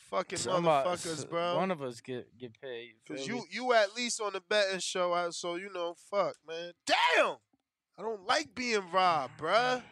[0.10, 1.56] Fucking Somebody- motherfuckers, bro.
[1.56, 2.96] One of us get get paid.
[3.08, 6.74] Cause you you at least on the betting show, so you know, fuck, man.
[6.86, 7.38] Damn!
[7.98, 9.82] I don't like being robbed, bruh.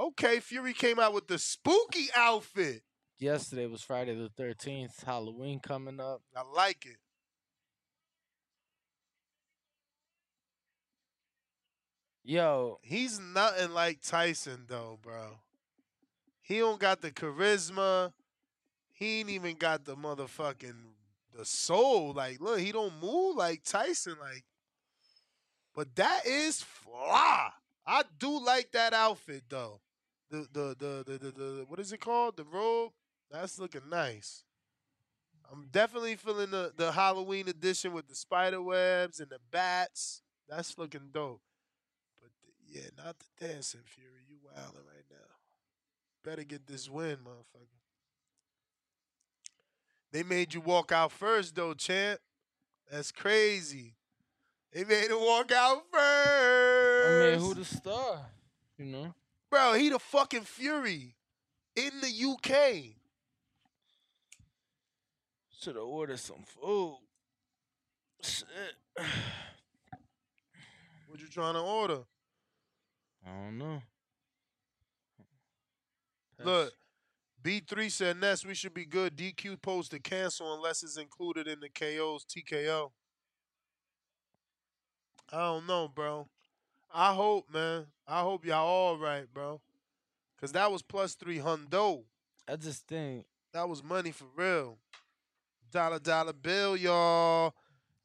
[0.00, 2.82] Okay, Fury came out with the spooky outfit.
[3.18, 5.02] Yesterday was Friday the thirteenth.
[5.04, 6.22] Halloween coming up.
[6.36, 6.98] I like it.
[12.22, 15.40] Yo, He's nothing like Tyson though, bro.
[16.42, 18.12] He don't got the charisma.
[18.92, 20.76] He ain't even got the motherfucking
[21.36, 22.12] the soul.
[22.12, 24.16] Like, look, he don't move like Tyson.
[24.20, 24.44] Like,
[25.74, 27.50] but that is fly.
[27.84, 29.80] I do like that outfit though.
[30.30, 32.36] The the the the the, the what is it called?
[32.36, 32.92] The robe.
[33.30, 34.44] That's looking nice.
[35.50, 40.22] I'm definitely feeling the the Halloween edition with the spider webs and the bats.
[40.48, 41.40] That's looking dope.
[42.20, 42.30] But
[42.66, 44.22] Yeah, not the dancing Fury.
[44.28, 45.16] You wilding right now.
[46.24, 47.78] Better get this win, motherfucker.
[50.12, 52.20] They made you walk out first, though, champ.
[52.90, 53.94] That's crazy.
[54.72, 57.40] They made him walk out I first.
[57.40, 58.20] mean, who the star?
[58.78, 59.14] You know.
[59.50, 61.14] Bro, he the fucking Fury
[61.76, 62.97] in the UK.
[65.60, 66.98] Should have ordered some food.
[68.22, 68.46] Shit.
[71.08, 72.00] What you trying to order?
[73.26, 73.82] I don't know.
[76.44, 76.72] Look,
[77.42, 79.16] B3 said Ness, we should be good.
[79.16, 82.90] DQ posted cancel unless it's included in the KO's TKO.
[85.32, 86.28] I don't know, bro.
[86.92, 87.86] I hope, man.
[88.06, 89.60] I hope y'all all right, bro.
[90.40, 92.04] Cause that was plus three hundo.
[92.46, 94.78] I just think That was money for real.
[95.70, 97.54] Dollar dollar bill, y'all.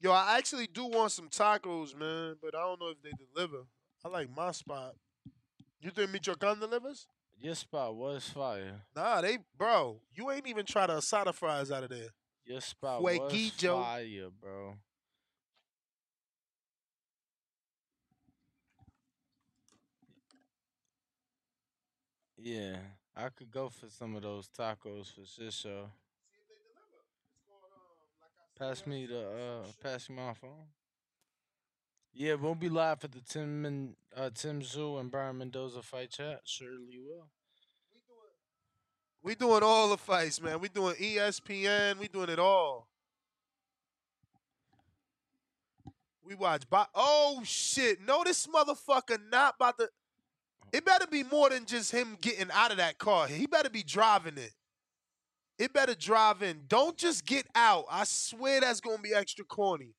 [0.00, 3.64] Yo, I actually do want some tacos, man, but I don't know if they deliver.
[4.04, 4.94] I like my spot.
[5.80, 7.06] You think Michoacan delivers?
[7.40, 8.80] your spot was fire.
[8.96, 10.00] Nah, they bro.
[10.14, 12.08] You ain't even try to asada fries out of there.
[12.46, 13.82] Your spot was Fueguillo.
[13.82, 14.74] fire, bro.
[22.38, 22.76] Yeah,
[23.16, 25.90] I could go for some of those tacos for sure.
[28.58, 30.68] Pass me the uh, pass me my phone.
[32.12, 36.10] Yeah, we'll be live for the Tim and uh, Tim Tszyu and Brian Mendoza fight
[36.10, 36.42] chat.
[36.44, 37.26] Surely will.
[39.24, 40.60] We doing all the fights, man.
[40.60, 41.98] We doing ESPN.
[41.98, 42.88] We doing it all.
[46.22, 46.68] We watch.
[46.70, 47.98] Bo- oh shit!
[48.06, 49.88] No, this motherfucker not about to.
[50.72, 53.26] It better be more than just him getting out of that car.
[53.26, 54.52] He better be driving it.
[55.58, 56.62] It better drive in.
[56.66, 57.84] Don't just get out.
[57.90, 59.94] I swear that's gonna be extra corny.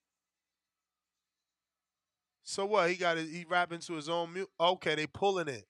[2.44, 2.90] So what?
[2.90, 3.28] He got it.
[3.30, 4.52] He rapping to his own music.
[4.60, 5.66] Okay, they pulling it.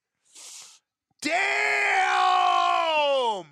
[1.21, 3.45] Damn!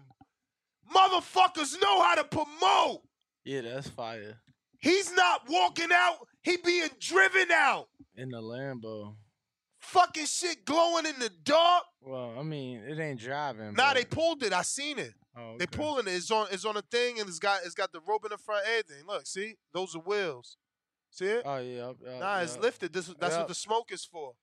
[0.93, 3.01] Motherfuckers know how to promote.
[3.45, 4.37] Yeah, that's fire.
[4.79, 6.17] He's not walking out.
[6.41, 7.87] He being driven out.
[8.15, 9.15] In the Lambo.
[9.79, 11.83] Fucking shit glowing in the dark.
[12.01, 13.73] Well, I mean, it ain't driving.
[13.73, 14.53] Nah, but- they pulled it.
[14.53, 15.13] I seen it.
[15.35, 15.77] Oh, They okay.
[15.77, 16.11] pulling it.
[16.11, 16.47] It's on.
[16.51, 17.61] It's on a thing, and it's got.
[17.65, 18.65] It's got the rope in the front.
[18.67, 19.05] Everything.
[19.07, 20.57] Look, see, those are wheels.
[21.09, 21.43] See it?
[21.45, 21.87] Oh yeah.
[21.87, 22.93] yup, Nah, it's lifted.
[22.93, 23.07] This.
[23.19, 23.41] That's Yup.
[23.41, 24.33] what the smoke is for.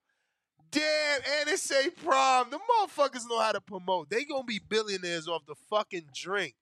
[0.71, 2.51] Damn, and it say prom.
[2.51, 4.09] The motherfuckers know how to promote.
[4.11, 6.55] They gonna be billionaires off the fucking drink.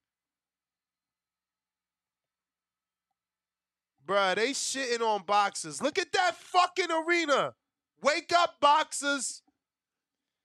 [4.06, 5.82] Bruh, they shitting on boxers.
[5.82, 7.54] Look at that fucking arena.
[8.02, 9.42] Wake up, boxers.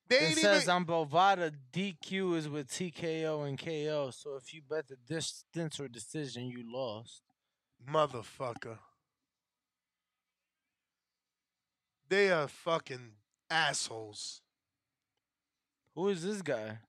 [0.09, 0.75] They It says even.
[0.75, 4.11] on Bovada, DQ is with TKO and KO.
[4.11, 7.21] So if you bet the distance or decision, you lost.
[7.89, 8.77] Motherfucker.
[12.09, 13.13] They are fucking
[13.49, 14.41] assholes.
[15.95, 16.80] Who is this guy?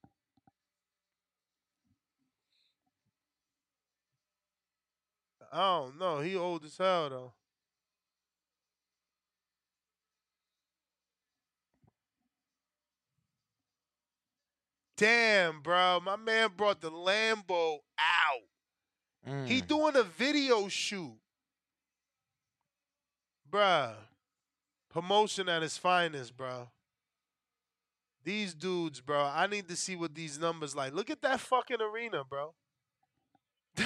[5.53, 6.21] I don't know.
[6.21, 7.33] He old as hell though.
[14.97, 16.01] Damn, bro.
[16.01, 18.43] My man brought the Lambo out.
[19.47, 19.67] He Mm.
[19.67, 21.19] doing a video shoot.
[23.51, 23.97] Bruh.
[24.91, 26.71] Promotion at its finest, bro.
[28.23, 29.25] These dudes, bro.
[29.25, 30.93] I need to see what these numbers like.
[30.93, 32.55] Look at that fucking arena, bro.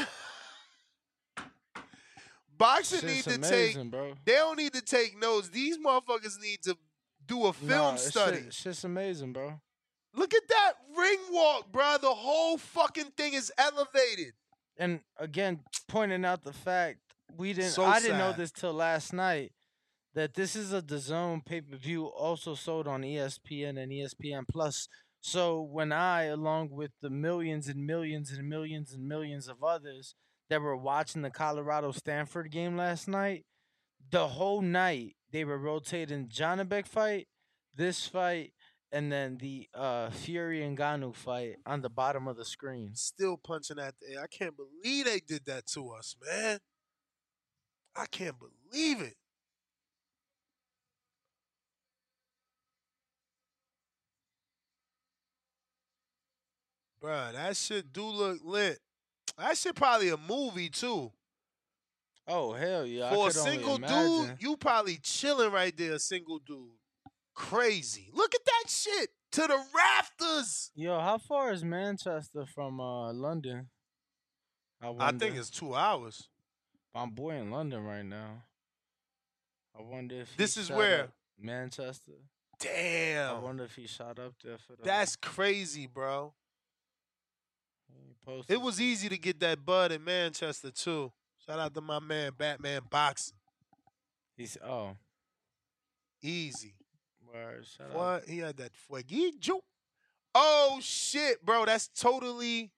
[2.56, 3.90] Boxing need to take.
[3.90, 4.14] bro.
[4.24, 5.48] They don't need to take notes.
[5.48, 6.76] These motherfuckers need to
[7.26, 8.43] do a film Nah, it's study.
[8.44, 9.60] Shit, shit's amazing, bro.
[10.14, 11.97] Look at that ring walk, bro.
[12.01, 14.32] The whole fucking thing is elevated.
[14.76, 16.98] And again, pointing out the fact
[17.36, 17.70] we didn't.
[17.70, 19.52] So I didn't know this till last night.
[20.14, 24.89] That this is a DAZN pay per view, also sold on ESPN and ESPN Plus.
[25.20, 30.14] So when I, along with the millions and millions and millions and millions of others
[30.48, 33.44] that were watching the Colorado Stanford game last night,
[34.10, 37.28] the whole night they were rotating Janibek fight,
[37.74, 38.52] this fight,
[38.90, 42.94] and then the uh, Fury and Ngannou fight on the bottom of the screen.
[42.94, 44.23] Still punching at the air.
[44.23, 46.59] I can't believe they did that to us, man.
[47.97, 49.15] I can't believe it.
[57.02, 58.78] Bruh, that shit do look lit.
[59.36, 61.12] That shit probably a movie too.
[62.27, 63.10] Oh hell yeah!
[63.15, 66.77] For a single dude, you probably chilling right there, a single dude.
[67.39, 68.10] Crazy.
[68.12, 69.10] Look at that shit.
[69.32, 70.73] To the rafters.
[70.74, 73.69] Yo, how far is Manchester from uh London?
[74.82, 76.28] I, I think it's two hours.
[76.94, 78.43] My boy in London right now.
[79.78, 81.10] I wonder if This is where?
[81.40, 82.12] Manchester.
[82.59, 83.36] Damn.
[83.36, 84.85] I wonder if he shot up there for that.
[84.85, 86.35] That's crazy, bro.
[88.48, 91.12] It was easy to get that bud in Manchester too.
[91.47, 93.39] Shout out to my man Batman Boxing.
[94.36, 94.97] He's oh
[96.20, 96.74] Easy.
[97.32, 98.24] Word.
[98.26, 99.60] He had that fueguillo.
[100.34, 101.64] Oh shit, bro.
[101.64, 102.70] That's totally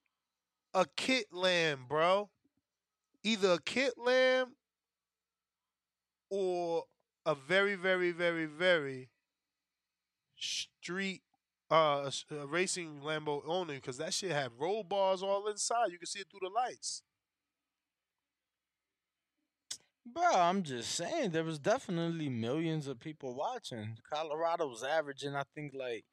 [0.74, 2.30] a kit lamb, bro.
[3.22, 4.54] Either a kit lamb
[6.30, 6.84] or
[7.26, 9.10] a very, very, very, very
[10.36, 11.22] street
[11.70, 15.92] uh uh, racing Lambo only because that shit had roll bars all inside.
[15.92, 17.02] You can see it through the lights.
[20.12, 23.96] Bro, I'm just saying there was definitely millions of people watching.
[24.12, 26.04] Colorado was averaging, I think, like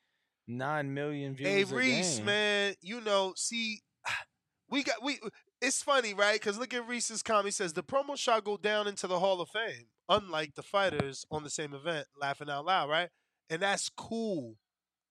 [0.48, 1.50] nine million views.
[1.50, 3.82] Hey a Reese, man, you know, see,
[4.70, 5.20] we got we.
[5.62, 6.40] It's funny, right?
[6.40, 7.48] Because look at Reese's comment.
[7.48, 11.26] He says the promo shot go down into the Hall of Fame, unlike the fighters
[11.32, 12.08] on the same event.
[12.20, 13.10] Laughing out loud, right?
[13.50, 14.56] And that's cool.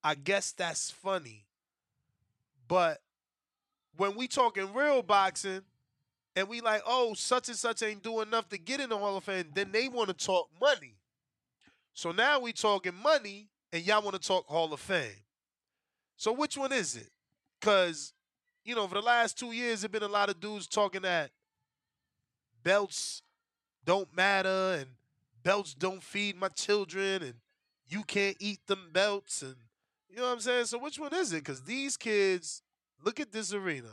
[0.05, 1.47] I guess that's funny.
[2.69, 2.99] But
[3.97, 5.63] when we talking real boxing,
[6.37, 9.17] and we like, oh, such and such ain't doing enough to get in the Hall
[9.17, 10.95] of Fame, then they want to talk money.
[11.95, 15.25] So now we talking money, and y'all want to talk Hall of Fame.
[16.19, 17.09] So which one is it?
[17.59, 18.13] Because,
[18.65, 21.31] you know, for the last two years, there been a lot of dudes talking that
[22.63, 23.23] belts
[23.85, 24.87] don't matter and
[25.43, 27.35] belts don't feed my children and
[27.89, 29.55] you can't eat them belts and
[30.11, 30.65] you know what I'm saying?
[30.65, 31.45] So which one is it?
[31.45, 32.63] Because these kids,
[33.05, 33.91] look at this arena.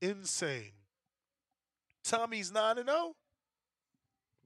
[0.00, 0.72] Insane.
[2.04, 3.14] Tommy's 9 and 0?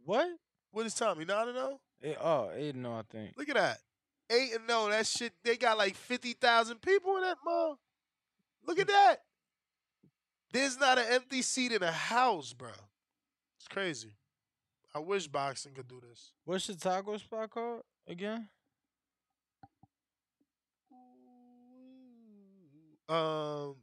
[0.05, 0.29] What?
[0.71, 1.25] What is Tommy?
[1.25, 1.81] 9 and 0?
[2.05, 3.33] Eh, oh, eight no, I think.
[3.37, 3.79] Look at that.
[4.31, 4.89] 8 and 0.
[4.91, 7.79] That shit, they got like 50,000 people in that mall.
[8.67, 9.17] Look at that.
[10.53, 12.71] There's not an empty seat in a house, bro.
[13.59, 14.13] It's crazy.
[14.95, 16.33] I wish boxing could do this.
[16.45, 18.49] What's the taco spot called again?
[23.09, 23.77] Um,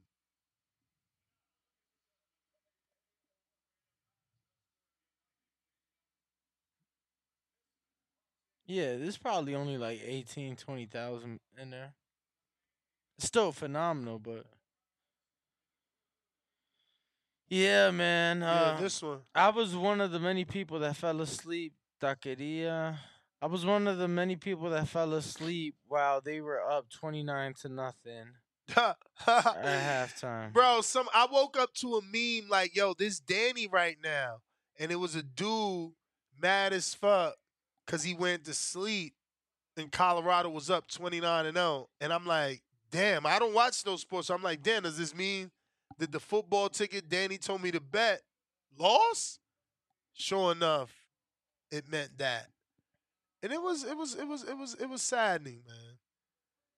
[8.66, 11.94] Yeah, there's probably only like 18, 20,000 in there.
[13.20, 14.46] Still phenomenal, but
[17.48, 18.44] yeah, man.
[18.44, 19.20] Uh, yeah, this one.
[19.34, 21.74] I was one of the many people that fell asleep.
[22.02, 22.98] Taqueria.
[23.42, 27.24] I was one of the many people that fell asleep while they were up twenty
[27.24, 28.26] nine to nothing
[28.76, 28.98] at
[29.28, 30.52] halftime.
[30.52, 34.40] Bro, some I woke up to a meme like, yo, this Danny right now.
[34.78, 35.94] And it was a dude
[36.42, 37.36] mad as fuck
[37.86, 39.14] because he went to sleep
[39.78, 41.90] and Colorado was up 29 and 0.
[42.02, 44.28] And I'm like, damn, I don't watch those sports.
[44.28, 45.52] So I'm like, damn, does this mean
[46.00, 48.22] that the football ticket Danny told me to bet
[48.78, 49.40] lost?
[50.14, 50.92] Sure enough,
[51.72, 52.48] it meant that.
[53.44, 55.98] And it was it was it was it was it was saddening, man.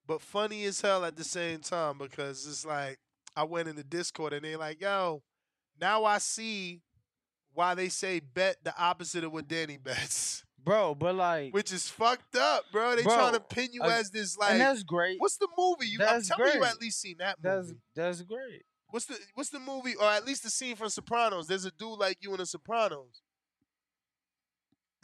[0.07, 2.97] But funny as hell at the same time because it's like
[3.35, 5.21] I went in the Discord and they're like, yo,
[5.79, 6.81] now I see
[7.53, 10.43] why they say bet the opposite of what Danny bets.
[10.63, 12.95] Bro, but like Which is fucked up, bro.
[12.95, 15.15] They Bro, trying to pin you uh, as this like and that's great.
[15.19, 15.87] What's the movie?
[15.87, 17.79] You I'm That's telling you at least seen that That's movie.
[17.95, 18.63] that's great.
[18.89, 21.47] What's the what's the movie or at least the scene from Sopranos?
[21.47, 23.21] There's a dude like you in the Sopranos.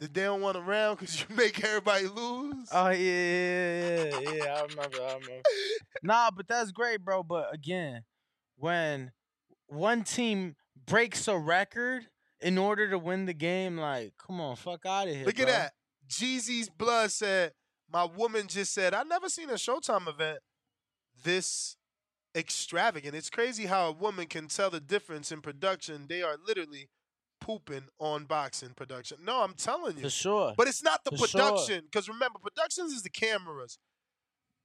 [0.00, 2.68] That they don't want around because you make everybody lose.
[2.72, 4.44] Oh yeah, yeah, yeah, yeah.
[4.54, 4.96] I remember.
[5.00, 5.42] I remember.
[6.02, 7.22] nah, but that's great, bro.
[7.22, 8.02] But again,
[8.56, 9.12] when
[9.68, 10.56] one team
[10.86, 12.06] breaks a record
[12.40, 15.24] in order to win the game, like, come on, fuck out of here.
[15.24, 15.52] Look at bro.
[15.52, 15.72] that.
[16.08, 17.52] Jeezy's blood said,
[17.90, 20.40] My woman just said, I never seen a Showtime event
[21.22, 21.76] this
[22.36, 23.14] extravagant.
[23.14, 26.06] It's crazy how a woman can tell the difference in production.
[26.08, 26.88] They are literally
[27.40, 29.18] pooping on boxing production.
[29.24, 30.02] No, I'm telling you.
[30.02, 30.54] For sure.
[30.56, 31.84] But it's not the For production.
[31.84, 33.78] Because remember, productions is the cameras.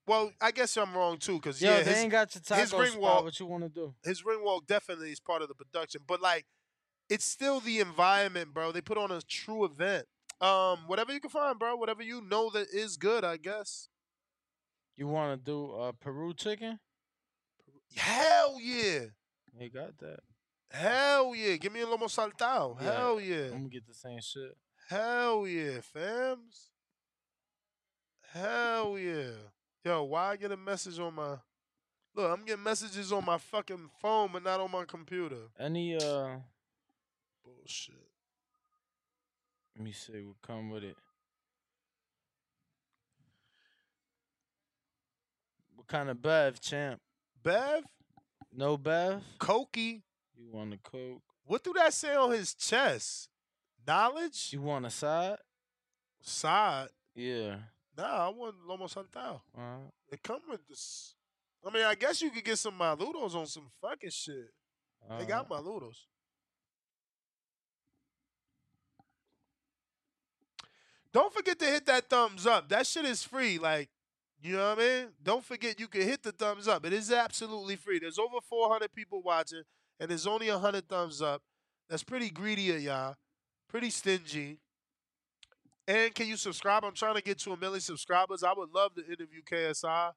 [0.07, 1.35] Well, I guess I'm wrong too.
[1.35, 3.69] Because yeah, they his, ain't got your taco his ring walk, What you want to
[3.69, 3.93] do?
[4.03, 6.01] his ring walk definitely is part of the production.
[6.07, 6.45] But like,
[7.09, 8.71] it's still the environment, bro.
[8.71, 10.05] They put on a true event.
[10.41, 11.75] Um, whatever you can find, bro.
[11.75, 13.89] Whatever you know that is good, I guess.
[14.95, 16.79] You want to do uh, Peru chicken?
[17.95, 19.05] Hell yeah.
[19.57, 20.19] They got that.
[20.71, 21.55] Hell yeah.
[21.55, 22.77] Give me a lomo saltado.
[22.79, 23.45] Yeah, Hell yeah.
[23.45, 24.55] I'm gonna get the same shit.
[24.89, 26.69] Hell yeah, fams.
[28.33, 29.31] Hell yeah.
[29.83, 31.37] Yo, why I get a message on my
[32.15, 35.47] Look, I'm getting messages on my fucking phone, but not on my computer.
[35.59, 36.37] Any uh,
[37.57, 37.95] Bullshit.
[39.75, 40.95] let me see what come with it.
[45.75, 46.99] What kind of bev, champ?
[47.43, 47.83] Bev?
[48.53, 49.21] No bev.
[49.39, 50.01] Cokey.
[50.35, 51.21] You want a coke?
[51.45, 53.29] What do that say on his chest?
[53.87, 54.49] Knowledge?
[54.53, 55.37] You want a side?
[56.21, 56.89] Side?
[57.15, 57.55] Yeah.
[57.97, 59.41] Nah, I want Lomo Saltado.
[59.57, 61.15] Uh, It come with this.
[61.65, 64.51] I mean, I guess you could get some Maduros on some fucking shit.
[65.17, 66.05] They got Maduros.
[71.13, 72.69] Don't forget to hit that thumbs up.
[72.69, 73.57] That shit is free.
[73.57, 73.89] Like,
[74.41, 75.07] you know what I mean?
[75.21, 76.85] Don't forget you can hit the thumbs up.
[76.85, 77.99] It is absolutely free.
[77.99, 79.63] There's over 400 people watching,
[79.99, 81.41] and there's only 100 thumbs up.
[81.89, 83.15] That's pretty greedy of y'all.
[83.67, 84.59] Pretty stingy.
[85.87, 86.85] And can you subscribe?
[86.85, 88.43] I'm trying to get to a million subscribers.
[88.43, 90.11] I would love to interview KSI.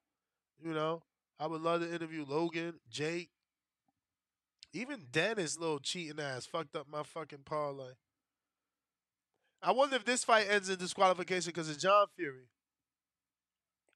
[0.63, 1.03] You know,
[1.41, 3.31] I would love to interview Logan, Jake.
[4.75, 7.93] Even Danis, little cheating ass, fucked up my fucking parlay.
[9.63, 12.49] I wonder if this fight ends in disqualification because of John Fury.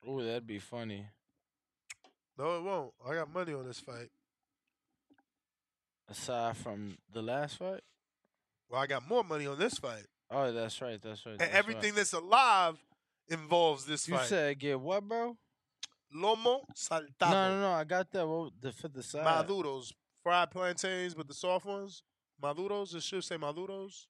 [0.09, 1.07] Ooh, that'd be funny.
[2.39, 2.93] No, it won't.
[3.05, 4.11] I got money on this fight.
[6.09, 7.81] Aside from the last fight.
[8.69, 10.07] Well, I got more money on this fight.
[10.31, 11.01] Oh, that's right.
[11.03, 11.41] That's right.
[11.41, 11.97] And everything right.
[11.97, 12.77] that's alive
[13.29, 14.27] involves this You fight.
[14.27, 15.37] said get what, bro?
[16.15, 17.31] Lomo saltado.
[17.31, 17.73] No, no, no.
[17.73, 18.27] I got that.
[18.27, 19.25] What, the for the side.
[19.25, 19.93] Maduros.
[20.23, 22.03] Fried plantains, but the soft ones.
[22.41, 22.95] Maduros.
[22.95, 24.07] It should say maduros.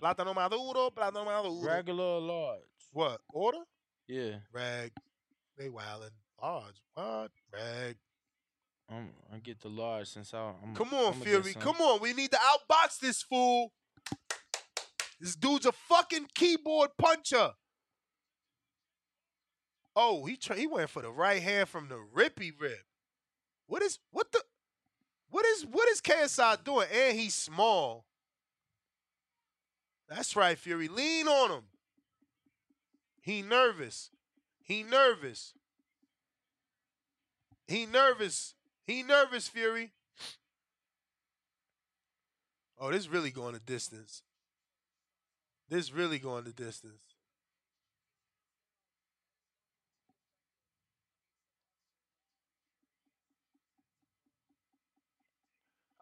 [0.00, 1.66] Plátano maduro, plátano maduro.
[1.66, 2.60] Regular or large?
[2.92, 3.20] What?
[3.32, 3.58] Order?
[4.06, 4.36] Yeah.
[4.52, 4.92] Rag.
[5.56, 6.10] They wildin'.
[6.40, 6.76] Large.
[6.94, 7.30] What?
[7.52, 7.96] Rag.
[8.90, 10.74] I'm, I get the large since I, I'm.
[10.74, 11.54] Come on, I'ma Fury.
[11.54, 12.00] Come on.
[12.00, 13.72] We need to outbox this fool.
[15.20, 17.50] This dude's a fucking keyboard puncher.
[19.96, 22.84] Oh, he tra- he went for the right hand from the rippy rip.
[23.66, 24.40] What is what the
[25.28, 26.86] what is what is KSI doing?
[26.94, 28.06] And he's small.
[30.08, 30.88] That's right, Fury.
[30.88, 31.64] Lean on him.
[33.20, 34.10] He nervous.
[34.62, 35.52] He nervous.
[37.66, 38.54] He nervous.
[38.86, 39.92] He nervous, Fury.
[42.80, 44.22] Oh, this really going the distance.
[45.68, 46.94] This really going the distance.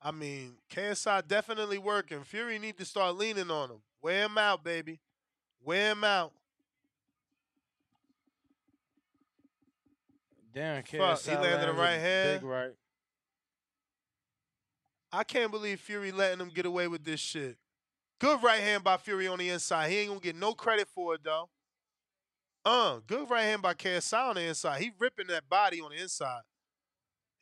[0.00, 2.22] I mean, KSI definitely working.
[2.22, 3.80] Fury need to start leaning on him.
[4.02, 5.00] Wear him out, baby.
[5.64, 6.32] Wear him out.
[10.54, 12.40] Damn, Fuck, he landed a right hand.
[12.40, 12.72] Big right.
[15.12, 17.56] I can't believe Fury letting him get away with this shit.
[18.18, 19.90] Good right hand by Fury on the inside.
[19.90, 21.50] He ain't gonna get no credit for it though.
[22.64, 24.80] Uh, good right hand by KSI on the inside.
[24.80, 26.42] He ripping that body on the inside.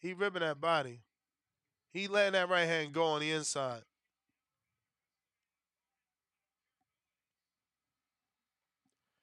[0.00, 1.00] He ripping that body.
[1.92, 3.82] He letting that right hand go on the inside.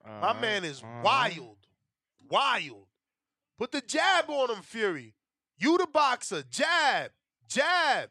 [0.05, 1.01] My Alright, man is uh-huh.
[1.03, 1.57] wild.
[2.29, 2.87] Wild.
[3.57, 5.13] Put the jab on him, Fury.
[5.57, 6.43] You the boxer.
[6.49, 7.11] Jab.
[7.47, 8.09] Jab.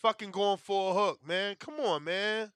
[0.00, 1.56] Fucking going for a hook, man.
[1.58, 2.52] Come on, man.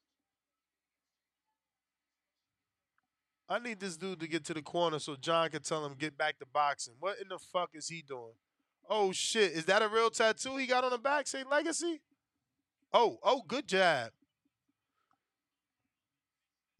[3.48, 6.18] I need this dude to get to the corner so John can tell him get
[6.18, 6.94] back to boxing.
[6.98, 8.34] What in the fuck is he doing?
[8.88, 9.52] Oh shit.
[9.52, 11.28] Is that a real tattoo he got on the back?
[11.28, 12.00] Say legacy?
[12.92, 14.10] Oh, oh, good jab.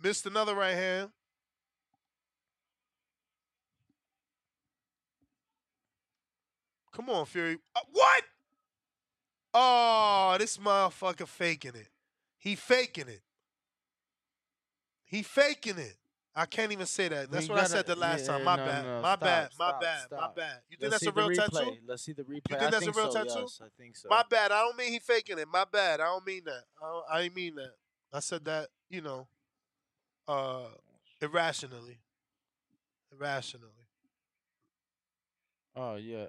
[0.02, 1.10] Missed another right hand.
[6.93, 7.59] Come on, Fury.
[7.74, 8.23] Uh, what?
[9.52, 11.89] Oh, this motherfucker faking it.
[12.39, 13.20] He faking it.
[15.05, 15.94] He faking it.
[16.35, 17.31] I can't even say that.
[17.31, 18.44] That's We what I gotta- said the last yeah, time.
[18.44, 18.85] My no, bad.
[18.85, 19.43] no, my stop, bad.
[19.59, 20.06] my stop, bad.
[20.10, 20.60] My bad.
[20.68, 21.77] You think Let's that's a real tattoo?
[21.86, 22.51] Let's see the replay.
[22.51, 23.40] You I think that's think a real so, tattoo?
[23.40, 24.09] yes, I think so.
[24.10, 24.52] My bad.
[24.52, 25.48] I don't mean he faking it.
[25.51, 26.01] My bad.
[26.01, 26.64] I don't mean that.
[26.82, 27.73] I, don't, I didn't mean that.
[28.12, 29.27] I said that, you know,
[30.28, 30.60] uh,
[31.20, 31.98] irrationally.
[33.12, 33.72] Irrationally.
[35.74, 36.26] Oh yeah.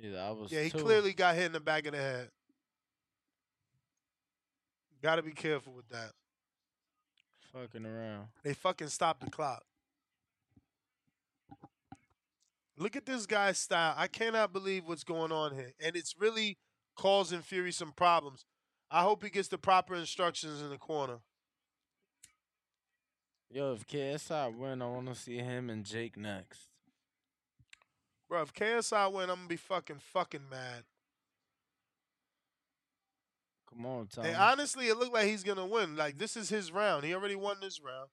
[0.00, 0.50] Yeah, I was.
[0.50, 0.78] Yeah, he too.
[0.78, 2.28] clearly got hit in the back of the head.
[5.02, 6.12] Got to be careful with that.
[7.52, 8.28] fucking around.
[8.44, 9.62] They fucking stopped the clock.
[12.76, 13.94] Look at this guy's style.
[13.96, 15.72] I cannot believe what's going on here.
[15.84, 16.56] And it's really
[16.96, 18.46] causing Fury some problems.
[18.90, 21.18] I hope he gets the proper instructions in the corner.
[23.50, 26.68] Yo, if KSI win, I want to see him and Jake next.
[28.28, 30.84] Bro, if KSI win, I'm to be fucking fucking mad.
[33.68, 34.24] Come on, Tom.
[34.24, 35.96] And honestly, it looked like he's going to win.
[35.96, 37.04] Like, this is his round.
[37.04, 38.08] He already won this round.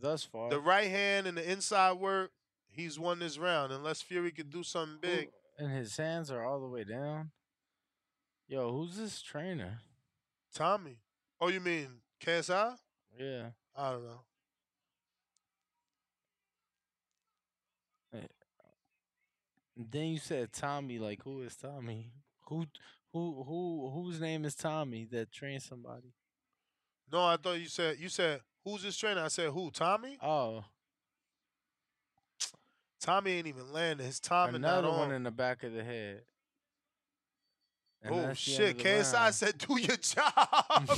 [0.00, 2.32] Thus far, The right hand and the inside work,
[2.68, 3.72] he's won this round.
[3.72, 5.28] Unless Fury could do something big.
[5.56, 7.30] and his hands are all the way down.
[8.48, 9.78] Yo, who's this trainer?
[10.52, 10.98] Tommy.
[11.40, 11.86] Oh, you mean
[12.24, 12.74] KSI?
[13.18, 13.46] Yeah.
[13.76, 14.20] I don't know.
[18.12, 18.28] And
[19.76, 20.98] then you said Tommy.
[20.98, 22.12] Like, who is Tommy?
[22.48, 22.66] Who,
[23.12, 26.12] who, who, whose name is Tommy that trains somebody?
[27.12, 29.22] No, I thought you said you said who's this trainer?
[29.22, 29.70] I said who?
[29.70, 30.18] Tommy?
[30.22, 30.64] Oh,
[33.00, 34.06] Tommy ain't even landing.
[34.06, 34.98] His timing another not on.
[34.98, 36.22] one in the back of the head.
[38.02, 38.70] And oh that's the end shit!
[38.70, 39.34] of the KSI round.
[39.34, 40.90] said, "Do your job."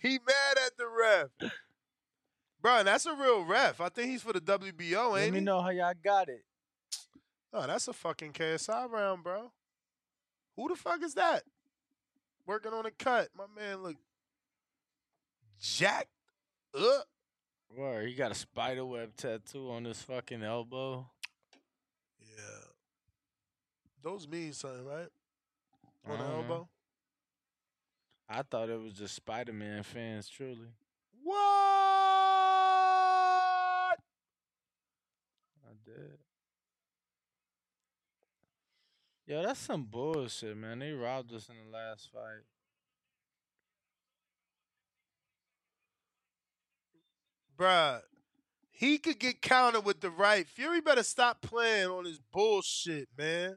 [0.00, 1.50] he mad at the ref,
[2.60, 2.82] bro.
[2.84, 3.80] That's a real ref.
[3.80, 5.44] I think he's for the WBO, Let ain't me he?
[5.44, 6.44] know how y'all got it.
[7.52, 9.52] Oh, that's a fucking KSI round, bro.
[10.56, 11.42] Who the fuck is that?
[12.46, 13.28] Working on a cut.
[13.36, 13.96] My man look
[15.60, 16.08] jacked
[16.74, 17.06] up.
[17.76, 21.06] Word, he got a spider web tattoo on his fucking elbow.
[22.20, 22.64] Yeah.
[24.02, 25.08] Those mean something, right?
[26.06, 26.36] On the don't know.
[26.36, 26.68] elbow.
[28.28, 30.68] I thought it was just Spider Man fans, truly.
[31.22, 31.36] What?
[31.36, 33.94] I
[35.84, 36.18] did.
[39.26, 40.80] Yo, that's some bullshit, man.
[40.80, 42.42] They robbed us in the last fight.
[47.56, 48.00] Bruh.
[48.70, 50.48] He could get counted with the right.
[50.48, 53.56] Fury better stop playing on his bullshit, man.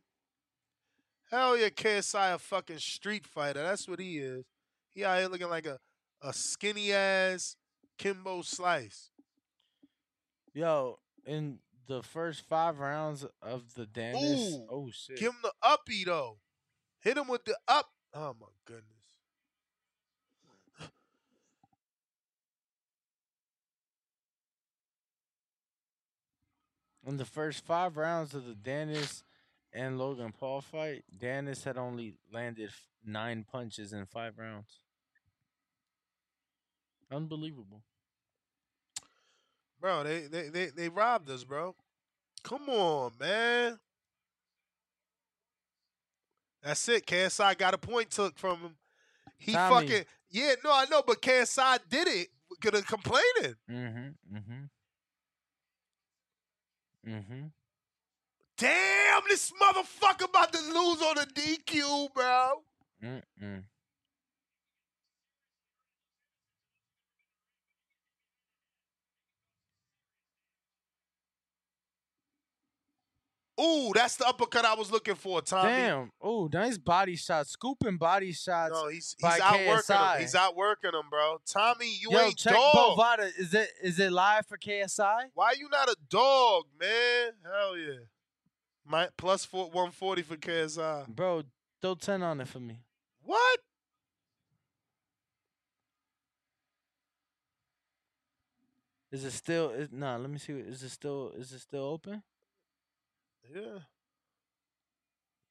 [1.32, 3.64] Hell yeah, KSI a fucking street fighter.
[3.64, 4.46] That's what he is.
[4.92, 5.80] He out here looking like a,
[6.22, 7.56] a skinny ass
[7.98, 9.10] Kimbo Slice.
[10.54, 15.18] Yo, in the first five rounds of the Danis, Ooh, oh shit.
[15.18, 16.38] Give him the uppy though.
[17.00, 17.90] Hit him with the up.
[18.14, 18.86] Oh my goodness.
[27.06, 29.22] In the first five rounds of the Danis
[29.72, 32.72] and Logan Paul fight, Danis had only landed
[33.06, 34.80] nine punches in five rounds.
[37.12, 37.84] Unbelievable.
[39.86, 41.76] Bro, they, they they they robbed us, bro.
[42.44, 43.78] Come on, man.
[46.64, 47.06] That's it.
[47.06, 48.76] KSI got a point took from him.
[49.38, 49.88] He Tommy.
[49.88, 52.30] fucking yeah, no, I know, but KSI did it.
[52.62, 53.56] Gonna complaining.
[53.70, 54.36] Mm-hmm.
[54.36, 54.64] Mm-hmm.
[57.08, 57.46] Mm-hmm.
[58.58, 62.54] Damn, this motherfucker about to lose on a DQ, bro.
[63.04, 63.64] Mm-mm.
[73.60, 75.70] Ooh, that's the uppercut I was looking for, Tommy.
[75.70, 76.12] Damn.
[76.26, 77.48] Ooh, nice body shot.
[77.48, 78.74] Scooping body shots.
[78.74, 80.16] No, he's he's outworking KSI.
[80.16, 80.22] him.
[80.22, 81.38] He's outworking him, bro.
[81.46, 82.98] Tommy, you Yo, ain't check dog.
[82.98, 83.32] Bovada.
[83.38, 85.28] Is it is it live for KSI?
[85.34, 87.32] Why you not a dog, man?
[87.44, 87.94] Hell yeah.
[88.86, 91.08] My plus four, 140 for KSI.
[91.08, 91.44] Bro,
[91.82, 92.82] throw 10 on it for me.
[93.24, 93.60] What?
[99.12, 100.52] Is it still is, nah, let me see.
[100.54, 102.22] Is it still is it still open?
[103.54, 103.80] Yeah.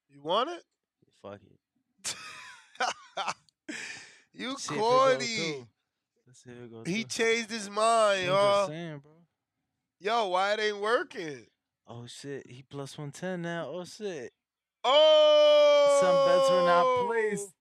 [0.08, 0.62] You want it?
[1.22, 2.14] Fuck it.
[4.36, 5.24] You See if corny.
[5.26, 5.66] through.
[6.26, 8.66] Let's see if it goes He changed his mind, y'all.
[8.66, 9.00] saying.
[10.00, 11.46] Yo, why it ain't working?
[11.86, 13.68] Oh shit, he plus 110 now.
[13.68, 14.32] Oh shit.
[14.82, 17.54] Oh, Some bets were not placed.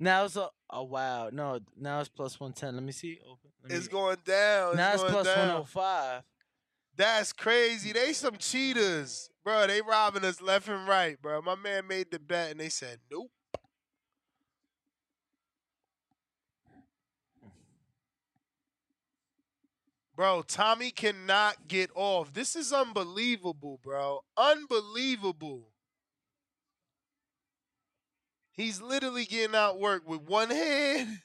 [0.00, 1.28] Now it's a oh wow.
[1.30, 2.74] No, now it's plus 110.
[2.74, 3.18] Let me see.
[3.24, 3.50] Open.
[3.62, 4.68] Let me, It's going down.
[4.70, 6.22] It's now it's going plus 105.
[6.96, 7.92] That's crazy.
[7.92, 9.66] They some cheaters, bro.
[9.66, 11.42] They robbing us left and right, bro.
[11.42, 13.30] My man made the bet, and they said nope.
[20.16, 22.32] Bro, Tommy cannot get off.
[22.32, 24.20] This is unbelievable, bro.
[24.36, 25.70] Unbelievable.
[28.52, 31.18] He's literally getting outworked with one hand.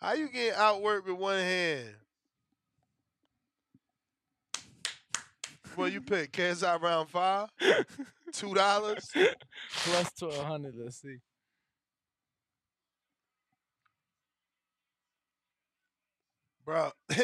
[0.00, 1.96] How you getting outworked with one hand?
[5.76, 6.32] What you pick?
[6.32, 7.48] KSI round five?
[8.32, 9.08] Two dollars?
[9.12, 10.74] Plus 1200.
[10.76, 11.16] Let's see.
[16.64, 16.92] Bro,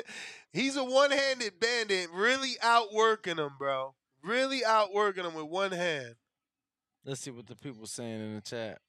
[0.52, 3.94] he's a one-handed bandit, really outworking him, bro.
[4.23, 6.16] Really outworking him with one hand.
[7.05, 8.81] Let's see what the people saying in the chat.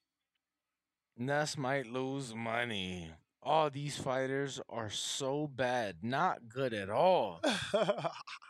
[1.15, 3.11] Ness might lose money.
[3.43, 7.41] All these fighters are so bad, not good at all.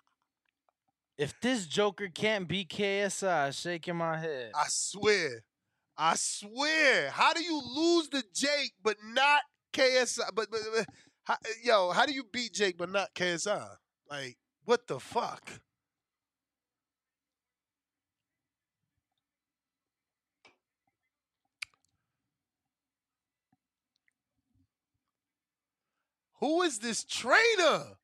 [1.17, 4.51] if this Joker can't beat KSI, shaking my head.
[4.55, 5.43] I swear.
[5.97, 7.09] I swear.
[7.09, 9.41] How do you lose to Jake but not
[9.73, 10.29] KSI?
[10.35, 10.85] But, but, but
[11.23, 13.67] how, yo, how do you beat Jake but not KSI?
[14.09, 15.49] Like, what the fuck?
[26.39, 27.96] Who is this trainer?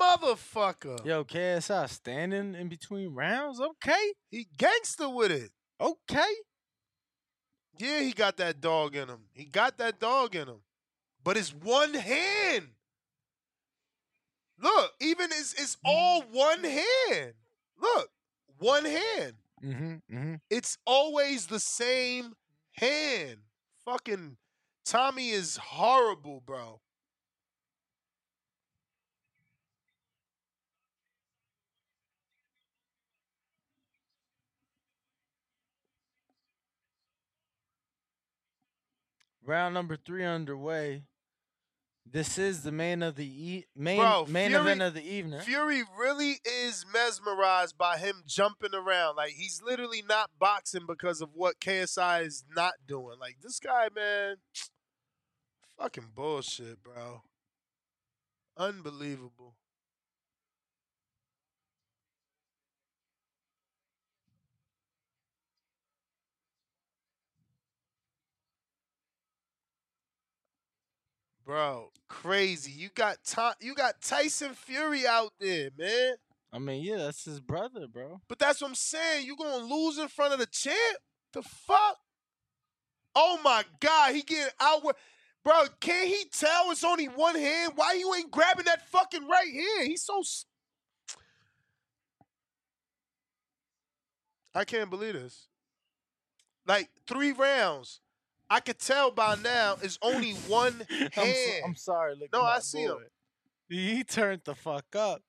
[0.00, 1.04] Motherfucker.
[1.04, 3.60] Yo, KSI standing in between rounds?
[3.60, 4.12] Okay.
[4.30, 5.50] He gangster with it.
[5.80, 6.32] Okay.
[7.78, 9.20] Yeah, he got that dog in him.
[9.34, 10.60] He got that dog in him.
[11.24, 12.68] but it's one hand.
[14.58, 17.34] Look, even it's it's all one hand.
[17.78, 18.08] Look,
[18.58, 19.34] one hand.
[19.62, 19.94] Mm-hmm.
[20.16, 20.34] Mm-hmm.
[20.50, 22.34] It's always the same
[22.72, 23.38] hand.
[23.84, 24.36] Fucking
[24.84, 26.80] Tommy is horrible, bro.
[39.46, 41.04] Round number three underway.
[42.08, 45.40] This is the main of the e- main Bro, main Fury- event of the evening.
[45.40, 49.16] Fury really is mesmerized by him jumping around.
[49.16, 53.18] Like he's literally not boxing because of what KSI is not doing.
[53.20, 54.36] Like this guy, man,
[55.78, 57.22] fucking bullshit, bro.
[58.56, 59.54] Unbelievable.
[71.46, 72.72] Bro, crazy.
[72.72, 73.18] You got
[73.60, 76.14] you got Tyson Fury out there, man.
[76.52, 78.20] I mean, yeah, that's his brother, bro.
[78.28, 79.26] But that's what I'm saying.
[79.26, 80.98] You gonna lose in front of the champ?
[81.32, 81.98] The fuck?
[83.14, 84.96] Oh my god, he getting out with
[85.46, 87.74] Bro, can't he tell it's only one hand?
[87.76, 89.86] Why you ain't grabbing that fucking right hand?
[89.86, 90.20] He's so.
[94.52, 95.46] I can't believe this.
[96.66, 98.00] Like three rounds.
[98.48, 101.10] I could tell by now it's only one hand.
[101.16, 102.14] I'm, so, I'm sorry.
[102.18, 102.98] Look No, I see him.
[103.68, 105.22] He turned the fuck up.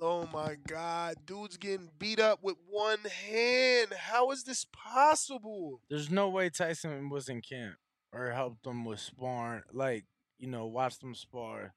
[0.00, 3.94] Oh my God, dude's getting beat up with one hand.
[3.96, 5.80] How is this possible?
[5.88, 7.76] There's no way Tyson was in camp
[8.12, 9.62] or helped them with sparring.
[9.72, 10.04] Like,
[10.38, 11.72] you know, watch them spar.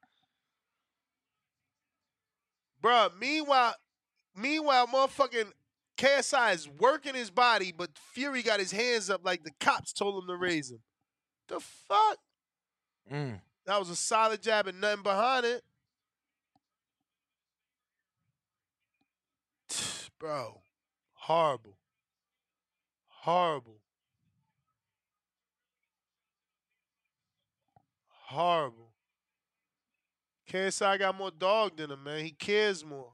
[2.82, 3.74] Bruh, meanwhile,
[4.36, 5.52] meanwhile, motherfucking
[6.00, 10.22] KSI is working his body, but Fury got his hands up like the cops told
[10.22, 10.80] him to raise him.
[11.48, 12.18] The fuck?
[13.12, 13.40] Mm.
[13.66, 15.62] That was a solid jab and nothing behind it.
[20.18, 20.62] Bro,
[21.12, 21.76] horrible.
[23.08, 23.82] Horrible.
[28.08, 28.94] Horrible.
[30.50, 32.24] KSI got more dog than him, man.
[32.24, 33.12] He cares more.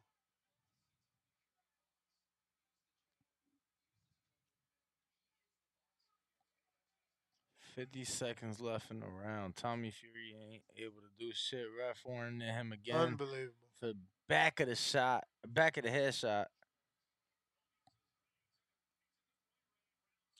[7.76, 9.54] Fifty seconds left in the round.
[9.54, 11.66] Tommy Fury ain't able to do shit.
[11.78, 13.52] Ref warning him again Unbelievable.
[13.78, 13.92] for
[14.30, 16.48] back of the shot, back of the head shot.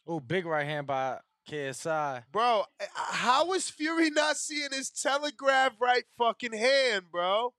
[0.07, 2.23] Oh, big right hand by KSI.
[2.33, 7.53] Bro, eh, how is Fury not seeing his telegraph right fucking hand, bro?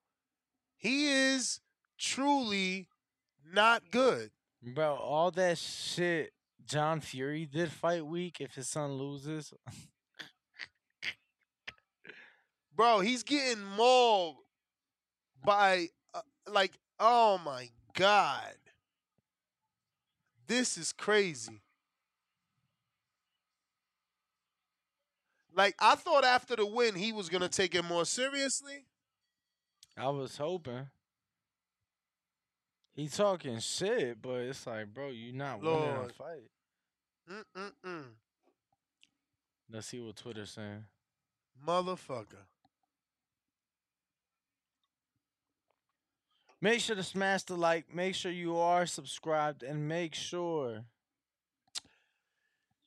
[0.76, 1.60] He is
[1.99, 2.88] truly
[3.54, 4.32] not good.
[4.64, 6.32] Bro, all that shit
[6.68, 9.53] John Fury did fight week if his son loses.
[12.76, 14.35] Bro, he's getting mauled
[15.44, 16.22] by, uh,
[16.52, 18.53] like, oh my God.
[20.45, 21.61] This is crazy.
[25.56, 28.85] Like, I thought after the win he was going to take it more seriously.
[29.98, 30.88] I was hoping.
[32.94, 36.49] He talking shit, but it's like, bro, you not winning a fight.
[37.30, 38.04] Mm-mm-mm.
[39.72, 40.86] Let's see what Twitter's saying.
[41.66, 42.45] Motherfucker.
[46.62, 47.94] Make sure to smash the like.
[47.94, 50.86] Make sure you are subscribed, and make sure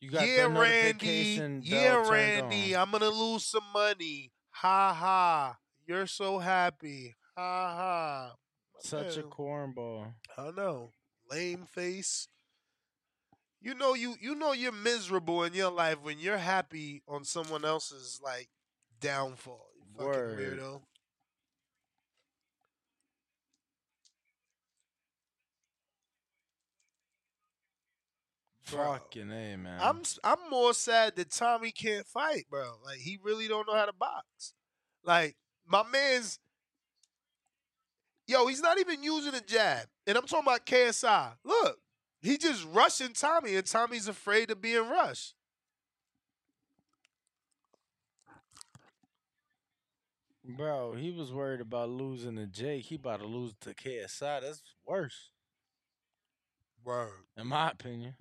[0.00, 0.56] you got yeah, the Randy.
[0.58, 2.74] notification bell Yeah, Randy.
[2.74, 2.82] on.
[2.82, 4.32] I'm gonna lose some money.
[4.50, 5.56] Ha ha.
[5.86, 7.14] You're so happy.
[7.36, 8.34] Ha ha.
[8.80, 10.14] Such a cornball.
[10.36, 10.90] I know.
[11.30, 12.26] Lame face.
[13.60, 17.64] You know you you know you're miserable in your life when you're happy on someone
[17.64, 18.48] else's like
[19.00, 19.66] downfall.
[19.76, 20.38] You fucking Word.
[20.38, 20.80] weirdo.
[28.70, 28.92] Bro.
[28.92, 29.78] Fucking a man.
[29.80, 32.78] I'm I'm more sad that Tommy can't fight, bro.
[32.84, 34.54] Like he really don't know how to box.
[35.04, 36.38] Like my man's
[38.26, 41.32] yo, he's not even using a jab, and I'm talking about KSI.
[41.44, 41.78] Look,
[42.20, 45.34] he just rushing Tommy, and Tommy's afraid of being rushed.
[50.44, 52.84] Bro, he was worried about losing to Jake.
[52.86, 54.40] He about to lose to KSI.
[54.40, 55.30] That's worse,
[56.84, 58.14] Word, in my opinion.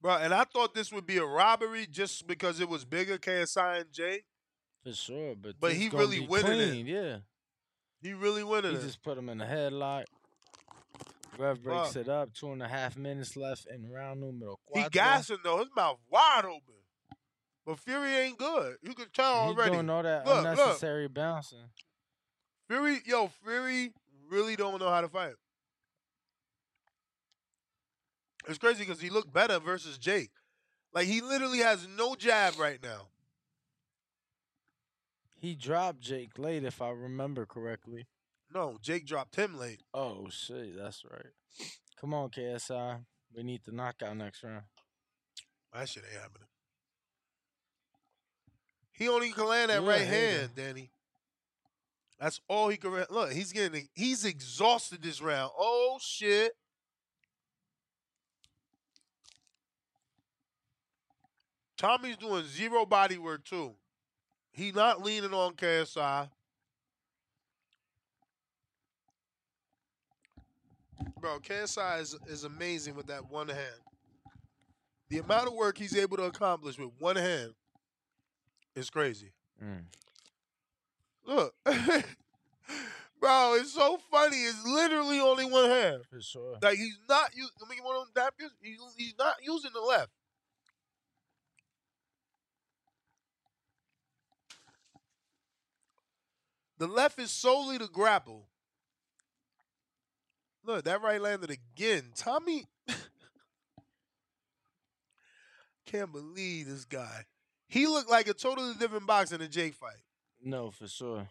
[0.00, 0.16] bro.
[0.16, 3.92] And I thought this would be a robbery just because it was bigger KSI and
[3.92, 4.24] Jake.
[4.84, 6.90] For sure, but But he really winning it.
[6.90, 7.16] Yeah,
[8.00, 8.80] He really winning he it.
[8.80, 10.04] He just put him in a headlock.
[11.38, 12.32] Rev breaks it up.
[12.34, 14.90] Two and a half minutes left in round numero He cuatro.
[14.90, 16.74] gassing though, his mouth wide open.
[17.64, 18.76] But Fury ain't good.
[18.82, 19.72] You can tell He already.
[19.72, 20.46] doing all that Look, look.
[20.46, 21.68] unnecessary bouncing.
[22.66, 23.92] Fury, yo, Fury
[24.28, 25.34] really don't know how to fight.
[28.48, 30.30] It's crazy because he looked better versus Jake.
[30.94, 33.08] Like he literally has no jab right now.
[35.40, 38.06] He dropped Jake late, if I remember correctly.
[38.52, 39.82] No, Jake dropped him late.
[39.92, 41.32] Oh shit, that's right.
[42.00, 43.04] Come on, KSI.
[43.36, 44.62] We need the knockout next round.
[45.74, 46.48] That shit ain't happening.
[48.92, 50.90] He only can land that Yeah, right hand, Danny.
[52.18, 52.90] That's all he can.
[52.90, 53.88] ra- Look, he's getting.
[53.94, 55.52] He's exhausted this round.
[55.56, 56.52] Oh shit.
[61.76, 63.74] Tommy's doing zero body work too.
[64.50, 66.28] He not leaning on KSI.
[71.20, 73.80] Bro, KSI is, is amazing with that one hand.
[75.08, 77.54] The amount of work he's able to accomplish with one hand
[78.76, 79.32] is crazy.
[79.62, 79.84] Mm.
[81.24, 81.54] Look.
[83.20, 84.36] Bro, it's so funny.
[84.36, 86.02] It's literally only one hand.
[86.10, 86.58] For sure.
[86.62, 87.50] Like he's not using.
[87.64, 88.52] I mean, one of them napkins.
[88.62, 90.10] He's, he's not using the left.
[96.78, 98.47] The left is solely to grapple.
[100.68, 102.10] Look, that right landed again.
[102.14, 102.66] Tommy
[105.86, 107.24] can't believe this guy.
[107.68, 110.02] He looked like a totally different boxer than Jake fight.
[110.44, 111.26] No, for sure.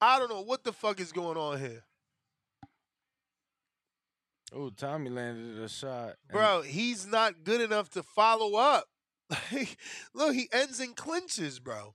[0.00, 1.84] I don't know what the fuck is going on here.
[4.54, 6.14] Oh, Tommy landed a shot.
[6.32, 8.86] Bro, he's not good enough to follow up.
[10.14, 11.94] Look, he ends in clinches, bro.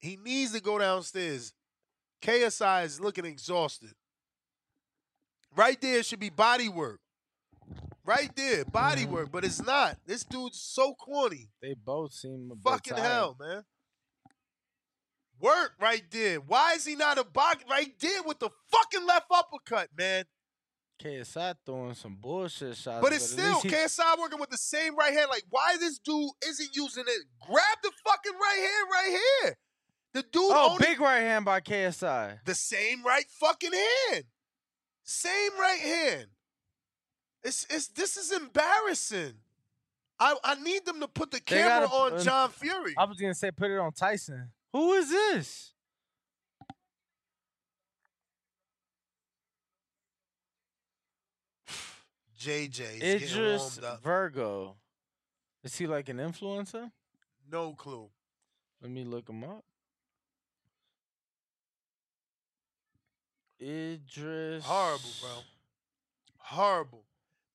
[0.00, 1.52] He needs to go downstairs.
[2.22, 3.92] KSI is looking exhausted.
[5.54, 7.00] Right there should be body work.
[8.04, 9.12] Right there, body mm-hmm.
[9.12, 9.96] work, but it's not.
[10.06, 11.50] This dude's so corny.
[11.60, 13.06] They both seem a bit Fucking tired.
[13.06, 13.62] hell, man.
[15.40, 16.38] Work right there.
[16.38, 20.24] Why is he not a box right there with the fucking left uppercut, man?
[21.02, 23.02] KSI throwing some bullshit shots.
[23.02, 25.26] But it's still he- KSI working with the same right hand.
[25.30, 27.22] Like, why this dude isn't using it?
[27.46, 29.56] Grab the fucking right hand right here.
[30.14, 32.44] The dude Oh, only big right hand by KSI.
[32.44, 34.24] the same right fucking hand.
[35.12, 36.26] Same right hand.
[37.44, 39.34] It's it's this is embarrassing.
[40.18, 42.94] I I need them to put the They camera gotta- on uh, John Fury.
[42.96, 44.50] I was gonna say put it on Tyson.
[44.72, 45.72] Who is this?
[52.38, 54.02] JJ is getting Idris warmed up.
[54.02, 54.76] Virgo.
[55.64, 56.90] Is he like an influencer?
[57.50, 58.08] No clue.
[58.80, 59.64] Let me look him up.
[63.62, 64.64] Idris.
[64.64, 65.30] Horrible, bro.
[66.38, 67.04] Horrible.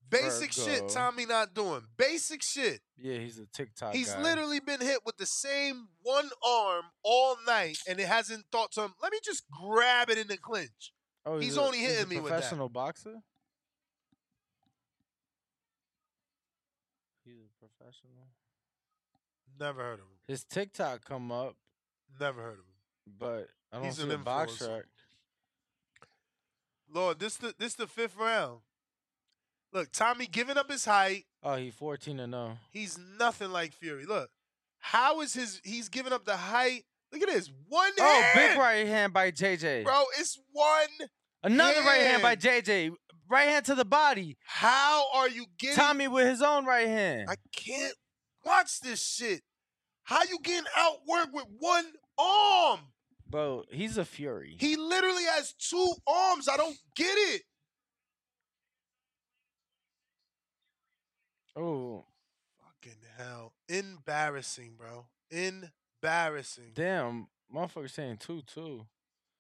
[0.10, 0.72] Basic Virgo.
[0.72, 1.82] shit Tommy not doing.
[1.98, 2.80] Basic shit.
[2.98, 4.22] Yeah, he's a TikTok He's guy.
[4.24, 8.84] literally been hit with the same one arm all night, and it hasn't thought to
[8.84, 8.94] him.
[9.04, 10.94] Let me just grab it in the clinch.
[11.26, 12.38] Oh, he's a- only he's a hitting me with that.
[12.38, 13.16] Professional boxer.
[17.26, 18.30] He's a professional.
[19.60, 20.18] Never heard of him.
[20.28, 21.56] His TikTok come up,
[22.20, 23.14] Never heard of him.
[23.20, 24.68] but I don't He's see an a box influencer.
[24.68, 24.86] track.
[26.94, 28.60] Lord, this the this the fifth round.
[29.74, 31.26] Look, Tommy giving up his height.
[31.44, 32.58] Oh, he fourteen and zero.
[32.72, 34.06] He's nothing like Fury.
[34.06, 34.30] Look,
[34.80, 35.62] how is his?
[35.64, 36.84] He's giving up the height.
[37.12, 39.84] Look at this one Oh, hand, big right hand by JJ.
[39.84, 40.04] bro.
[40.20, 41.10] It's one.
[41.44, 42.36] Another right hand by.
[42.36, 42.94] JJ.
[43.30, 44.38] Right hand to the body.
[44.46, 45.76] How are you getting?
[45.76, 47.28] Tommy with his own right hand.
[47.30, 47.94] I can't
[48.46, 49.42] watch this shit.
[50.04, 51.86] How you getting outworked with one
[52.18, 52.80] arm?
[53.30, 54.56] Bro, he's a fury.
[54.60, 56.48] He literally has two arms.
[56.48, 57.42] I don't get it.
[61.56, 62.06] Oh,
[62.60, 63.54] Fucking hell.
[63.68, 65.08] Embarrassing, bro.
[65.32, 66.72] Embarrassing.
[66.74, 67.28] damn.
[67.54, 68.86] Motherfucker saying 2 2.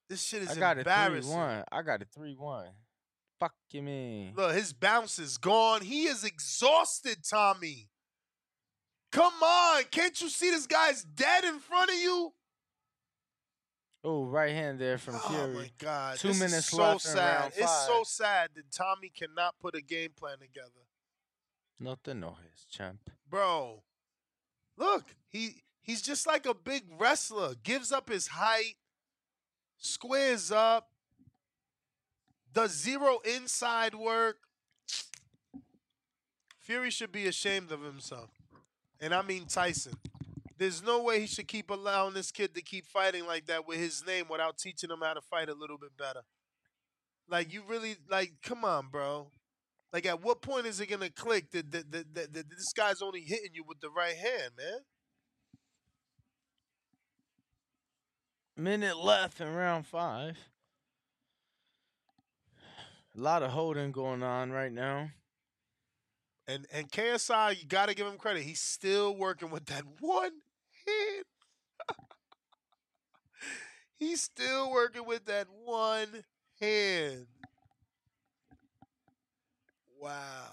[0.09, 1.64] This shit is I got a 3 1.
[1.72, 2.65] I got a 3 1.
[3.39, 4.34] Fuck you, man.
[4.35, 5.81] Look, his bounce is gone.
[5.81, 7.89] He is exhausted, Tommy.
[9.11, 9.84] Come on.
[9.91, 12.34] Can't you see this guy's dead in front of you?
[14.09, 15.53] Oh, right hand there from Oh Fury.
[15.53, 16.17] my God.
[16.17, 17.51] Two this minutes so left in sad.
[17.57, 20.85] It's so sad that Tommy cannot put a game plan together.
[21.77, 23.09] No te enojes, champ.
[23.29, 23.84] Bro,
[24.77, 27.55] look, he he's just like a big wrestler.
[27.61, 28.77] Gives up his height,
[29.77, 30.88] squares up,
[32.53, 34.38] does zero inside work.
[36.61, 38.29] Fury should be ashamed of himself.
[39.01, 39.95] And I mean Tyson.
[40.57, 43.77] There's no way he should keep allowing this kid to keep fighting like that with
[43.77, 46.21] his name without teaching him how to fight a little bit better.
[47.29, 49.27] Like you really like, come on, bro.
[49.93, 53.01] Like at what point is it gonna click that that, that, that, that this guy's
[53.01, 54.79] only hitting you with the right hand, man?
[58.55, 60.38] Minute left in round five.
[63.15, 65.11] A lot of holding going on right now.
[66.47, 68.43] And and KSI, you gotta give him credit.
[68.43, 70.31] He's still working with that one
[70.88, 71.26] hand.
[73.99, 76.23] He's still working with that one
[76.61, 77.26] hand.
[79.99, 80.51] Wow.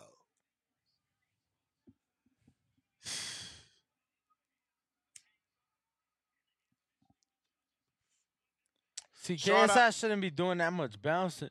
[9.15, 11.51] See, Shout KSI out- shouldn't be doing that much bouncing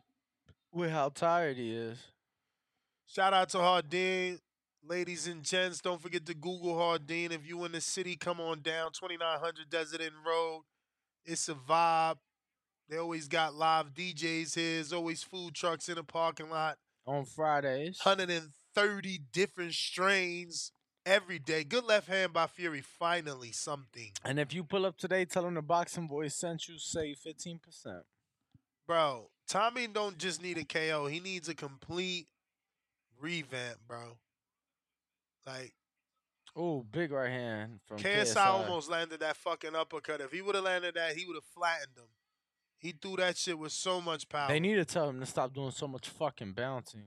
[0.71, 1.97] with how tired he is.
[3.07, 4.39] Shout out to Jardin.
[4.85, 7.31] Ladies and gents, don't forget to Google Jardin.
[7.31, 8.91] If you in the city, come on down.
[8.91, 10.63] 2900 Desert Inn Road.
[11.25, 12.17] It's a vibe.
[12.89, 14.75] They always got live DJs here.
[14.75, 16.77] There's always food trucks in the parking lot.
[17.05, 18.01] On Fridays.
[18.03, 20.73] 130 different strains
[21.05, 21.63] every day.
[21.63, 22.81] Good left hand by Fury.
[22.81, 24.11] Finally, something.
[24.25, 27.59] And if you pull up today, tell him the boxing boys sent you, say 15%.
[28.85, 31.07] Bro, Tommy don't just need a KO.
[31.07, 32.27] He needs a complete
[33.21, 34.17] revamp, bro.
[35.45, 35.73] Like,
[36.55, 38.45] Oh, big right hand from KSI, KSI.
[38.45, 40.21] almost landed that fucking uppercut.
[40.21, 42.05] If he would have landed that, he would have flattened him.
[42.77, 44.49] He threw that shit with so much power.
[44.49, 47.05] They need to tell him to stop doing so much fucking bouncing.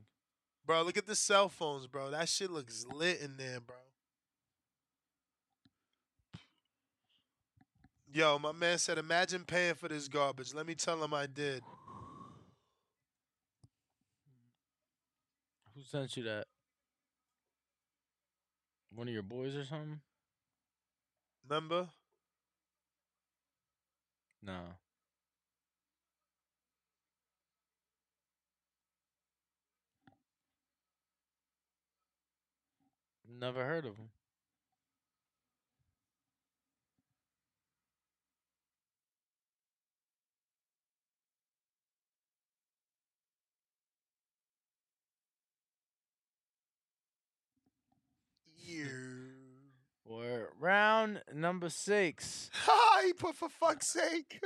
[0.66, 2.10] Bro, look at the cell phones, bro.
[2.10, 3.76] That shit looks lit in there, bro.
[8.12, 10.54] Yo, my man said, imagine paying for this garbage.
[10.54, 11.62] Let me tell him I did.
[15.74, 16.46] Who sent you that?
[18.96, 20.00] One of your boys or something?
[21.48, 21.88] Remember?
[24.42, 24.76] No.
[33.28, 34.08] Never heard of him.
[50.04, 50.48] We're
[51.06, 52.50] round number six.
[53.04, 54.40] He put for fuck's sake.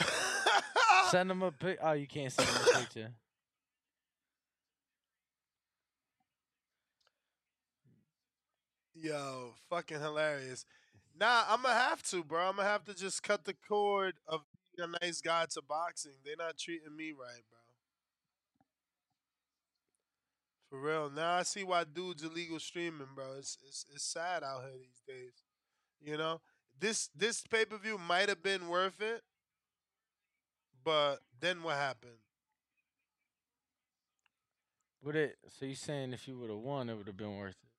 [1.10, 1.78] Send him a pic.
[1.82, 3.10] Oh, you can't send him a picture.
[8.94, 10.64] Yo, fucking hilarious.
[11.18, 12.48] Nah, I'm gonna have to, bro.
[12.48, 14.40] I'm gonna have to just cut the cord of
[14.76, 16.12] being a nice guy to boxing.
[16.24, 17.59] They're not treating me right, bro.
[20.70, 21.10] For real.
[21.10, 23.24] Now I see why dudes illegal streaming, bro.
[23.38, 25.32] It's it's it's sad out here these days.
[26.00, 26.40] You know,
[26.78, 29.22] this this pay per view might have been worth it,
[30.84, 32.12] but then what happened?
[35.02, 35.36] Would it?
[35.58, 37.70] So you saying if you would have won, it would have been worth it?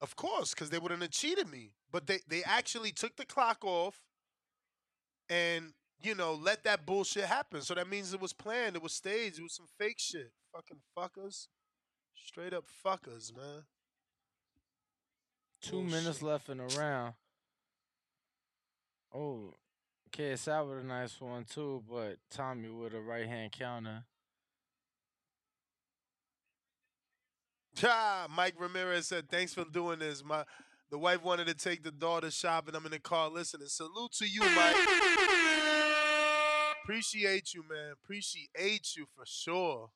[0.00, 1.72] Of course, because they wouldn't have cheated me.
[1.92, 3.96] But they, they actually took the clock off
[5.28, 7.60] and, you know, let that bullshit happen.
[7.62, 8.76] So that means it was planned.
[8.76, 9.38] It was staged.
[9.38, 10.32] It was some fake shit.
[10.54, 11.48] Fucking fuckers.
[12.14, 13.64] Straight up fuckers, man.
[15.60, 17.14] Two minutes left in the round.
[19.14, 19.54] Oh,
[20.12, 24.04] KSI with a nice one too, but Tommy with a right hand counter.
[27.80, 30.24] Ja, Mike Ramirez said, "Thanks for doing this.
[30.24, 30.44] My
[30.90, 32.74] the wife wanted to take the daughter shopping.
[32.74, 33.68] I'm in the car listening.
[33.68, 34.76] Salute to you, Mike.
[36.82, 37.92] Appreciate you, man.
[37.92, 39.90] Appreciate you for sure,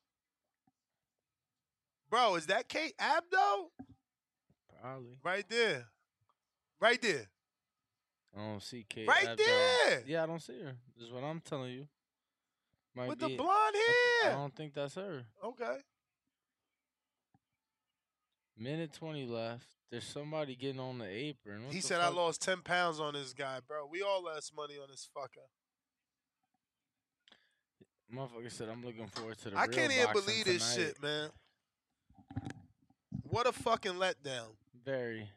[2.15, 2.37] bro.
[2.37, 3.67] Is that Kate Abdo?
[4.81, 5.19] Probably.
[5.25, 5.87] Right there,
[6.81, 7.27] right there.
[8.37, 9.09] I don't see Kate.
[9.09, 9.37] Right Abdo.
[9.37, 10.03] there!
[10.07, 10.77] Yeah, I don't see her.
[10.97, 11.87] This is what I'm telling you.
[12.95, 14.33] Might With the be- blonde I hair.
[14.35, 15.25] don't think that's her.
[15.45, 15.79] Okay.
[18.57, 19.67] Minute 20 left.
[19.91, 21.65] There's somebody getting on the apron.
[21.65, 22.13] What he the said fuck?
[22.13, 23.87] I lost ten pounds on this guy, bro.
[23.91, 25.47] We all lost money on this fucker.
[28.13, 31.31] Motherfucker said I'm looking forward to the I can't even believe this shit, man.
[33.35, 34.55] What a fucking letdown.
[34.85, 35.29] Very.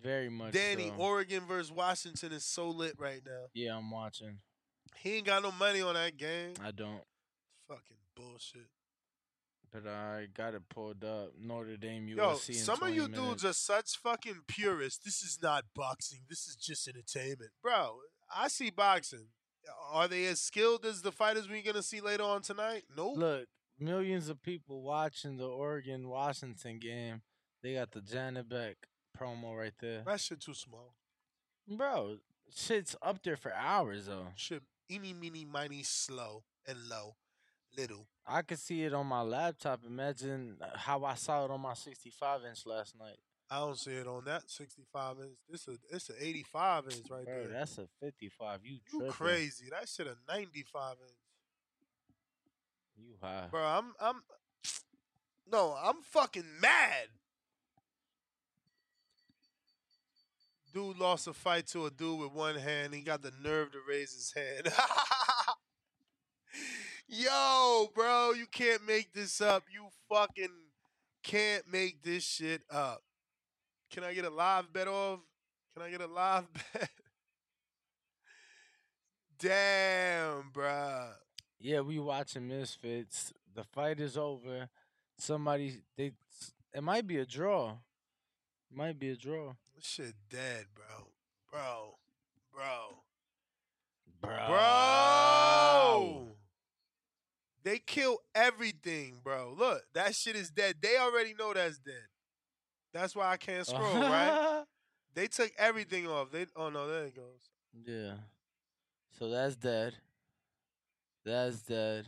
[0.00, 1.02] Very much Danny, so.
[1.02, 3.46] Oregon versus Washington is so lit right now.
[3.52, 4.38] Yeah, I'm watching.
[4.98, 6.52] He ain't got no money on that game.
[6.64, 7.02] I don't.
[7.66, 8.68] Fucking bullshit.
[9.72, 11.32] But I got it pulled up.
[11.36, 12.16] Notre Dame USC.
[12.16, 13.18] Yo, in some of you minutes.
[13.18, 15.04] dudes are such fucking purists.
[15.04, 16.20] This is not boxing.
[16.28, 17.50] This is just entertainment.
[17.60, 17.96] Bro,
[18.32, 19.26] I see boxing.
[19.90, 22.84] Are they as skilled as the fighters we're gonna see later on tonight?
[22.96, 23.18] Nope.
[23.18, 23.48] Look,
[23.78, 27.22] millions of people watching the Oregon Washington game.
[27.62, 28.74] They got the Janibek
[29.18, 30.02] promo right there.
[30.06, 30.94] That shit too small.
[31.68, 32.18] Bro,
[32.54, 34.28] shit's up there for hours though.
[34.36, 37.16] Shit, eeny, meeny, miny, slow and low,
[37.76, 38.06] little.
[38.26, 39.80] I could see it on my laptop.
[39.86, 43.16] Imagine how I saw it on my 65 inch last night.
[43.48, 45.38] I don't see it on that 65 inch.
[45.48, 47.48] This a it's an 85 inch right Bro, there.
[47.48, 48.60] that's a 55.
[48.64, 49.10] You you tripping.
[49.12, 49.66] crazy?
[49.70, 51.10] That shit a 95 inch.
[52.96, 53.48] You high.
[53.50, 54.22] Bro, I'm I'm
[55.50, 57.08] no, I'm fucking mad.
[60.72, 62.92] Dude lost a fight to a dude with one hand.
[62.92, 64.68] He got the nerve to raise his hand.
[67.08, 69.64] Yo, bro, you can't make this up.
[69.72, 70.50] You fucking
[71.22, 73.02] can't make this shit up.
[73.90, 75.20] Can I get a live bet off?
[75.74, 76.90] Can I get a live bet?
[79.38, 81.14] Damn, bruh.
[81.58, 83.32] Yeah, we watching Misfits.
[83.54, 84.68] The fight is over.
[85.18, 86.12] Somebody they
[86.74, 87.76] it might be a draw.
[88.70, 89.54] Might be a draw.
[89.74, 91.08] This shit dead, bro.
[91.50, 91.94] Bro.
[92.52, 93.02] Bro.
[94.20, 94.46] Bro.
[94.48, 96.28] Bro.
[97.64, 99.54] They kill everything, bro.
[99.56, 100.76] Look, that shit is dead.
[100.80, 101.94] They already know that's dead.
[102.92, 104.62] That's why I can't scroll, right?
[105.14, 106.30] They took everything off.
[106.30, 107.48] They oh no, there it goes.
[107.86, 108.16] Yeah.
[109.18, 109.94] So that's dead.
[111.26, 112.06] That's dead.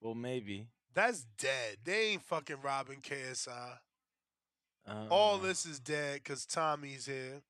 [0.00, 0.66] Well, maybe.
[0.94, 1.76] That's dead.
[1.84, 3.78] They ain't fucking robbing KSI.
[5.10, 7.42] All this is dead because Tommy's here.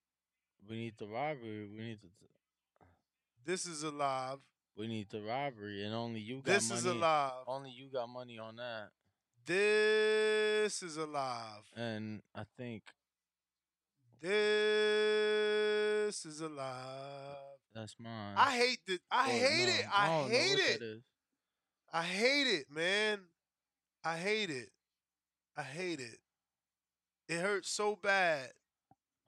[0.69, 1.69] We need the robbery.
[1.73, 2.09] We need the.
[3.45, 4.39] This is alive.
[4.77, 6.81] We need the robbery, and only you got This money.
[6.83, 7.33] This is alive.
[7.47, 8.89] Only you got money on that,
[9.47, 11.63] This is alive.
[11.77, 12.83] and I think
[14.21, 17.56] This is alive.
[17.77, 18.35] That's mine.
[18.37, 19.87] I hate the I hate no, it.
[19.93, 21.03] I I hate it.
[21.93, 23.21] I hate it, man.
[24.05, 24.71] I hate it.
[25.57, 26.19] I hate it.
[27.29, 28.51] It hurts so bad.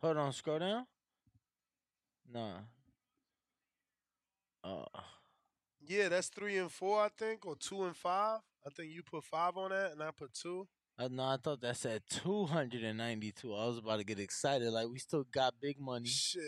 [0.00, 0.86] Hold on, scroll down.
[2.32, 2.58] Nah.
[4.62, 4.84] Uh,
[5.86, 8.40] Yeah, that's three and four, I think, or two and five.
[8.66, 10.68] I think you put five on that, and I put two.
[10.98, 13.54] uh, no, I thought that said 292.
[13.54, 14.70] I was about to get excited.
[14.70, 16.06] Like, we still got big money.
[16.08, 16.42] Shit.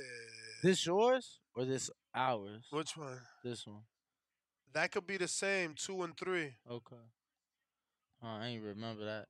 [0.63, 2.65] This yours or this ours?
[2.71, 3.19] Which one?
[3.45, 3.83] This one.
[4.73, 6.55] That could be the same, two and three.
[6.71, 6.97] Okay.
[8.23, 9.27] Oh, I ain't remember that.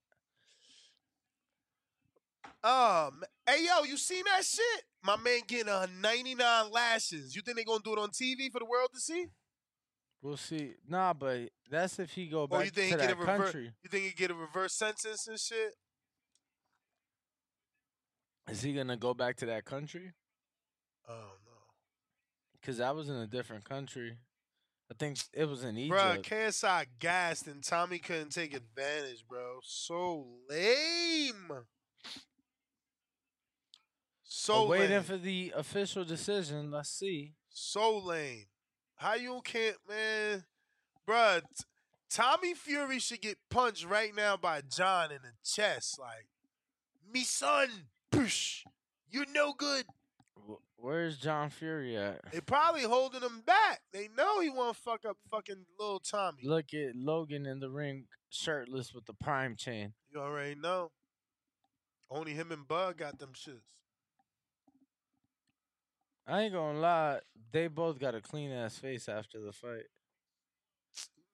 [2.63, 4.83] Um, hey yo, you seen that shit?
[5.03, 7.35] My man getting a 99 lashes.
[7.35, 9.27] You think they gonna do it on TV for the world to see?
[10.21, 10.75] We'll see.
[10.87, 13.43] Nah, but that's if he go back you think to he get that a reverse?
[13.53, 13.73] country.
[13.83, 15.73] You think he get a reverse sentence and shit?
[18.51, 20.13] Is he gonna go back to that country?
[21.09, 21.33] Oh
[22.79, 24.17] no, Cause I was in a different country.
[24.91, 29.61] I think it was in Bruh, Bro, KSI gassed and Tommy couldn't take advantage, bro.
[29.63, 31.53] So lame.
[34.25, 35.03] So But waiting lame.
[35.03, 36.71] for the official decision.
[36.71, 37.35] Let's see.
[37.49, 38.47] So lame.
[38.97, 40.45] How you can't, man?
[41.09, 41.65] Bruh, t-
[42.11, 45.99] Tommy Fury should get punched right now by John in the chest.
[45.99, 46.27] Like,
[47.13, 47.69] me son,
[48.11, 48.65] push.
[49.09, 49.87] You're no good.
[50.49, 52.21] Wh- Where's John Fury at?
[52.33, 53.81] They probably holding him back.
[53.93, 56.43] They know he won't fuck up fucking little Tommy.
[56.45, 59.93] Look at Logan in the ring, shirtless with the prime chain.
[60.13, 60.91] You already know.
[62.11, 63.61] Only him and Bud got them shits.
[66.27, 67.21] I ain't gonna lie,
[67.53, 69.87] they both got a clean ass face after the fight.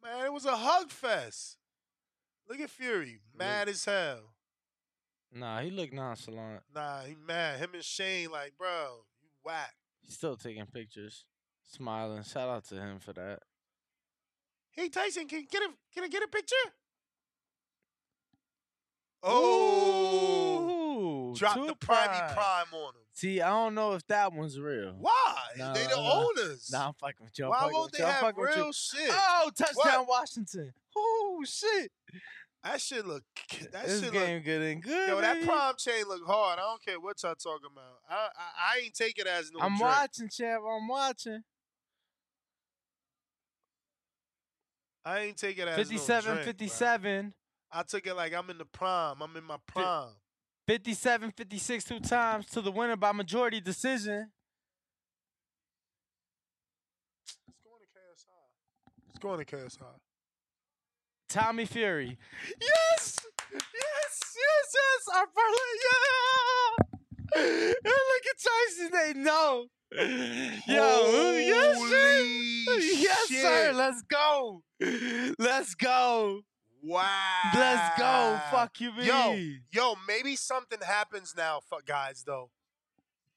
[0.02, 1.58] Man, it was a hug fest.
[2.48, 4.32] Look at Fury, mad as hell.
[5.36, 6.62] Nah, he looked nonchalant.
[6.74, 7.58] Nah, he mad.
[7.58, 9.74] Him and Shane, like, bro, you whack.
[10.02, 11.26] He's still taking pictures,
[11.62, 12.22] smiling.
[12.22, 13.40] Shout out to him for that.
[14.70, 16.54] Hey Tyson, can get a can I get a picture?
[19.22, 22.34] Oh, Ooh, drop the prime prime.
[22.34, 23.00] prime on him.
[23.12, 24.94] See, I don't know if that one's real.
[24.98, 25.34] Why?
[25.58, 26.68] Nah, they the nah, owners.
[26.70, 27.48] Nah, I'm fucking with you.
[27.48, 28.04] Why won't they.
[28.04, 29.10] Have real shit?
[29.10, 30.20] Oh, touchdown What?
[30.20, 30.72] Washington.
[30.96, 31.90] Oh shit.
[32.66, 33.22] That shit look.
[33.72, 34.44] That this shit game look.
[34.44, 35.08] good and good.
[35.08, 35.46] Yo, that baby.
[35.46, 36.58] prime chain look hard.
[36.58, 38.00] I don't care what y'all talking about.
[38.10, 39.60] I I, I ain't take it as no.
[39.60, 39.82] I'm drink.
[39.82, 40.62] watching, champ.
[40.68, 41.42] I'm watching.
[45.04, 47.24] I ain't take it as 57 no drink, 57.
[47.26, 47.32] bruh.
[47.78, 49.22] I took it like I'm in the prime.
[49.22, 50.08] I'm in my prime.
[50.66, 54.32] 57 56 two times to the winner by majority decision.
[57.48, 59.08] It's going to KSI.
[59.10, 60.00] It's going to KSI.
[61.36, 62.16] Tommy Fury.
[62.58, 63.18] Yes!
[63.52, 65.08] Yes, yes, yes!
[65.14, 66.86] Our brother, yeah!
[67.74, 69.66] And look at Tyson, they know.
[69.92, 72.16] Yo, yes, sir.
[72.70, 73.72] Holy yes, sir.
[73.74, 74.62] Let's go.
[75.38, 76.40] Let's go.
[76.82, 77.04] Wow.
[77.54, 78.40] Let's go.
[78.50, 79.36] Fuck you, Yo,
[79.70, 82.48] yo, maybe something happens now, fuck guys, though.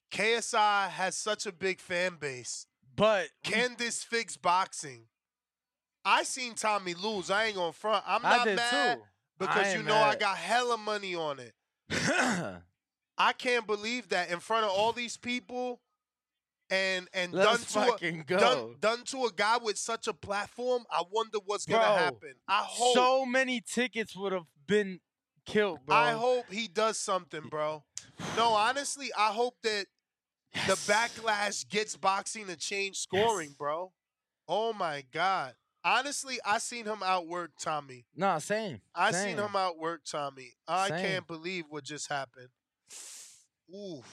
[0.09, 2.65] KSI has such a big fan base.
[2.95, 5.07] But Can this fix boxing?
[6.10, 7.30] I seen Tommy lose.
[7.30, 8.03] I ain't gonna front.
[8.07, 9.03] I'm I not did mad too.
[9.38, 11.53] because you know I got hella money on it.
[13.18, 15.81] I can't believe that in front of all these people
[16.72, 18.38] and and Let's done to fucking a.
[18.40, 20.84] Done, done to a guy with such a platform.
[20.90, 22.34] I wonder what's Bro, gonna happen.
[22.48, 25.02] I hope so many tickets would have been
[25.45, 25.95] killed, bro.
[25.95, 27.84] I hope he does something, bro.
[28.36, 29.86] No, honestly, I hope that
[30.65, 33.91] the backlash gets boxing to change scoring, bro.
[34.48, 35.53] Oh my god.
[35.90, 38.06] Honestly, I seen him outwork Tommy.
[38.16, 38.80] Nah, same.
[38.94, 39.30] I same.
[39.30, 40.53] seen him outwork Tommy.
[40.68, 41.02] I Same.
[41.02, 42.49] can't believe what just happened.
[43.76, 44.06] Oof.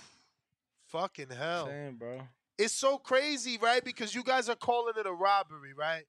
[0.87, 1.67] Fucking hell.
[1.67, 2.23] Same, bro.
[2.57, 3.85] It's so crazy, right?
[3.85, 6.05] Because you guys are calling it a robbery, right?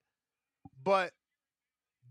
[0.82, 1.12] But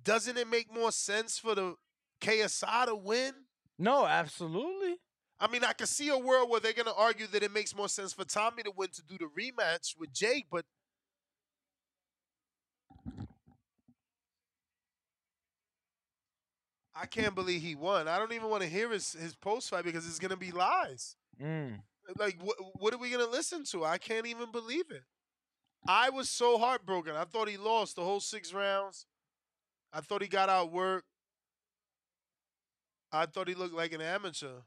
[0.04, 1.76] doesn't it make more sense for the
[2.20, 3.32] KSI to win?
[3.78, 4.96] No, absolutely.
[5.40, 7.74] I mean, I can see a world where they're going to argue that it makes
[7.74, 10.66] more sense for Tommy to win to do the rematch with Jake, but
[16.98, 18.08] I can't believe he won.
[18.08, 20.50] I don't even want to hear his, his post fight because it's going to be
[20.50, 21.16] lies.
[21.42, 21.80] Mm.
[22.18, 23.84] Like, what, what are we going to listen to?
[23.84, 25.02] I can't even believe it.
[25.86, 27.14] I was so heartbroken.
[27.14, 29.06] I thought he lost the whole six rounds.
[29.92, 31.04] I thought he got out work.
[33.12, 34.62] I thought he looked like an amateur.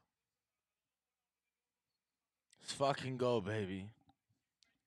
[2.61, 3.89] Let's fucking go, baby.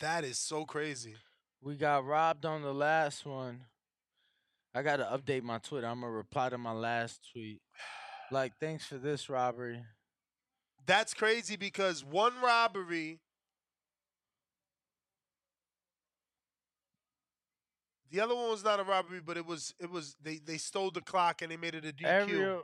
[0.00, 1.16] That is so crazy.
[1.60, 3.60] We got robbed on the last one.
[4.74, 5.86] I gotta update my Twitter.
[5.86, 7.60] I'm gonna reply to my last tweet.
[8.30, 9.84] Like, thanks for this robbery.
[10.86, 13.20] That's crazy because one robbery.
[18.10, 20.90] The other one was not a robbery, but it was it was they they stole
[20.90, 22.06] the clock and they made it a DQ.
[22.06, 22.62] Ariel,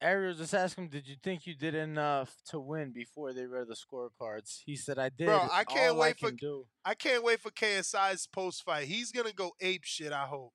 [0.00, 3.66] Ariel just asked him, "Did you think you did enough to win before they read
[3.68, 5.26] the scorecards?" He said, "I did.
[5.26, 8.88] Bro, I can't all I wait for do." I can't wait for KSI's post fight.
[8.88, 10.12] He's gonna go ape shit.
[10.12, 10.52] I hope.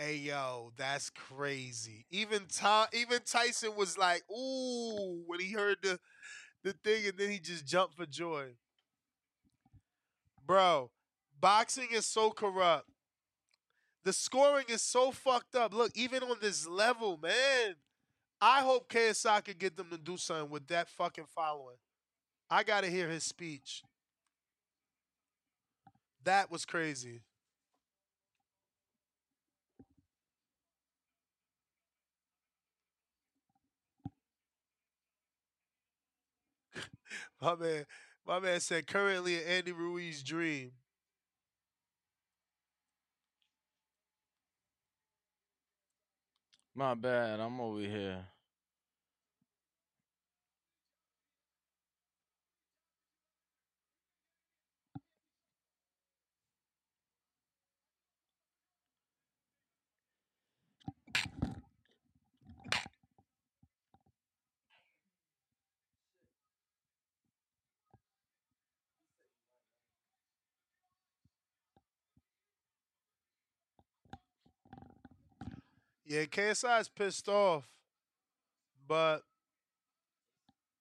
[0.00, 2.06] Hey yo, that's crazy.
[2.10, 6.00] Even Tom, even Tyson was like, "Ooh," when he heard the
[6.64, 8.54] the thing, and then he just jumped for joy.
[10.46, 10.90] Bro,
[11.38, 12.88] boxing is so corrupt.
[14.04, 15.74] The scoring is so fucked up.
[15.74, 17.74] Look, even on this level, man.
[18.40, 21.76] I hope KSI could get them to do something with that fucking following.
[22.48, 23.82] I gotta hear his speech.
[26.24, 27.20] That was crazy.
[37.40, 37.86] My man,
[38.26, 40.72] my man said currently an Andy Ruiz dream.
[46.74, 47.40] My bad.
[47.40, 48.24] I'm over here.
[76.10, 77.68] Yeah, KSI is pissed off,
[78.88, 79.20] but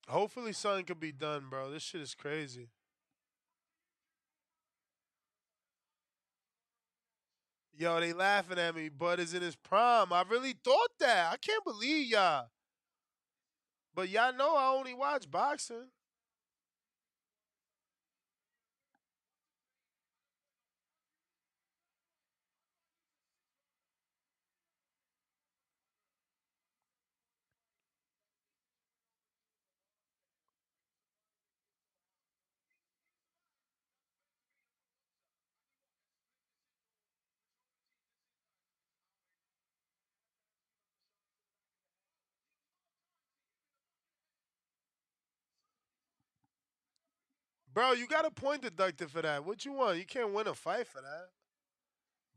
[0.08, 1.70] hopefully something could be done, bro.
[1.70, 2.70] This shit is crazy.
[7.78, 8.90] Yo, they laughing at me.
[8.90, 10.12] Bud is in his prime.
[10.12, 11.32] I really thought that.
[11.32, 12.48] I can't believe y'all.
[13.94, 15.90] But y'all know I only watch boxing.
[47.80, 49.46] Bro, you got a point deducted for that.
[49.46, 50.00] What you want?
[50.00, 51.30] You can't win a fight for that.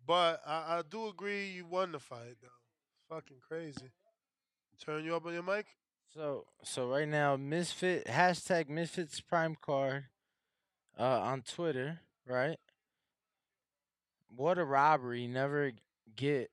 [0.07, 3.17] But I, I do agree you won the fight, though.
[3.17, 3.91] Fucking crazy.
[4.81, 5.67] Turn you up on your mic?
[6.15, 10.05] So so right now, Misfit hashtag Misfits Prime Card
[10.97, 12.61] uh, on Twitter, right?
[14.29, 15.27] What a robbery!
[15.27, 15.73] Never
[16.15, 16.53] get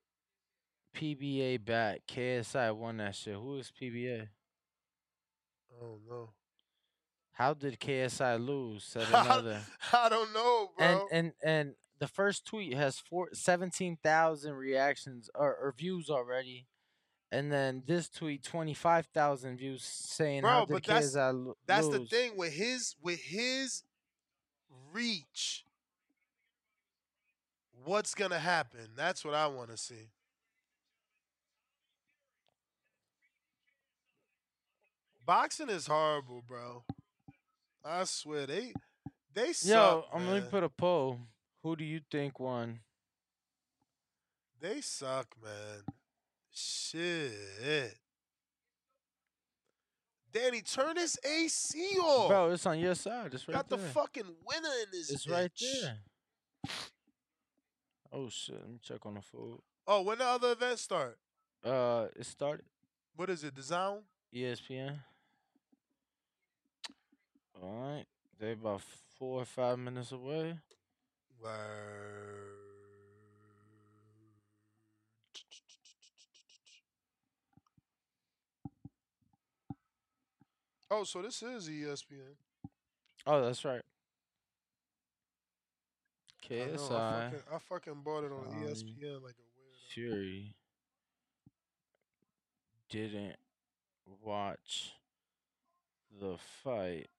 [0.97, 2.07] PBA back.
[2.07, 3.35] KSI won that shit.
[3.35, 4.29] Who is PBA?
[5.79, 6.29] Oh, no.
[7.39, 8.83] How did KSI lose?
[8.87, 9.61] Said I, another.
[9.93, 10.87] I don't know, bro.
[10.87, 16.65] and and and the first tweet has four, 17,000 reactions or, or views already.
[17.31, 22.05] And then this tweet, 25,000 views saying how did but that's KSI lo- that's the
[22.05, 23.83] thing with his with his
[24.91, 25.63] reach.
[27.85, 28.89] What's gonna happen?
[28.97, 30.09] That's what I want to see.
[35.25, 36.83] Boxing is horrible, bro.
[37.83, 38.73] I swear they
[39.33, 39.69] they suck.
[39.69, 40.39] Yo, I'm man.
[40.39, 41.19] gonna put a poll.
[41.63, 42.79] Who do you think won?
[44.59, 45.83] They suck, man.
[46.51, 47.95] Shit.
[50.31, 52.27] Danny, turn this AC off.
[52.27, 53.33] Bro, it's on your side.
[53.33, 55.09] It's right Got the fucking winner in this.
[55.09, 55.97] It's right there.
[58.11, 58.59] Oh shit!
[58.59, 59.59] Let me check on the food.
[59.87, 61.17] Oh, when the other events start?
[61.63, 62.65] Uh, it started.
[63.15, 63.55] What is it?
[63.55, 64.01] The zone?
[64.35, 64.99] ESPN.
[67.61, 68.05] All right,
[68.39, 68.81] they about
[69.17, 70.57] four or five minutes away.
[71.41, 72.59] Word.
[80.91, 82.35] Oh, so this is ESPN.
[83.27, 83.81] Oh, that's right.
[86.51, 89.93] I know, I KSI fucking, I fucking bought it on um, ESPN like a weirdo.
[89.93, 90.55] Fury
[92.89, 93.35] didn't
[94.23, 94.93] watch
[96.19, 97.09] the fight.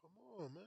[0.00, 0.64] Come on, man.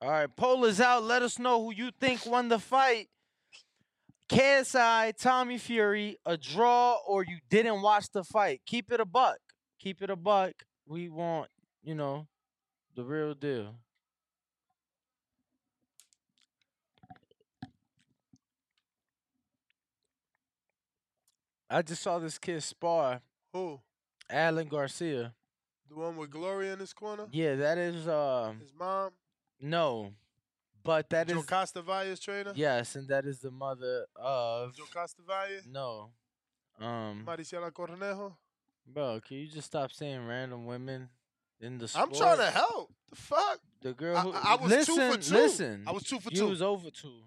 [0.00, 1.02] All right, poll is out.
[1.02, 3.08] Let us know who you think won the fight.
[4.28, 8.60] KSI, Tommy Fury, a draw, or you didn't watch the fight.
[8.66, 9.38] Keep it a buck.
[9.80, 10.52] Keep it a buck.
[10.86, 11.48] We want,
[11.82, 12.26] you know,
[12.94, 13.74] the real deal.
[21.70, 23.20] I just saw this kid spar.
[23.52, 23.80] Who?
[24.30, 25.34] Alan Garcia.
[25.88, 27.26] The one with Gloria in his corner?
[27.32, 29.10] Yeah, that is um His mom?
[29.60, 30.12] No.
[30.84, 32.52] But that is Joe trainer?
[32.54, 35.66] Yes, and that is the mother of Joe Castavalla?
[35.70, 36.10] no.
[36.80, 38.34] Um Maricela Cornejo?
[38.86, 41.08] bro, can you just stop saying random women
[41.60, 42.08] in the sport?
[42.10, 42.90] I'm trying to help.
[43.10, 43.58] The fuck?
[43.82, 45.34] The girl I- who I was two for two.
[45.34, 45.84] listen.
[45.86, 46.48] I was two for you two.
[46.48, 47.20] was over two.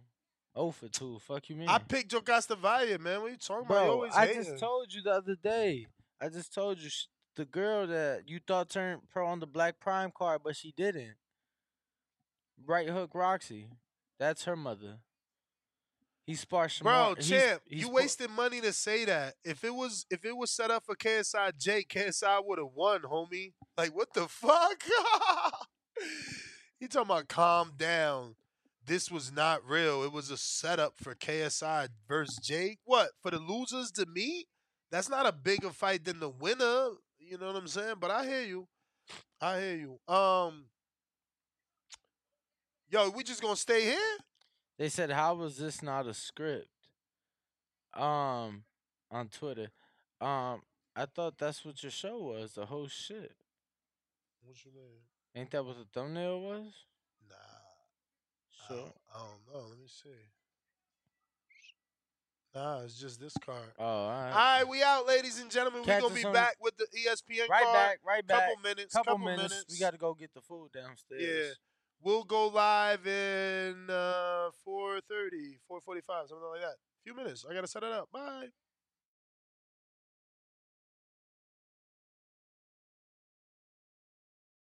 [0.56, 1.20] Oh for two.
[1.20, 1.68] Fuck you man.
[1.70, 3.22] I picked Joe Castavalla, man.
[3.22, 3.76] What are you talking about?
[3.76, 4.44] You Bro, always I hating.
[4.44, 5.88] just told you the other day.
[6.20, 6.90] I just told you
[7.36, 11.14] the girl that you thought turned pro on the Black Prime card, but she didn't.
[12.68, 13.68] Right hook Roxy.
[14.20, 15.00] That's her mother.
[16.26, 19.36] He sparred Bro, Shamar- he's- champ, he's you spa- wasted money to say that.
[19.44, 23.02] If it was if it was set up for KSI Jake, KSI would have won,
[23.02, 23.54] homie.
[23.78, 24.84] Like what the fuck?
[26.80, 28.36] he talking about calm down.
[28.86, 30.04] This was not real.
[30.04, 32.80] It was a setup for KSI versus Jake.
[32.84, 34.48] What for the losers to meet?
[34.92, 36.90] That's not a bigger fight than the winner.
[37.20, 37.96] You know what I'm saying?
[38.00, 38.68] But I hear you.
[39.40, 40.14] I hear you.
[40.14, 40.66] Um,
[42.92, 44.18] yo, we just gonna stay here?
[44.78, 46.68] They said, "How was this not a script?"
[47.94, 48.64] Um,
[49.10, 49.70] on Twitter.
[50.20, 50.62] Um,
[50.96, 52.54] I thought that's what your show was.
[52.54, 53.36] The whole shit.
[54.44, 55.02] What you mean?
[55.36, 56.66] Ain't that what the thumbnail was?
[57.30, 57.36] Nah.
[58.68, 58.94] Sure.
[59.14, 59.68] I don't know.
[59.70, 60.10] Let me see.
[62.54, 63.72] Nah, it's just this card.
[63.80, 64.30] Oh, all right.
[64.32, 65.84] All right, we out, ladies and gentlemen.
[65.88, 67.74] We're gonna be on- back with the ESPN Right card.
[67.76, 68.50] back, right back.
[68.50, 69.54] Couple minutes, Couple, couple minutes.
[69.54, 69.72] minutes.
[69.74, 71.22] We got to go get the food downstairs.
[71.22, 71.54] Yeah.
[72.04, 76.76] We'll go live in uh 4:30, 4:45, something like that.
[76.78, 77.46] A few minutes.
[77.50, 78.10] I gotta set it up.
[78.12, 78.48] Bye.